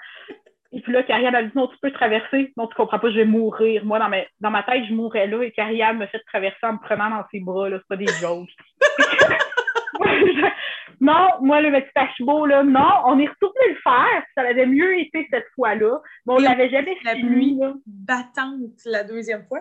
[0.73, 2.53] Et puis là, Kariam a dit non, tu peux traverser.
[2.57, 3.85] Non, tu comprends pas, je vais mourir.
[3.85, 6.75] Moi, dans ma, dans ma tête, je mourrais là et Kariam me fait traverser en
[6.75, 7.69] me prenant dans ses bras.
[7.71, 8.49] C'est pas des jokes.
[11.01, 14.23] non, moi, le petit pachibo, là, non, on est retourné le faire.
[14.35, 16.01] Ça avait mieux été cette fois-là.
[16.27, 17.59] Mais on l'avait jamais la fini.
[17.59, 17.73] Là.
[17.87, 19.61] battante la deuxième fois.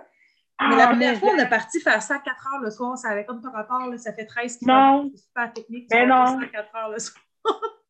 [0.61, 2.97] Mais la ah, première fois, on est parti faire ça à 4 heures le soir.
[2.97, 5.09] Ça avait comme par rapport, là, ça fait 13 km.
[5.13, 5.89] C'est super technique.
[5.89, 6.39] Ben non.
[6.39, 7.21] à 4 heures le soir.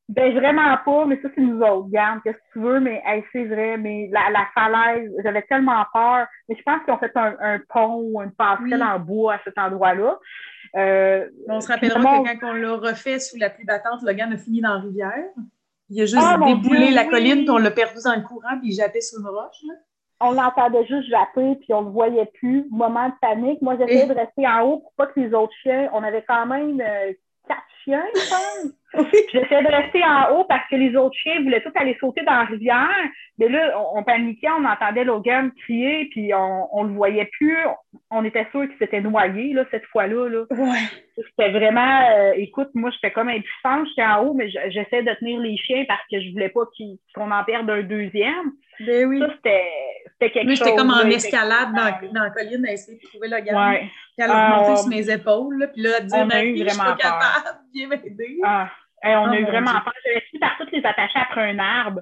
[0.07, 1.89] Ben vraiment pas, mais ça, c'est nous autres.
[1.89, 3.01] Garde, qu'est-ce que tu veux, mais
[3.31, 3.77] c'est vrai.
[3.77, 6.27] Mais la, la falaise, j'avais tellement peur.
[6.47, 9.39] Mais je pense qu'ils ont fait un, un, pont ou une passerelle en bois à
[9.43, 10.19] cet endroit-là.
[10.75, 14.27] Euh, on se rappellera que quand on l'a refait sous la pluie battante, le gars
[14.31, 15.25] a fini dans la rivière.
[15.89, 18.69] Il a juste ah, déboulé la colline, puis on l'a perdu dans le courant, puis
[18.69, 19.61] il jappait sur une roche.
[20.19, 22.67] On l'entendait juste japper, puis on ne le voyait plus.
[22.69, 23.61] Moment de panique.
[23.61, 25.89] Moi, j'essayais de rester en haut pour pas que les autres chiens.
[25.93, 27.13] On avait quand même euh,
[27.47, 28.73] quatre chiens, je pense.
[29.31, 32.33] J'essayais de rester en haut parce que les autres chiens voulaient tous aller sauter dans
[32.33, 32.89] la rivière.
[33.37, 37.57] Mais là, on, paniquait, on entendait Logan crier, puis on ne le voyait plus.
[38.09, 40.29] On était sûr qu'il s'était noyé là, cette fois-là.
[40.29, 40.45] Là.
[41.15, 45.39] C'était vraiment, euh, écoute, moi, j'étais comme impuissante, j'étais en haut, mais j'essayais de tenir
[45.39, 46.63] les chiens parce que je voulais pas
[47.13, 48.51] qu'on en perde un deuxième.
[48.79, 49.19] Ben oui.
[49.19, 53.07] Ça, c'était quelque Moi, j'étais comme en escalade dans, dans, la colline à essayer de
[53.07, 53.55] trouver Logan.
[53.55, 53.79] Ouais.
[53.79, 56.69] Puis elle a remonté sur mes épaules, puis là, elle disait, on a eu vraiment
[56.69, 58.39] je suis pas capable, viens m'aider.
[58.43, 58.69] Ah
[59.03, 59.93] on a eu oh vraiment peur.
[60.05, 62.01] J'avais fini par toutes les attacher après un arbre.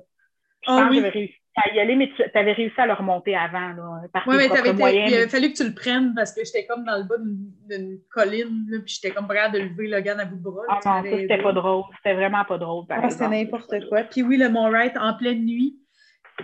[0.66, 0.90] Je oh, pense oui.
[0.90, 3.74] que j'avais réussi à y aller, mais tu avais réussi à le remonter avant.
[4.26, 6.84] Oui, mais avais moyens, il avait fallu que tu le prennes parce que j'étais comme
[6.84, 10.26] dans le bas d'une colline, là, puis j'étais comme prêt de lever le gars à
[10.26, 10.64] bout de bras.
[10.70, 11.84] Ah non, ça, c'était pas drôle.
[11.98, 12.86] C'était vraiment pas drôle.
[12.90, 14.04] Ah, c'était n'importe quoi.
[14.04, 15.78] Puis oui, le Mont Wright en pleine nuit.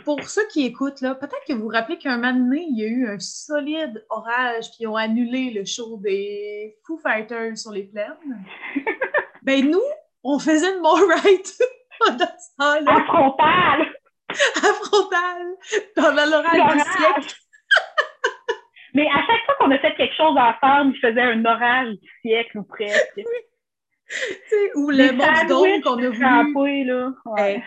[0.03, 2.83] Pour ceux qui écoutent, là, peut-être que vous vous rappelez qu'un moment donné, il y
[2.83, 7.71] a eu un solide orage, puis ils ont annulé le show des Foo Fighters sur
[7.71, 8.45] les plaines.
[9.43, 9.81] ben nous,
[10.23, 11.57] on faisait le Right
[11.99, 12.95] pendant ce temps-là.
[12.95, 13.95] À frontal!
[14.29, 15.55] À frontal!
[15.95, 17.35] Pendant l'orage du siècle.
[18.93, 22.09] Mais à chaque fois qu'on a fait quelque chose ensemble, il faisait un orage du
[22.21, 23.13] siècle ou presque.
[23.17, 24.69] Oui.
[24.75, 26.83] ou le mont d'ombre qu'on a voulu.
[26.85, 27.11] Là.
[27.25, 27.63] Ouais.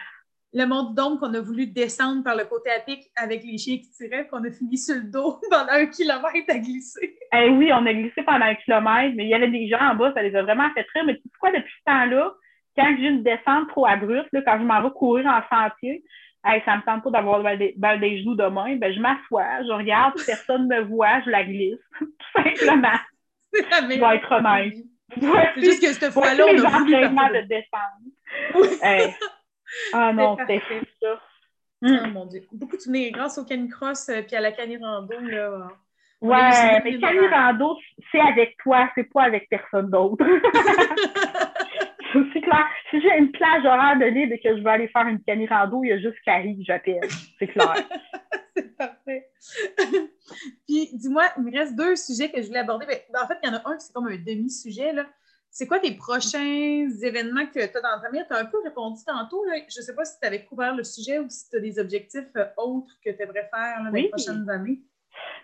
[0.55, 3.79] Le mont d'ombre qu'on a voulu descendre par le côté à pic avec les chiens
[3.79, 7.17] qui tiraient, qu'on a fini sur le dos pendant un kilomètre à glisser.
[7.33, 9.95] Eh oui, on a glissé pendant un kilomètre, mais il y avait des gens en
[9.95, 11.05] bas, ça les a vraiment fait rire.
[11.07, 12.35] Mais tu sais quoi, depuis ce temps-là,
[12.77, 16.03] quand j'ai une descente trop abrupte, là, quand je m'en vais courir en sentier,
[16.45, 20.15] hey, ça me tente pas d'avoir des, des genoux demain, ben, je m'assois, je regarde,
[20.27, 22.99] personne me voit, je la glisse, tout simplement.
[23.55, 24.75] Je vais être honnête.
[25.55, 28.73] C'est juste que cette fois-là, on a voulu de descendre.
[29.93, 30.63] Ah non, c'était
[31.01, 31.21] ça.
[31.85, 32.43] Oh mon Dieu.
[32.53, 35.19] Beaucoup de souvenirs grâce au canicross et euh, à la canirando.
[35.19, 35.69] Là,
[36.21, 37.77] ouais, mais canirando,
[38.13, 40.25] c'est avec toi, c'est pas avec personne d'autre.
[42.33, 42.67] c'est clair.
[42.91, 45.47] Si j'ai une plage horaire de libre et que je veux aller faire une canne
[45.49, 47.09] rando, il y a juste Carrie que j'appelle.
[47.39, 47.75] C'est clair.
[48.57, 49.29] c'est parfait.
[50.67, 52.87] Puis, dis-moi, il me reste deux sujets que je voulais aborder.
[52.87, 54.93] Ben, en fait, il y en a un qui c'est comme un demi-sujet.
[55.55, 58.25] C'est quoi tes prochains événements que tu as dans ta vie?
[58.27, 59.45] Tu as un peu répondu tantôt.
[59.47, 61.79] Je ne sais pas si tu avais couvert le sujet ou si tu as des
[61.79, 64.79] objectifs euh, autres que tu aimerais faire dans les prochaines années.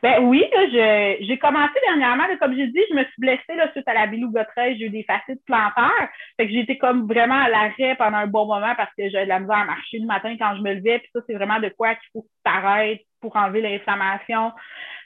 [0.02, 0.42] Ben oui,
[0.72, 4.78] j'ai commencé dernièrement, comme j'ai dit, je me suis blessée là, suite à la bilougotreille,
[4.78, 6.08] j'ai eu des facettes plantaires.
[6.38, 9.24] Fait que j'ai été comme vraiment à l'arrêt pendant un bon moment parce que j'avais
[9.24, 11.00] de la misère à marcher le matin quand je me levais.
[11.00, 14.52] Puis ça, c'est vraiment de quoi qu'il faut que tu t'arrêtes pour enlever l'inflammation.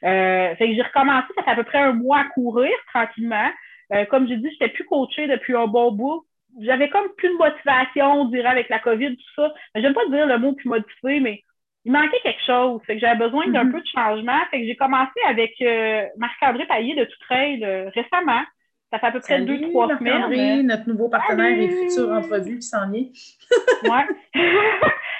[0.05, 3.51] Euh, fait que j'ai recommencé, ça fait à peu près un mois à courir tranquillement.
[3.95, 6.25] Euh, comme j'ai dit, je n'étais plus coachée depuis un bon bout.
[6.61, 9.53] J'avais comme plus de motivation, on dirait, avec la COVID, tout ça.
[9.75, 11.43] J'aime pas dire le mot plus motivé, mais
[11.85, 12.81] il manquait quelque chose.
[12.87, 13.73] Fait que j'avais besoin d'un mm-hmm.
[13.73, 14.39] peu de changement.
[14.51, 18.43] Fait que j'ai commencé avec euh, Marc-André Paillé de Tout Trail euh, récemment.
[18.93, 20.25] Ça fait à peu près deux, trois semaines.
[20.25, 23.11] André, notre nouveau partenaire et future entrevue qui s'en est.
[23.85, 24.07] ouais.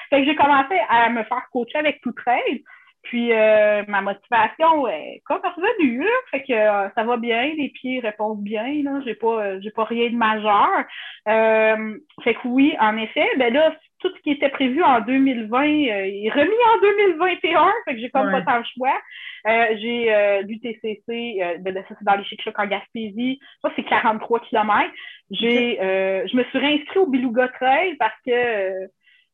[0.09, 2.63] fait que j'ai commencé à me faire coacher avec Tout Trail.
[3.03, 6.53] Puis euh, ma motivation est comme revenue, fait que
[6.95, 10.69] ça va bien, les pieds répondent bien, là, j'ai pas j'ai pas rien de majeur.
[12.23, 13.73] fait que oui, en effet, ben là,
[14.03, 18.09] tout ce qui était prévu en 2020 euh, est remis en 2021, fait que j'ai
[18.09, 18.93] comme pas tant le choix.
[19.47, 24.41] Euh, j'ai euh, l'UTCC, ben, ça c'est dans les chic en Gaspésie, ça c'est 43
[24.41, 24.91] km.
[25.31, 28.87] J'ai, je me suis réinscrite au Beluga Trail parce que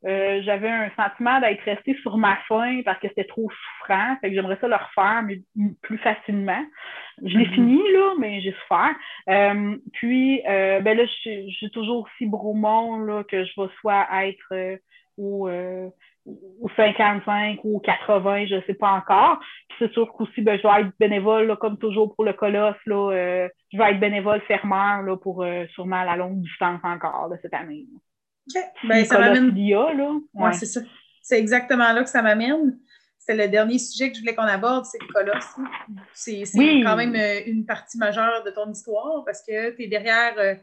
[0.04, 4.16] j'avais un sentiment d'être restée sur ma faim parce que c'était trop souffrant.
[4.22, 5.42] Fait que j'aimerais ça le refaire, mais
[5.82, 6.64] plus facilement.
[7.24, 7.54] Je l'ai mm-hmm.
[7.54, 8.96] fini, là, mais j'ai souffert.
[9.30, 14.54] Euh, puis, euh, ben là, j'ai toujours aussi Bromont, là, que je vais soit être
[14.54, 14.78] euh,
[15.18, 15.50] au,
[16.76, 19.40] 55 ou au 80, je ne sais pas encore.
[19.70, 22.78] Puis c'est sûr qu'aussi, ben, je vais être bénévole, là, comme toujours pour le colosse,
[22.86, 27.54] là, je vais être bénévole fermeur là, pour sûrement la longue distance encore de cette
[27.54, 27.86] année.
[28.56, 28.64] OK.
[28.88, 29.54] Ben, ça m'amène.
[30.34, 30.82] Ouais, c'est ça.
[31.22, 32.80] C'est exactement là que ça m'amène
[33.30, 35.56] c'est le dernier sujet que je voulais qu'on aborde, c'est le colosse.
[36.16, 36.44] C'est
[36.84, 40.56] quand même euh, une partie majeure de ton histoire parce que tu es derrière euh,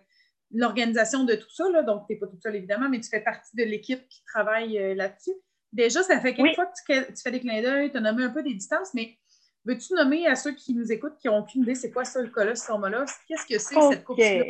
[0.50, 1.68] l'organisation de tout ça.
[1.70, 1.84] Là.
[1.84, 4.76] Donc, tu n'es pas toute seule, évidemment, mais tu fais partie de l'équipe qui travaille
[4.78, 5.30] euh, là-dessus.
[5.72, 8.30] Déjà, ça fait quelques fois que tu, fais des clins d'œil, tu as nommé un
[8.30, 9.16] peu des distances, mais
[9.64, 12.30] veux-tu nommer à ceux qui nous écoutent, qui n'ont aucune idée, c'est quoi ça, le
[12.30, 13.04] Colosse Formula?
[13.28, 14.42] Qu'est-ce que c'est, cette course-là?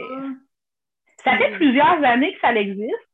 [1.22, 3.05] Ça fait plusieurs années que ça existe.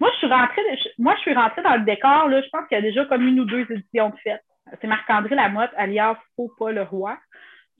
[0.00, 0.62] Moi, je suis rentrée,
[0.98, 3.26] moi, je suis rentrée dans le décor, là, je pense qu'il y a déjà comme
[3.26, 4.42] une ou deux éditions de fête.
[4.80, 7.18] C'est Marc-André Lamotte, alias Faux pas le roi,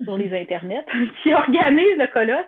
[0.03, 0.85] sur les internets,
[1.23, 2.47] qui organise le colosse.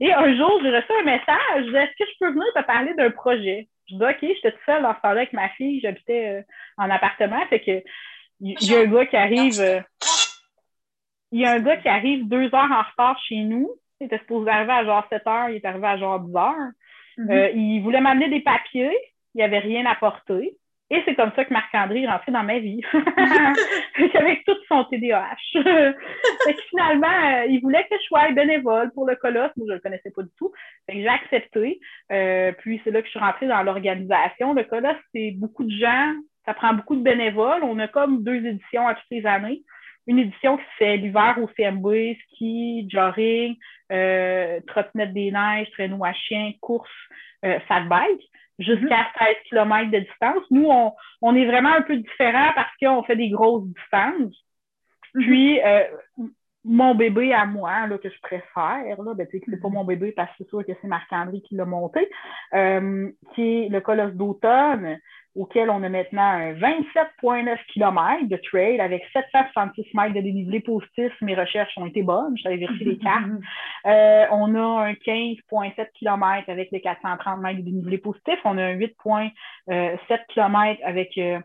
[0.00, 2.62] Et un jour, j'ai reçu un message, je disais, est-ce que je peux venir te
[2.64, 3.68] parler d'un projet?
[3.88, 6.42] Je dis, OK, j'étais toute seule dans ce avec ma fille, j'habitais euh,
[6.78, 7.82] en appartement, fait que
[8.40, 9.80] il y, a un gars qui arrive, euh,
[11.30, 13.70] il y a un gars qui arrive deux heures en retard chez nous.
[14.00, 16.54] Il était supposé arriver à genre 7 heures, il est arrivé à genre 10 heures.
[17.18, 17.30] Mm-hmm.
[17.30, 18.96] Euh, il voulait m'amener des papiers,
[19.34, 20.56] il n'y avait rien à porter.
[20.92, 22.80] Et c'est comme ça que Marc-André est rentré dans ma vie,
[24.14, 25.36] avec tout son TDAH.
[26.70, 29.52] finalement, euh, il voulait que je sois bénévole pour le colosse.
[29.56, 30.52] Moi, je ne le connaissais pas du tout.
[30.88, 31.80] j'ai accepté.
[32.10, 34.52] Euh, puis c'est là que je suis rentrée dans l'organisation.
[34.52, 36.12] Le colosse, c'est beaucoup de gens.
[36.44, 37.62] Ça prend beaucoup de bénévoles.
[37.62, 39.62] On a comme deux éditions à toutes les années.
[40.08, 43.54] Une édition qui se fait l'hiver au CMB, ski, jogging,
[43.92, 46.90] euh, trottinette des neiges, traîneau à chien, course,
[47.44, 48.22] euh, fat bike
[48.60, 49.34] jusqu'à 16 mhm.
[49.48, 50.44] km de distance.
[50.50, 50.68] Nous,
[51.22, 54.36] on, est vraiment un peu différent parce qu'on fait des grosses distances.
[55.14, 55.22] Mhm.
[55.22, 55.84] Puis, euh,
[56.62, 59.74] mon bébé à moi, là, que je préfère, là, ben, c'est pas mhm.
[59.74, 62.08] mon bébé parce que c'est sûr que c'est Marc-André qui l'a monté,
[62.54, 64.98] euh, qui est le colosse d'automne
[65.36, 71.12] auquel on a maintenant 27,9 km de trail avec 766 mètres de dénivelé positif.
[71.20, 73.24] Mes recherches ont été bonnes, j'avais vérifié les cartes.
[73.86, 78.34] Euh, on a un 15,7 km avec les 430 mètres de dénivelé positif.
[78.44, 81.38] On a un 8,7 km avec euh,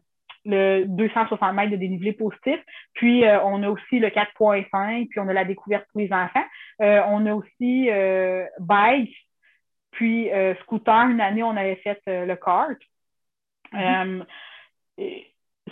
[0.43, 2.59] le 260 mètres de dénivelé positif.
[2.93, 6.43] Puis, euh, on a aussi le 4.5, puis on a la découverte pour les enfants.
[6.79, 7.89] on a aussi
[8.59, 9.15] bike,
[9.91, 10.29] puis
[10.63, 11.09] scooter.
[11.09, 12.77] Une année, on avait fait le kart.
[13.73, 14.21] Euh,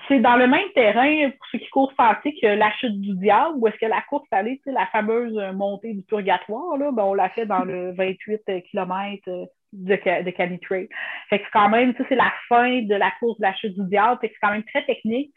[0.08, 3.56] c'est dans le même terrain pour ceux qui courent fancy que la chute du diable,
[3.58, 7.30] ou est-ce que la course allée, la fameuse montée du purgatoire, là, ben, on l'a
[7.30, 10.90] fait dans le 28 km de, de Cali Trail.
[11.30, 14.20] Fait que quand même, c'est la fin de la course de la chute du diable,
[14.22, 15.32] c'est quand même très technique.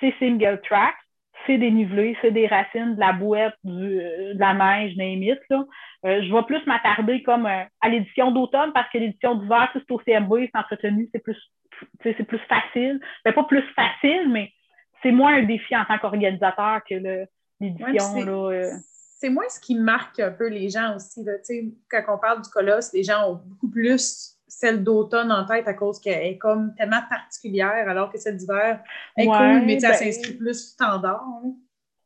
[0.00, 0.94] C'est single track,
[1.46, 5.64] c'est dénivelé, c'est des racines, de la bouette, de la neige, name là.
[6.04, 9.90] Euh, je vais plus m'attarder comme euh, à l'édition d'automne parce que l'édition d'hiver, c'est
[9.90, 11.36] au CMB, c'est entretenu, c'est plus
[12.02, 13.00] c'est plus facile.
[13.24, 14.52] mais ben, pas plus facile, mais
[15.02, 17.26] c'est moins un défi en tant qu'organisateur que
[17.60, 18.50] l'édition.
[18.50, 18.70] Euh.
[19.18, 21.24] c'est moins ce qui marque un peu les gens aussi.
[21.90, 25.74] quand on parle du colosse, les gens ont beaucoup plus celle d'automne en tête à
[25.74, 28.82] cause qu'elle est comme tellement particulière, alors que celle d'hiver
[29.16, 31.22] est cool, mais ça ben s'inscrit plus standard.
[31.22, 31.52] Hein.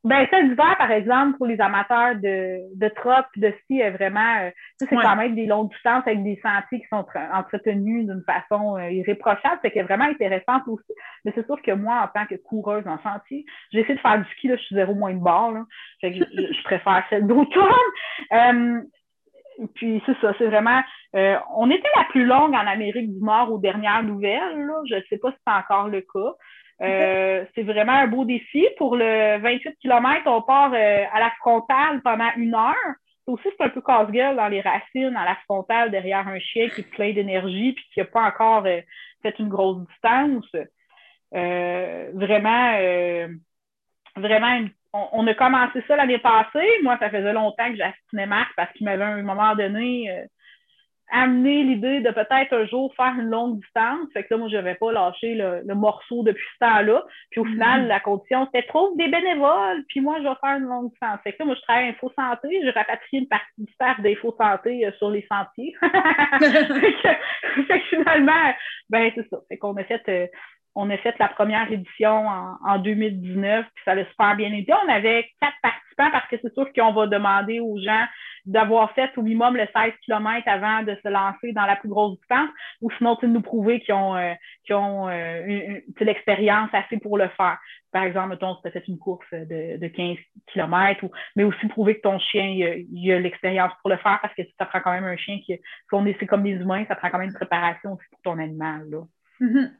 [0.05, 4.41] Ben, ça, d'hiver, par exemple, pour les amateurs de, de trop de ski, est vraiment,
[4.41, 8.77] euh, c'est quand même des longues distances avec des sentiers qui sont entretenus d'une façon
[8.79, 9.61] euh, irréprochable.
[9.63, 10.93] C'est vraiment intéressant aussi.
[11.25, 14.29] Mais c'est sûr que moi, en tant que coureuse en sentier, j'essaie de faire du
[14.33, 15.65] ski, là, je suis zéro moins de barre, là.
[16.01, 17.63] Fait que je, préfère celle d'automne.
[18.33, 18.81] Euh,
[19.75, 20.83] puis c'est ça, c'est vraiment.
[21.15, 24.67] Euh, on était la plus longue en Amérique du Nord aux dernières nouvelles.
[24.67, 24.81] Là.
[24.89, 26.35] Je ne sais pas si c'est encore le cas.
[26.81, 28.67] Euh, c'est vraiment un beau défi.
[28.79, 32.95] Pour le 28 km, on part euh, à la frontale pendant une heure.
[33.27, 36.81] Aussi, c'est un peu casse-gueule dans les racines, à la frontale, derrière un chien qui
[36.81, 38.81] est plein d'énergie puis qui n'a pas encore euh,
[39.23, 40.51] fait une grosse distance.
[41.33, 42.77] vraiment,
[44.17, 46.69] vraiment, on, a commencé ça l'année passée.
[46.83, 50.27] Moi, ça faisait longtemps que j'assistais Marc parce qu'il m'avait à un moment donné
[51.13, 54.09] amener l'idée de peut-être un jour faire une longue distance.
[54.13, 57.05] Fait que là, moi, je n'avais pas lâché le, morceau depuis ce temps-là.
[57.31, 57.89] Puis au final, mm-hmm.
[57.89, 61.21] la condition, c'était trop des bénévoles, puis moi, je vais faire une longue distance.
[61.23, 64.35] Fait que là, moi, je travaille Info Santé, je rapatrie une partie du staff d'Info
[64.39, 65.75] Santé euh, sur les sentiers.
[65.83, 68.55] fait, que, finalement,
[68.89, 69.39] ben c'est ça.
[69.49, 70.03] Fait qu'on a fait...
[70.09, 70.27] Euh,
[70.75, 74.73] on a fait la première édition en, en 2019, puis ça a super bien été.
[74.73, 78.05] On avait quatre participants parce que c'est sûr qu'on va demander aux gens
[78.45, 82.19] d'avoir fait au minimum le 16 km avant de se lancer dans la plus grosse
[82.19, 82.51] distance,
[82.81, 84.35] ou sinon, de nous prouver qu'ils ont, euh,
[84.71, 87.59] euh, l'expérience assez pour le faire.
[87.93, 90.17] Par exemple, mettons, si tu as fait une course de, de 15
[90.53, 94.35] km, ou, mais aussi prouver que ton chien il a l'expérience pour le faire, parce
[94.35, 96.97] que ça prend quand même un chien qui, qu'on est, c'est comme les humains, ça
[96.97, 98.89] prend quand même une préparation aussi pour ton animal.
[98.91, 99.03] Là.
[99.41, 99.71] Mm-hmm.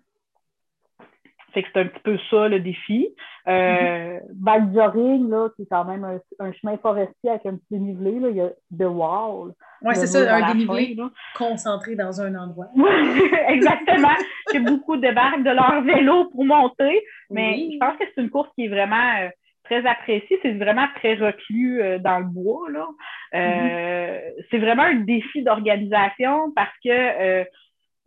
[1.53, 3.09] Fait que c'est un petit peu ça le défi.
[3.49, 6.05] Euh, mm là, qui est quand même
[6.39, 9.53] un, chemin forestier avec un petit dénivelé, là, il y a The Wall.
[9.83, 10.97] Oui, c'est ça, un dénivelé
[11.35, 12.69] concentré dans un endroit.
[13.49, 14.09] Exactement.
[14.55, 18.31] A beaucoup de barques de leur vélo pour monter, mais je pense que c'est une
[18.31, 19.29] course qui est vraiment euh,
[19.65, 20.39] très apprécié.
[20.43, 22.71] C'est vraiment très reclus dans le bois.
[22.71, 22.87] Là.
[23.33, 24.45] Mm-hmm.
[24.51, 27.45] C'est vraiment un défi d'organisation parce que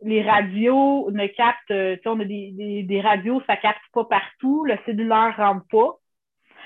[0.02, 4.64] les radios ne captent, tu sais, on a des, des, radios, ça capte pas partout,
[4.64, 5.94] le cellulaire rentre pas.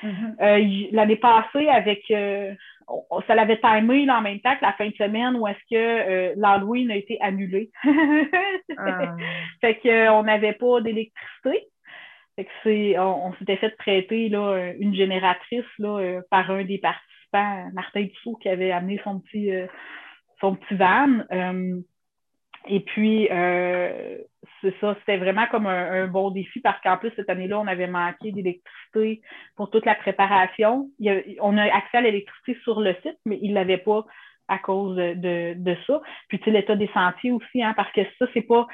[0.02, 0.88] Mm-hmm.
[0.92, 2.10] L'année passée, avec
[3.26, 5.76] ça l'avait timé là, en même temps que la fin de semaine où est-ce que
[5.76, 7.70] euh, l'Halloween a été annulé.
[8.76, 9.16] Ah.
[9.60, 11.68] Fait qu'on n'avait pas d'électricité.
[12.36, 16.78] Fait que c'est, on, s'était fait prêter là, une génératrice là, euh, par un des
[16.78, 19.66] participants, Martin Dussault, qui avait amené son petit, euh,
[20.40, 21.20] son petit van.
[22.66, 23.28] Et puis,
[24.60, 27.86] c'est ça, c'était vraiment comme un, bon défi parce qu'en plus, cette année-là, on avait
[27.86, 29.22] manqué d'électricité
[29.56, 30.90] pour toute la préparation.
[31.40, 34.04] on a accès à l'électricité sur le site, mais il ne l'avait pas
[34.48, 36.00] à cause de, de ça.
[36.28, 38.66] Puis, tu sais, l'état des sentiers aussi, hein, parce que ça, c'est pas,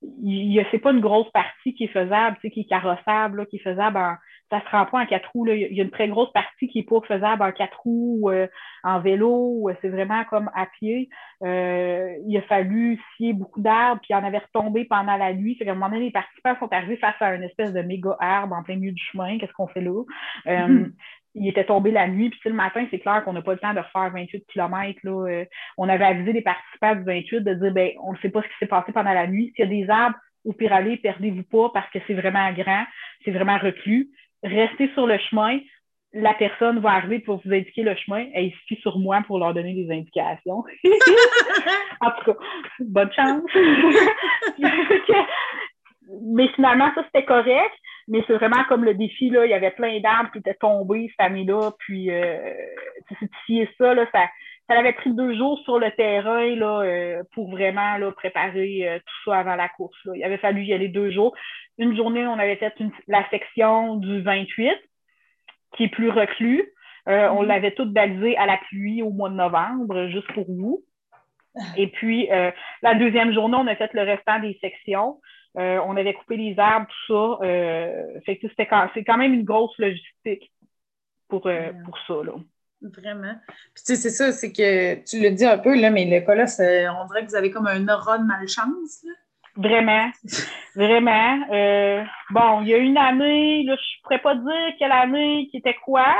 [0.00, 3.60] c'est pas une grosse partie qui est faisable, tu sais, qui est carrossable, qui est
[3.60, 4.14] faisable en,
[4.50, 5.44] ça se rend pas en quatre roues.
[5.44, 5.54] Là.
[5.54, 8.46] Il y a une très grosse partie qui est pas faisable en quatre roues, euh,
[8.82, 11.08] en vélo, c'est vraiment comme à pied.
[11.42, 15.56] Euh, il a fallu scier beaucoup d'arbres, puis il en avait retombé pendant la nuit.
[15.56, 18.16] Fait qu'à un moment donné, les participants sont arrivés face à une espèce de méga
[18.20, 19.38] arbre en plein milieu du chemin.
[19.38, 20.02] Qu'est-ce qu'on fait là?
[20.46, 20.92] Euh, mm-hmm.
[21.36, 23.74] il était tombé la nuit, puis le matin, c'est clair qu'on n'a pas le temps
[23.74, 25.00] de faire 28 km.
[25.04, 25.44] Là.
[25.78, 28.48] on avait avisé les participants du 28 de dire ben, on ne sait pas ce
[28.48, 29.52] qui s'est passé pendant la nuit.
[29.56, 32.84] S'il y a des arbres, au pire aller, perdez-vous pas parce que c'est vraiment grand,
[33.24, 34.10] c'est vraiment reclus
[34.44, 35.58] restez sur le chemin.
[36.12, 38.26] La personne va arriver pour vous indiquer le chemin.
[38.34, 40.62] Elle suffit sur moi pour leur donner des indications.
[42.00, 42.38] en tout cas,
[42.78, 43.42] bonne chance.
[46.22, 47.74] mais finalement, ça, c'était correct.
[48.06, 51.08] Mais c'est vraiment comme le défi, là, il y avait plein d'arbres qui étaient tombés
[51.10, 51.72] cette année-là.
[51.78, 52.38] Puis, euh,
[53.46, 54.24] c'est ça, là, ça,
[54.68, 58.98] ça avait pris deux jours sur le terrain là, euh, pour vraiment là, préparer euh,
[58.98, 59.98] tout ça avant la course.
[60.06, 60.12] Là.
[60.16, 61.34] Il avait fallu y aller deux jours.
[61.76, 62.74] Une journée, on avait fait
[63.06, 64.72] la section du 28,
[65.76, 66.72] qui est plus reclus.
[67.08, 67.48] Euh, on mhm.
[67.48, 70.82] l'avait toute balisée à la pluie au mois de novembre, juste pour vous.
[71.76, 72.28] Et puis,
[72.82, 75.20] la deuxième journée, on a fait le restant des sections.
[75.54, 77.46] on avait coupé les arbres, tout ça.
[78.26, 80.50] fait que c'était c'est quand même une grosse logistique
[81.28, 82.14] pour, pour ça.
[82.24, 82.32] Là.
[82.92, 83.34] Vraiment.
[83.74, 86.20] Puis tu sais, c'est ça, c'est que tu le dis un peu, là, mais le
[86.20, 89.02] cas on dirait que vous avez comme un aura de malchance.
[89.04, 89.12] Là.
[89.56, 90.10] Vraiment.
[90.76, 91.40] Vraiment.
[91.50, 95.48] Euh, bon, il y a une année, là, je ne pourrais pas dire quelle année
[95.50, 96.14] qui était quoi.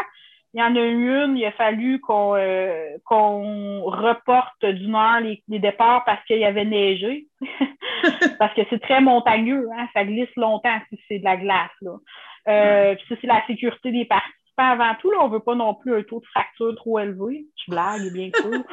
[0.54, 5.42] Il y en a eu une, il a fallu qu'on euh, reporte d'une heure les,
[5.48, 7.26] départs parce qu'il y avait neigé.
[8.38, 9.88] parce que c'est très montagneux, hein?
[9.92, 11.70] ça glisse longtemps si c'est de la glace.
[11.82, 11.96] Là.
[12.46, 14.30] Euh, Puis c'est la sécurité des parties
[14.62, 17.46] avant tout, là, on ne veut pas non plus un taux de fracture trop élevé.
[17.56, 18.64] Je blague, bien sûr.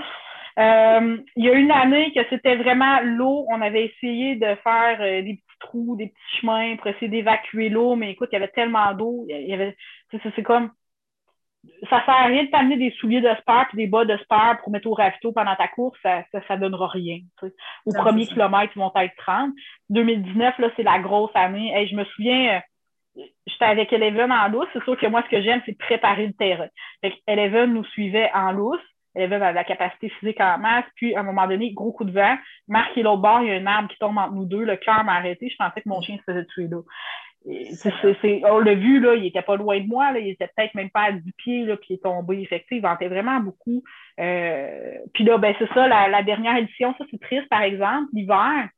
[0.60, 3.46] Euh, il y a une année que c'était vraiment l'eau.
[3.50, 7.70] On avait essayé de faire euh, des petits trous, des petits chemins pour essayer d'évacuer
[7.70, 9.26] l'eau, mais écoute, il y avait tellement d'eau.
[9.30, 9.78] Il y avait,
[10.12, 10.72] c'est comme,
[11.90, 14.58] ça sert à rien de t'amener des souliers de sport et des bas de sport
[14.62, 17.20] pour mettre au ravito pendant ta course, ça, ça, donnera rien.
[17.86, 19.52] Au premier kilomètre, ils vont être 30.
[19.90, 21.72] 2019, là, c'est la grosse année.
[21.76, 22.60] et je me souviens, euh,
[23.16, 24.68] j'étais avec Eleven en lousse.
[24.74, 26.68] C'est sûr que moi, ce que j'aime, c'est préparer le terrain.
[27.02, 28.80] Fait Eleven nous suivait en lousse.
[29.16, 30.86] Eleven avait la capacité physique en masse.
[30.96, 32.38] Puis, à un moment donné, gros coup de vent.
[32.68, 34.64] Marc et l'autre bord, il y a une arbre qui tombe entre nous deux.
[34.64, 35.50] Le cœur m'a arrêté.
[35.50, 36.82] Je pensais que mon chien se faisait tuer là.
[38.50, 40.92] on l'a vu, là, il était pas loin de moi, là, il était peut-être même
[40.92, 42.40] pas à 10 pieds, là, puis il est tombé.
[42.40, 43.84] Effectivement, il ventait vraiment beaucoup.
[44.20, 48.10] Euh, puis là, ben, c'est ça, la, la, dernière édition, ça, c'est triste, par exemple,
[48.14, 48.70] l'hiver.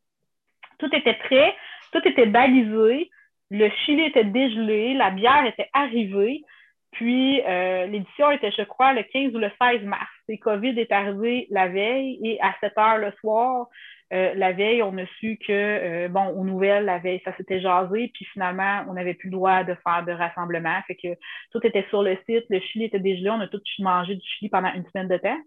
[0.79, 1.53] Tout était prêt,
[1.91, 3.09] tout était balisé.
[3.55, 6.41] Le Chili était dégelé, la bière était arrivée,
[6.89, 10.09] puis euh, l'édition était, je crois, le 15 ou le 16 mars.
[10.27, 13.67] Et COVID est arrivé la veille et à 7 heures le soir,
[14.11, 17.61] euh, la veille, on a su que, euh, bon, aux nouvelles, la veille, ça s'était
[17.61, 20.79] jasé, puis finalement, on n'avait plus le droit de faire de rassemblement.
[20.87, 21.09] Fait que
[21.51, 24.49] tout était sur le site, le chili était dégelé, on a tous mangé du chili
[24.49, 25.39] pendant une semaine de temps,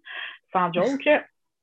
[0.53, 1.09] sans joke.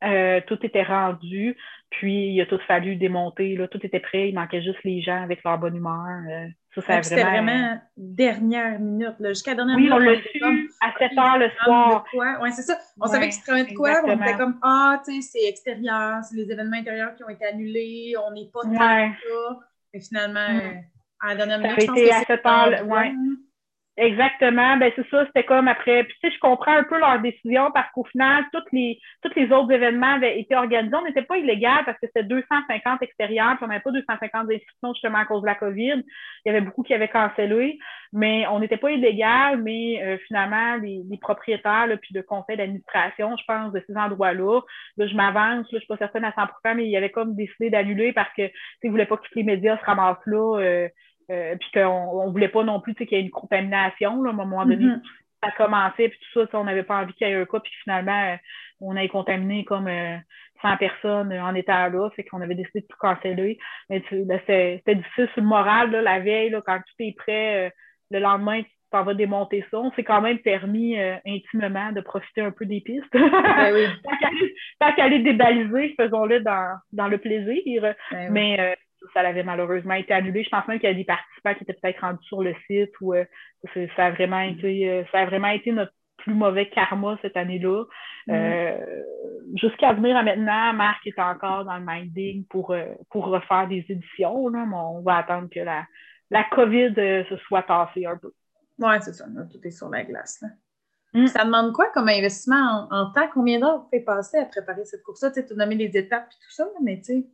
[0.04, 1.56] Euh, tout était rendu,
[1.90, 5.24] puis il a tout fallu démonter, là, tout était prêt, il manquait juste les gens
[5.24, 6.22] avec leur bonne humeur.
[6.30, 7.04] Euh, ça, ça vraiment...
[7.04, 9.98] C'était vraiment dernière minute, jusqu'à dernière oui, minute.
[9.98, 12.06] Oui, on l'a su à 7 heures le soir.
[12.14, 12.78] Oui, c'est ça.
[13.00, 16.22] On savait qu'il se prenait de quoi, on était comme Ah, tu sais, c'est extérieur,
[16.24, 19.60] c'est les événements intérieurs qui ont été annulés, on n'est pas tant ça.
[19.94, 20.60] Mais finalement, mm.
[20.60, 20.80] euh,
[21.22, 23.14] à la dernière minute, ça a été à 7 heures, ouais.
[23.96, 26.04] Exactement, ben c'est ça, c'était comme après.
[26.06, 29.32] Puis tu sais, je comprends un peu leur décision parce qu'au final, tous les, tous
[29.36, 30.96] les autres événements avaient été organisés.
[30.96, 34.94] On n'était pas illégal parce que c'était 250 extérieurs, puis on n'avait pas 250 inscriptions
[34.96, 36.04] justement à cause de la COVID.
[36.04, 37.78] Il y avait beaucoup qui avaient cancellé,
[38.12, 42.58] mais on n'était pas illégal, mais euh, finalement, les, les propriétaires, là, puis le conseil
[42.58, 44.62] d'administration, je pense, de ces endroits-là,
[44.98, 47.36] là, je m'avance, là, je suis pas certaine à 100%, mais il y avait comme
[47.36, 48.42] décidé d'annuler parce que
[48.82, 50.60] ils ne voulaient pas que tous les médias se ramassent là.
[50.62, 50.90] Euh,
[51.30, 54.22] euh, puis qu'on ne voulait pas non plus qu'il y ait une contamination.
[54.22, 55.02] Là, à un moment donné, mm-hmm.
[55.44, 57.74] ça commençait, puis tout ça, on n'avait pas envie qu'il y ait un cas, puis
[57.84, 58.38] finalement,
[58.82, 59.90] on a contaminé comme
[60.62, 63.58] 100 personnes en état là, fait qu'on avait décidé de tout canceller.
[63.90, 67.74] Mais c'était difficile sur le moral, là, la veille, là, quand tout est prêt,
[68.12, 68.62] le lendemain,
[69.00, 69.80] on va démonter ça.
[69.80, 73.06] On s'est quand même permis euh, intimement de profiter un peu des pistes.
[73.14, 73.86] Ben oui.
[74.80, 77.96] Tant qu'à les débaliser, faisons-le dans, dans, le plaisir.
[78.12, 78.76] Ben Mais euh,
[79.14, 80.44] ça avait malheureusement été annulé.
[80.44, 82.92] Je pense même qu'il y a des participants qui étaient peut-être rendus sur le site
[83.02, 83.26] ou euh,
[83.96, 87.84] ça, a vraiment été, ça a vraiment été notre plus mauvais karma cette année-là.
[88.28, 89.56] Mm.
[89.56, 92.76] Jusqu'à venir à maintenant, Marc est encore dans le minding pour,
[93.10, 94.48] pour refaire des éditions.
[94.48, 95.86] Là, mais on va attendre que la,
[96.30, 98.32] la COVID se soit tassée un peu.
[98.80, 99.26] Oui, c'est ça.
[99.52, 100.44] tout est sur la glace.
[101.14, 101.28] Mm.
[101.28, 103.30] Ça demande quoi comme investissement en, temps?
[103.34, 105.32] Combien d'heures vous faites passer à préparer cette course-là?
[105.32, 107.26] Tu as nommé les étapes et tout ça, mais tu sais.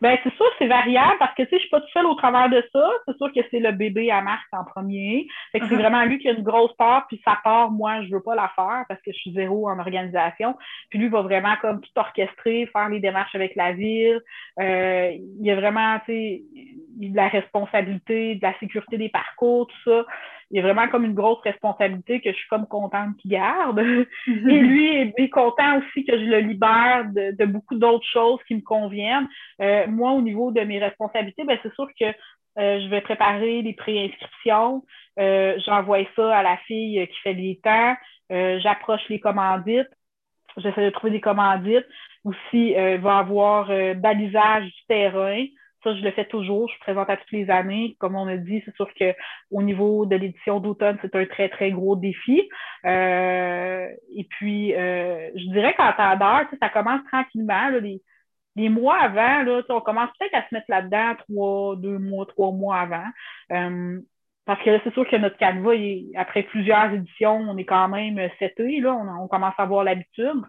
[0.00, 2.14] Bien, c'est sûr, c'est variable parce que, tu sais, je suis pas toute seule au
[2.14, 2.90] travers de ça.
[3.06, 5.26] C'est sûr que c'est le bébé à Marc en premier.
[5.52, 5.78] Fait que c'est uh-huh.
[5.78, 8.50] vraiment lui qui a une grosse part, puis sa part, moi, je veux pas la
[8.56, 10.56] faire parce que je suis zéro en organisation.
[10.88, 14.20] Puis lui va vraiment comme tout orchestrer, faire les démarches avec la ville.
[14.58, 16.42] Euh, il y a vraiment, tu sais,
[17.12, 20.06] la responsabilité de la sécurité des parcours, tout ça
[20.50, 23.78] il y a vraiment comme une grosse responsabilité que je suis comme contente qu'il garde.
[24.26, 28.60] Et lui est, content aussi que je le libère de, beaucoup d'autres choses qui me
[28.60, 29.28] conviennent.
[29.60, 32.06] Euh, moi, au niveau de mes responsabilités, ben, c'est sûr que
[32.58, 34.84] euh, je vais préparer les préinscriptions.
[35.18, 37.94] Euh, J'envoie ça à la fille qui fait les temps.
[38.32, 39.88] Euh, j'approche les commandites.
[40.56, 41.86] J'essaie de trouver des commandites.
[42.24, 45.46] Aussi, il va y avoir balisage du terrain.
[45.82, 46.68] Ça, je le fais toujours.
[46.68, 47.96] Je présente à toutes les années.
[47.98, 51.70] Comme on a dit, c'est sûr qu'au niveau de l'édition d'automne, c'est un très, très
[51.70, 52.48] gros défi.
[52.84, 57.70] Euh, et puis, euh, je dirais qu'en temps d'heure, ça commence tranquillement.
[58.56, 62.52] les, mois avant, là, on commence peut-être à se mettre là-dedans trois, deux mois, trois
[62.52, 63.06] mois avant.
[63.52, 64.00] Euh,
[64.44, 65.76] parce que c'est sûr que notre canevas,
[66.16, 70.42] après plusieurs éditions, on est quand même seté, là, on, commence à avoir l'habitude.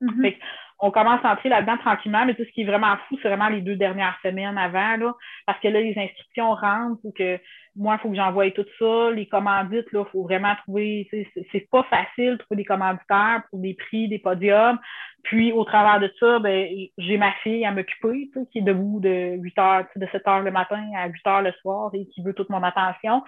[0.00, 0.36] Mm-hmm
[0.78, 3.48] on commence à entrer là-dedans tranquillement, mais tout ce qui est vraiment fou, c'est vraiment
[3.48, 5.14] les deux dernières semaines avant, là,
[5.46, 7.38] parce que là, les inscriptions rentrent, ou que
[7.76, 11.08] moi, il faut que j'envoie tout ça, les commandites, là, faut vraiment trouver,
[11.52, 14.78] c'est pas facile de trouver des commanditaires pour des prix, des podiums.
[15.22, 16.68] Puis, au travers de ça, ben,
[16.98, 20.50] j'ai ma fille à m'occuper, qui est debout de 8 heures, de 7 heures le
[20.50, 23.22] matin à 8 heures le soir et qui veut toute mon attention.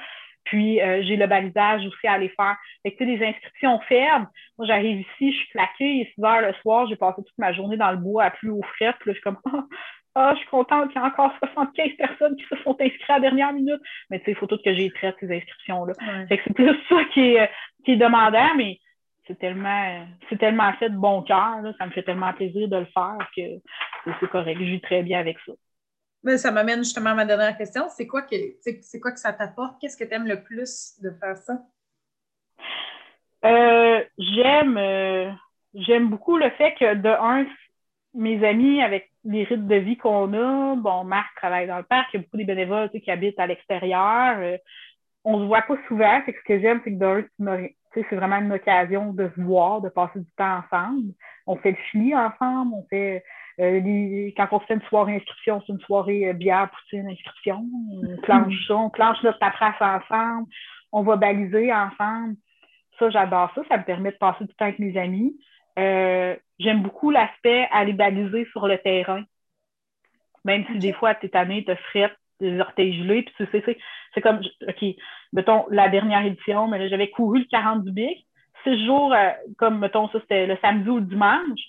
[0.49, 2.57] Puis, euh, j'ai le balisage aussi à aller faire.
[2.83, 6.41] Fait que, les inscriptions fermes, moi, j'arrive ici, je suis claquée, il est 6 heures
[6.41, 8.95] le soir, j'ai passé toute ma journée dans le bois à plus haut frais.
[9.01, 9.39] Puis là, je suis comme,
[10.15, 13.15] ah, je suis contente qu'il y a encore 75 personnes qui se sont inscrites à
[13.15, 13.81] la dernière minute.
[14.11, 15.93] Mais tu sais, il faut tout que j'ai traité ces inscriptions-là.
[16.29, 17.51] Fait que c'est plus ça qui est,
[17.85, 18.79] qui est demandant, mais
[19.27, 22.87] c'est tellement, c'est tellement fait de bon cœur, ça me fait tellement plaisir de le
[22.87, 23.43] faire que
[24.19, 24.59] c'est correct.
[24.59, 25.53] Je vis très bien avec ça.
[26.37, 27.89] Ça m'amène justement à ma dernière question.
[27.89, 29.81] C'est quoi que, quoi que ça t'apporte?
[29.81, 31.59] Qu'est-ce que tu aimes le plus de faire ça?
[33.45, 35.31] Euh, j'aime, euh,
[35.75, 37.47] j'aime beaucoup le fait que, de un,
[38.15, 42.09] mes amis, avec les rythmes de vie qu'on a, bon, Marc travaille dans le parc,
[42.13, 44.39] il y a beaucoup de bénévoles qui habitent à l'extérieur.
[44.39, 44.59] Euh,
[45.25, 46.21] on se voit pas souvent.
[46.27, 50.21] ce que j'aime, c'est que d'un, c'est vraiment une occasion de se voir, de passer
[50.21, 51.13] du temps ensemble.
[51.47, 53.25] On fait le fili ensemble, on fait
[53.61, 57.65] euh, quand on fait une soirée inscription, c'est une soirée euh, bière, poutine, inscription.
[58.03, 60.47] On clenche ça, on clenche notre paperasse ensemble,
[60.93, 62.37] on va baliser ensemble.
[62.99, 63.63] Ça, j'adore ça.
[63.69, 65.37] Ça me permet de passer du temps avec mes amis.
[65.79, 69.23] Euh, j'aime beaucoup l'aspect aller baliser sur le terrain.
[70.45, 73.77] Même si des fois, t'es tanné, te frettes, des orteils gelés, puis tu sais,
[74.15, 74.85] c'est comme, OK,
[75.33, 78.27] mettons, la dernière édition, mais là, j'avais couru le 40 du Bic.
[78.63, 79.15] Six jours,
[79.59, 81.61] comme, mettons, ça, c'était le samedi ou le dimanche.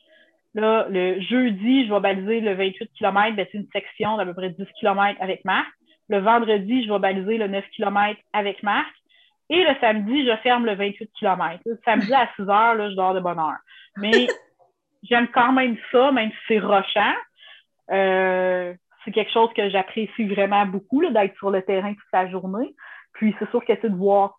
[0.56, 4.34] Là, le jeudi, je vais baliser le 28 km, ben, c'est une section d'à peu
[4.34, 5.68] près 10 km avec Marc.
[6.10, 8.92] Le vendredi, je vais baliser le 9 km avec Marc.
[9.52, 11.60] Et le samedi, je ferme le 28 km.
[11.66, 13.58] Le samedi à 6 heures, là, je dors de bonne heure.
[13.98, 14.28] Mais
[15.04, 17.14] j'aime quand même ça, même si c'est rochant.
[17.92, 18.74] Euh,
[19.04, 22.76] c'est quelque chose que j'apprécie vraiment beaucoup, d'être sur le terrain toute la journée.
[23.14, 24.39] Puis c'est sûr que c'est de voir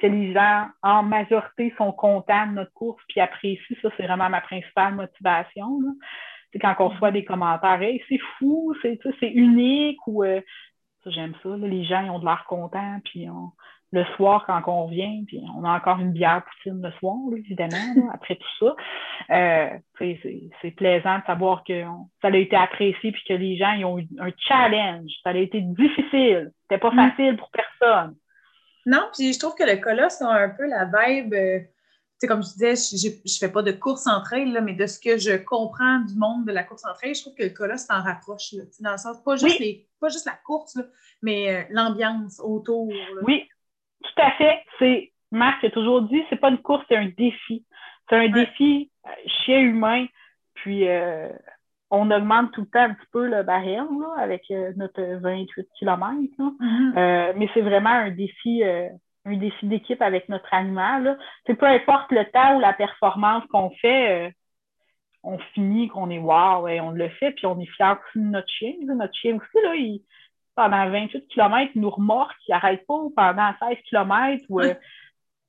[0.00, 3.76] que les gens, en majorité, sont contents de notre course puis apprécient.
[3.82, 5.80] Ça, c'est vraiment ma principale motivation.
[6.52, 10.40] C'est quand on reçoit des commentaires, hey, c'est fou, c'est unique ou euh,
[11.06, 11.56] j'aime ça.
[11.56, 13.28] les gens ils ont de l'air contents, puis
[13.92, 18.08] le soir, quand on revient, puis on a encore une bière poutine le soir, évidemment,
[18.12, 18.76] après tout ça.
[19.30, 21.84] Euh, c'est plaisant de savoir que
[22.22, 25.10] ça a été apprécié puis que les gens ils ont eu un challenge.
[25.22, 26.52] Ça a été difficile.
[26.62, 26.96] C'était pas mm.
[26.96, 28.14] facile pour personne.
[28.86, 31.34] Non, puis je trouve que le colosse a un peu la vibe.
[31.34, 31.60] Euh,
[32.20, 34.86] sais, comme je disais, je ne fais pas de course en trail, là, mais de
[34.86, 37.50] ce que je comprends du monde de la course en trail, je trouve que le
[37.50, 38.52] cas-là s'en rapproche.
[38.52, 40.84] Là, dans le sens, pas juste, les, pas juste la course, là,
[41.22, 42.92] mais euh, l'ambiance autour.
[43.22, 43.48] Oui,
[44.02, 44.62] tout à fait.
[44.78, 47.64] C'est, Marc a toujours dit, c'est pas une course, c'est un défi.
[48.08, 49.10] C'est un défi euh,
[49.44, 50.06] chien humain.
[50.54, 51.30] Puis, euh,
[51.90, 54.44] on augmente tout le temps un petit peu le barème là, avec
[54.76, 56.24] notre 28 km.
[56.38, 57.32] Mm-hmm.
[57.36, 58.62] mais c'est vraiment un défi
[59.24, 61.18] un défi d'équipe avec notre animal.
[61.46, 64.30] C'est peu importe le temps ou la performance qu'on fait, euh,
[65.22, 68.48] on finit qu'on est wow, et on le fait, puis on est fiers de notre
[68.48, 68.72] chien.
[68.86, 70.02] Notre chien aussi, là, il,
[70.56, 74.44] pendant 28 km, il nous remorque, il n'arrête pas pendant 16 km.
[74.48, 74.74] Ou, euh,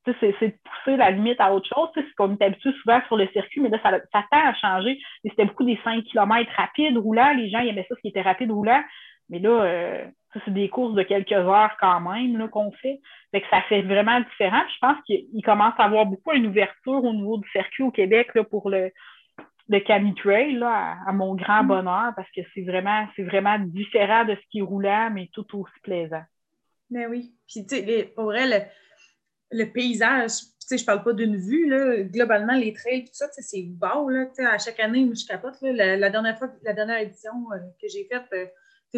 [0.06, 1.90] c'est, de pousser la limite à autre chose.
[1.94, 4.54] C'est ce qu'on est habitué souvent sur le circuit, mais là, ça, ça tend à
[4.56, 5.00] changer.
[5.24, 7.34] c'était beaucoup des 5 km rapides, roulants.
[7.34, 8.82] Les gens ils aimaient ça, ce qui était rapide, roulant.
[9.30, 13.00] Mais là, euh, c'est des courses de quelques heures quand même qu'on fait.
[13.32, 14.62] Fait que ça fait vraiment différent.
[14.74, 18.34] je pense qu'il commence à avoir beaucoup une ouverture au niveau du circuit au Québec
[18.36, 18.92] là, pour le,
[19.70, 21.68] le Cami Trail, là, à, mon grand mm.
[21.68, 25.46] bonheur, parce que c'est vraiment, c'est vraiment différent de ce qui est roulant, mais tout
[25.58, 26.24] aussi plaisant.
[26.90, 27.32] Mais ben oui.
[27.48, 28.34] Puis, tu sais, pour
[29.52, 33.28] le, paysage, tu sais, je parle pas d'une vue, là, globalement, les trails, tout ça,
[33.32, 37.58] c'est beau, là, à chaque année, je capote, la, dernière fois, la dernière édition euh,
[37.82, 38.46] que j'ai faite, euh,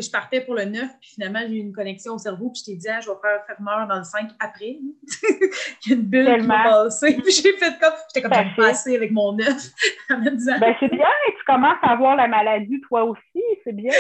[0.02, 2.72] je partais pour le 9, puis finalement, j'ai eu une connexion au cerveau, puis je
[2.72, 4.78] t'ai dit, ah, je vais faire fermeur dans le 5 après.
[5.86, 8.56] Il y a une bulle qui m'a passé, puis j'ai fait comme, j'étais comme, j'ai
[8.56, 9.48] passé avec mon 9
[10.10, 11.06] Ben, c'est bien,
[11.38, 13.92] tu commences à avoir la maladie toi aussi, c'est bien.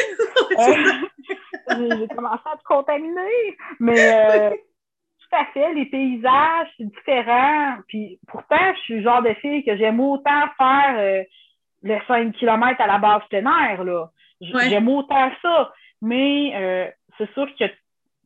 [1.70, 4.52] Euh, j'ai commencé à te contaminer, mais
[5.34, 7.78] tout à fait, les paysages, c'est différent.
[7.88, 11.24] Puis pourtant, je suis le genre de fille que j'aime autant faire euh,
[11.82, 13.42] le 5 km à la base plein
[13.84, 14.08] là.
[14.42, 15.72] J'aime autant ça.
[16.02, 16.88] Mais euh,
[17.18, 17.66] c'est sûr que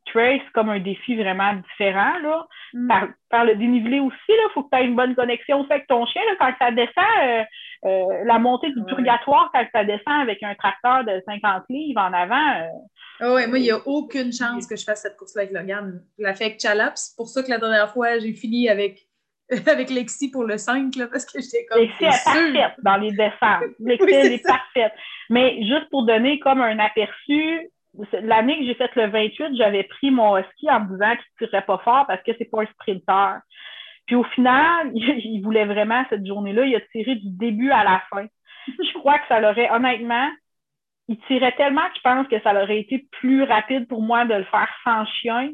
[0.05, 2.17] Trace comme un défi vraiment différent.
[2.23, 2.45] Là.
[2.73, 2.91] Mm.
[3.29, 6.05] Par, le dénivelé aussi, il faut que tu aies une bonne connexion aussi avec ton
[6.05, 6.21] chien.
[6.25, 7.43] Là, quand ça descend, euh,
[7.85, 12.13] euh, la montée du purgatoire, quand ça descend avec un tracteur de 50 livres en
[12.13, 12.67] avant.
[13.19, 16.03] Ah oui, moi, il n'y a aucune chance que je fasse cette course-là avec Logan.
[16.17, 16.97] Je la fais avec Chalap.
[16.97, 19.07] C'est pour ça que la dernière fois, j'ai fini avec
[19.67, 21.81] avec Lexi pour le 5, là, parce que j'étais comme.
[21.81, 23.63] Lexi est parfaite dans les descentes.
[23.79, 24.93] Lexi, est parfaite.
[25.29, 27.69] Mais juste pour donner comme un aperçu,
[28.21, 31.47] l'année que j'ai fait le 28, j'avais pris mon ski en me disant qu'il ne
[31.47, 33.39] tirait pas fort parce que c'est pas un sprinter.
[34.05, 38.01] Puis au final, il voulait vraiment cette journée-là, il a tiré du début à la
[38.09, 38.25] fin.
[38.67, 40.29] Je crois que ça l'aurait, honnêtement,
[41.07, 44.33] il tirait tellement que je pense que ça aurait été plus rapide pour moi de
[44.33, 45.51] le faire sans chien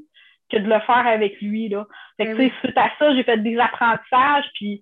[0.51, 1.69] que de le faire avec lui.
[1.69, 1.85] Là.
[2.17, 4.81] Fait que, ben suite à ça, j'ai fait des apprentissages, puis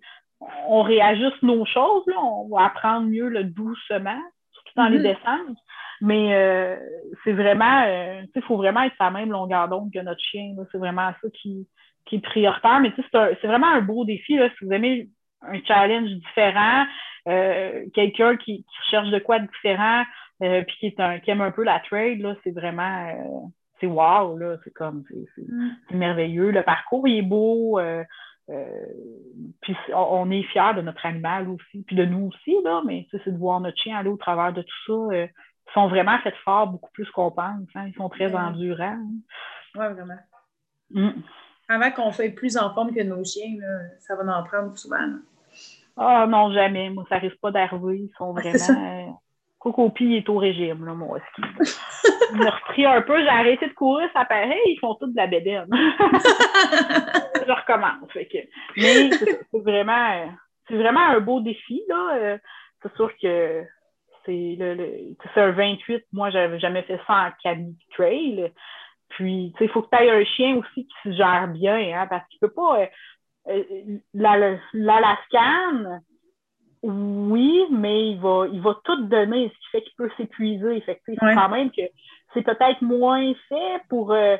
[0.68, 2.04] on réajuste nos choses.
[2.08, 2.16] Là.
[2.20, 4.22] On va apprendre mieux le doucement,
[4.54, 5.02] surtout dans les mm-hmm.
[5.04, 5.58] descentes.
[6.02, 6.78] Mais euh,
[7.24, 10.56] c'est vraiment, euh, il faut vraiment être sa même longueur d'onde que notre chien.
[10.72, 11.68] C'est vraiment ça qui,
[12.06, 12.80] qui est prioritaire.
[12.80, 14.36] Mais c'est vraiment un beau défi.
[14.36, 15.10] Là, si vous aimez
[15.44, 16.86] un challenge différent,
[17.28, 20.04] euh, quelqu'un qui, qui, cherche de quoi de différent,
[20.42, 23.52] puis qui, est un, qui aime un peu la trade, là, c'est vraiment
[23.82, 25.70] c'est wow, là, c'est comme, mm.
[25.90, 26.52] c'est merveilleux.
[26.52, 28.04] Le parcours il est beau, euh,
[28.50, 28.86] euh,
[29.62, 33.32] puis on, est fiers de notre animal aussi, puis de nous aussi, là, mais c'est
[33.32, 35.16] de voir notre chien aller au travers de tout ça.
[35.16, 35.28] Euh,
[35.68, 37.68] ils sont vraiment faits fort beaucoup plus qu'on pense.
[37.76, 37.88] Hein.
[37.88, 39.00] ils sont très endurants.
[39.76, 40.20] Oui, vraiment.
[40.92, 41.22] Mm.
[41.70, 43.56] Avant qu'on soit plus en forme que nos chiens,
[44.00, 44.98] ça va en prendre souvent.
[45.96, 46.90] Ah non, jamais.
[46.90, 48.00] Moi, ça risque pas d'arriver.
[48.00, 49.22] Ils sont vraiment.
[49.62, 51.44] Coco est au régime, là, moi ski.
[52.34, 55.16] Il m'a repris un peu, j'ai arrêté de courir, ça paraît, ils font tout de
[55.16, 55.68] la bédaine.
[55.72, 58.10] je recommence.
[58.16, 60.34] Mais c'est vraiment,
[60.68, 62.16] c'est vraiment un beau défi, là.
[62.16, 62.38] Euh,
[62.82, 63.64] c'est sûr que
[64.26, 66.06] c'est le, un 28.
[66.12, 68.52] Moi, j'avais jamais fait ça en cabine trail.
[69.10, 72.28] Puis, il faut que tu aies un chien aussi qui se gère bien, hein, parce
[72.30, 72.82] qu'il peut pas.
[72.82, 72.88] Euh,
[73.50, 76.02] euh, L'Alaskan,
[76.84, 80.78] oui, mais il va, il va tout donner, ce qui fait qu'il peut s'épuiser.
[80.78, 81.82] Effectivement, quand même que
[82.34, 84.38] c'est peut-être moins fait pour, euh,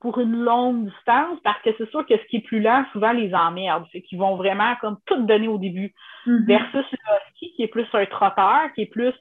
[0.00, 3.12] pour une longue distance parce que c'est sûr que ce qui est plus lent, souvent
[3.12, 3.84] les emmerde.
[3.92, 5.94] C'est qu'ils vont vraiment comme tout donner au début.
[6.26, 6.46] Mm-hmm.
[6.46, 9.12] Versus le ski qui est plus un trotteur, qui est plus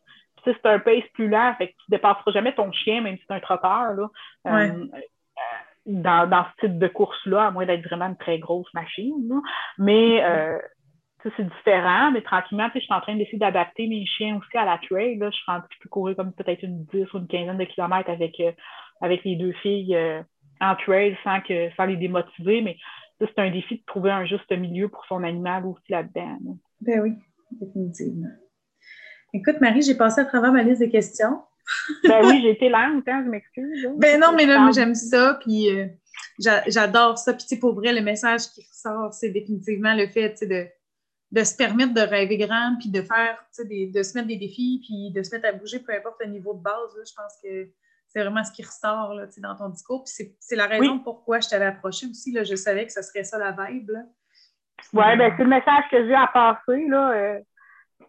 [0.43, 3.35] c'est un pace plus lent, fait que tu dépasseras jamais ton chien, même si c'est
[3.35, 3.93] un trotteur.
[3.93, 4.07] Là.
[4.47, 4.99] Euh, euh,
[5.85, 9.41] dans, dans ce type de course-là, à moins d'être vraiment une très grosse machine.
[9.77, 10.61] Mais mm-hmm
[11.23, 14.77] c'est différent, mais tranquillement, je suis en train d'essayer d'adapter mes chiens aussi à la
[14.77, 15.17] trail.
[15.17, 15.29] Là.
[15.29, 18.09] Je suis rendu, je peux courir comme peut-être une 10 ou une quinzaine de kilomètres
[18.09, 18.51] avec, euh,
[19.01, 20.21] avec les deux filles euh,
[20.59, 22.61] en trail sans, que, sans les démotiver.
[22.61, 22.77] Mais
[23.19, 26.37] c'est un défi de trouver un juste milieu pour son animal aussi là-dedans.
[26.81, 27.13] Ben oui,
[27.51, 28.29] définitivement.
[29.33, 31.41] Écoute, Marie, j'ai passé à travers ma liste de questions.
[32.03, 33.89] ben oui, j'ai été lente, hein, je m'excuse.
[33.97, 35.87] Ben non, mais là, j'aime ça, puis euh,
[36.67, 37.33] j'adore ça.
[37.33, 40.67] Puis, pour vrai, le message qui ressort, c'est définitivement le fait de
[41.31, 44.81] de se permettre de rêver grand, puis de faire, des, de se mettre des défis,
[44.85, 46.91] puis de se mettre à bouger, peu importe le niveau de base.
[46.95, 47.69] je pense que
[48.07, 50.03] c'est vraiment ce qui ressort là, dans ton discours.
[50.03, 52.33] Puis c'est la raison pourquoi je t'avais approché aussi.
[52.33, 53.91] Là, je savais que ce serait ça la vibe.
[54.93, 56.87] Oui, ben, c'est le message que j'ai à passer.
[56.87, 57.11] Là.
[57.11, 57.39] Euh,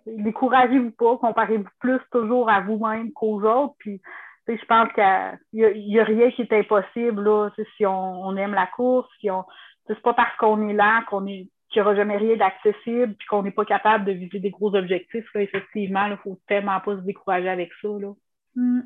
[0.06, 3.74] découragez-vous pas, comparez-vous plus toujours à vous-même qu'aux autres.
[3.78, 4.00] Puis,
[4.48, 9.08] je pense qu'il n'y a, rien qui est impossible là, si on, aime la course.
[9.20, 9.44] Si on,
[9.86, 13.26] c'est pas parce qu'on est là qu'on est qu'il n'y aura jamais rien d'accessible puis
[13.26, 15.24] qu'on n'est pas capable de viser des gros objectifs.
[15.34, 17.88] effectivement, il ne faut tellement pas se décourager avec ça.
[17.88, 18.12] Là.
[18.54, 18.82] Mm.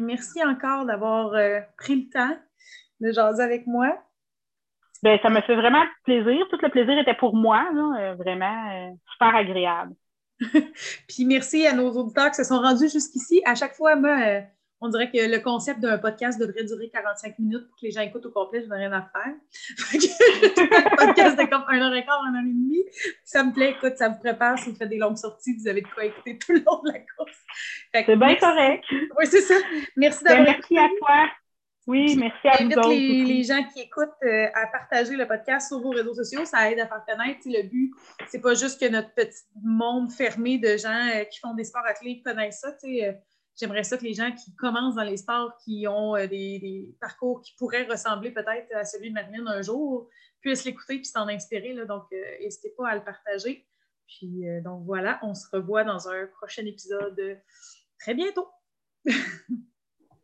[0.00, 2.38] merci encore d'avoir euh, pris le temps
[3.00, 3.98] de jaser avec moi.
[5.02, 6.46] Ben, ça me fait vraiment plaisir.
[6.50, 7.66] Tout le plaisir était pour moi,
[7.98, 9.94] euh, vraiment euh, super agréable.
[11.08, 13.42] Puis merci à nos auditeurs qui se sont rendus jusqu'ici.
[13.44, 14.16] À chaque fois, moi,
[14.84, 18.02] on dirait que le concept d'un podcast devrait durer 45 minutes pour que les gens
[18.02, 18.62] écoutent au complet.
[18.62, 19.32] Je n'ai rien à faire.
[19.94, 22.84] le podcast de comme un heure et quart, un heure et demie.
[23.24, 23.70] Ça me plaît.
[23.70, 25.56] Écoute, ça vous prépare si vous faites des longues sorties.
[25.56, 27.38] Vous avez de quoi écouter tout le long de la course.
[27.94, 28.84] C'est bien correct.
[28.90, 29.54] Oui, c'est ça.
[29.96, 31.30] Merci d'avoir ben, Merci à toi.
[31.86, 35.80] Oui, merci à vous les, les, gens qui écoutent euh, à partager le podcast sur
[35.80, 36.44] vos réseaux sociaux.
[36.44, 37.40] Ça aide à faire connaître.
[37.46, 37.92] le but,
[38.28, 41.84] c'est pas juste que notre petit monde fermé de gens euh, qui font des sports
[41.86, 42.72] athlétiques connaissent ça.
[43.56, 47.54] J'aimerais ça que les gens qui commencent dans les sports, qui ont des, parcours qui
[47.56, 50.08] pourraient ressembler peut-être à celui de Marine un jour,
[50.40, 51.72] puissent l'écouter et s'en inspirer.
[51.72, 52.04] Là, donc,
[52.40, 53.66] n'hésitez pas à le partager.
[54.06, 57.40] Puis, donc voilà, on se revoit dans un prochain épisode
[57.98, 58.48] très bientôt.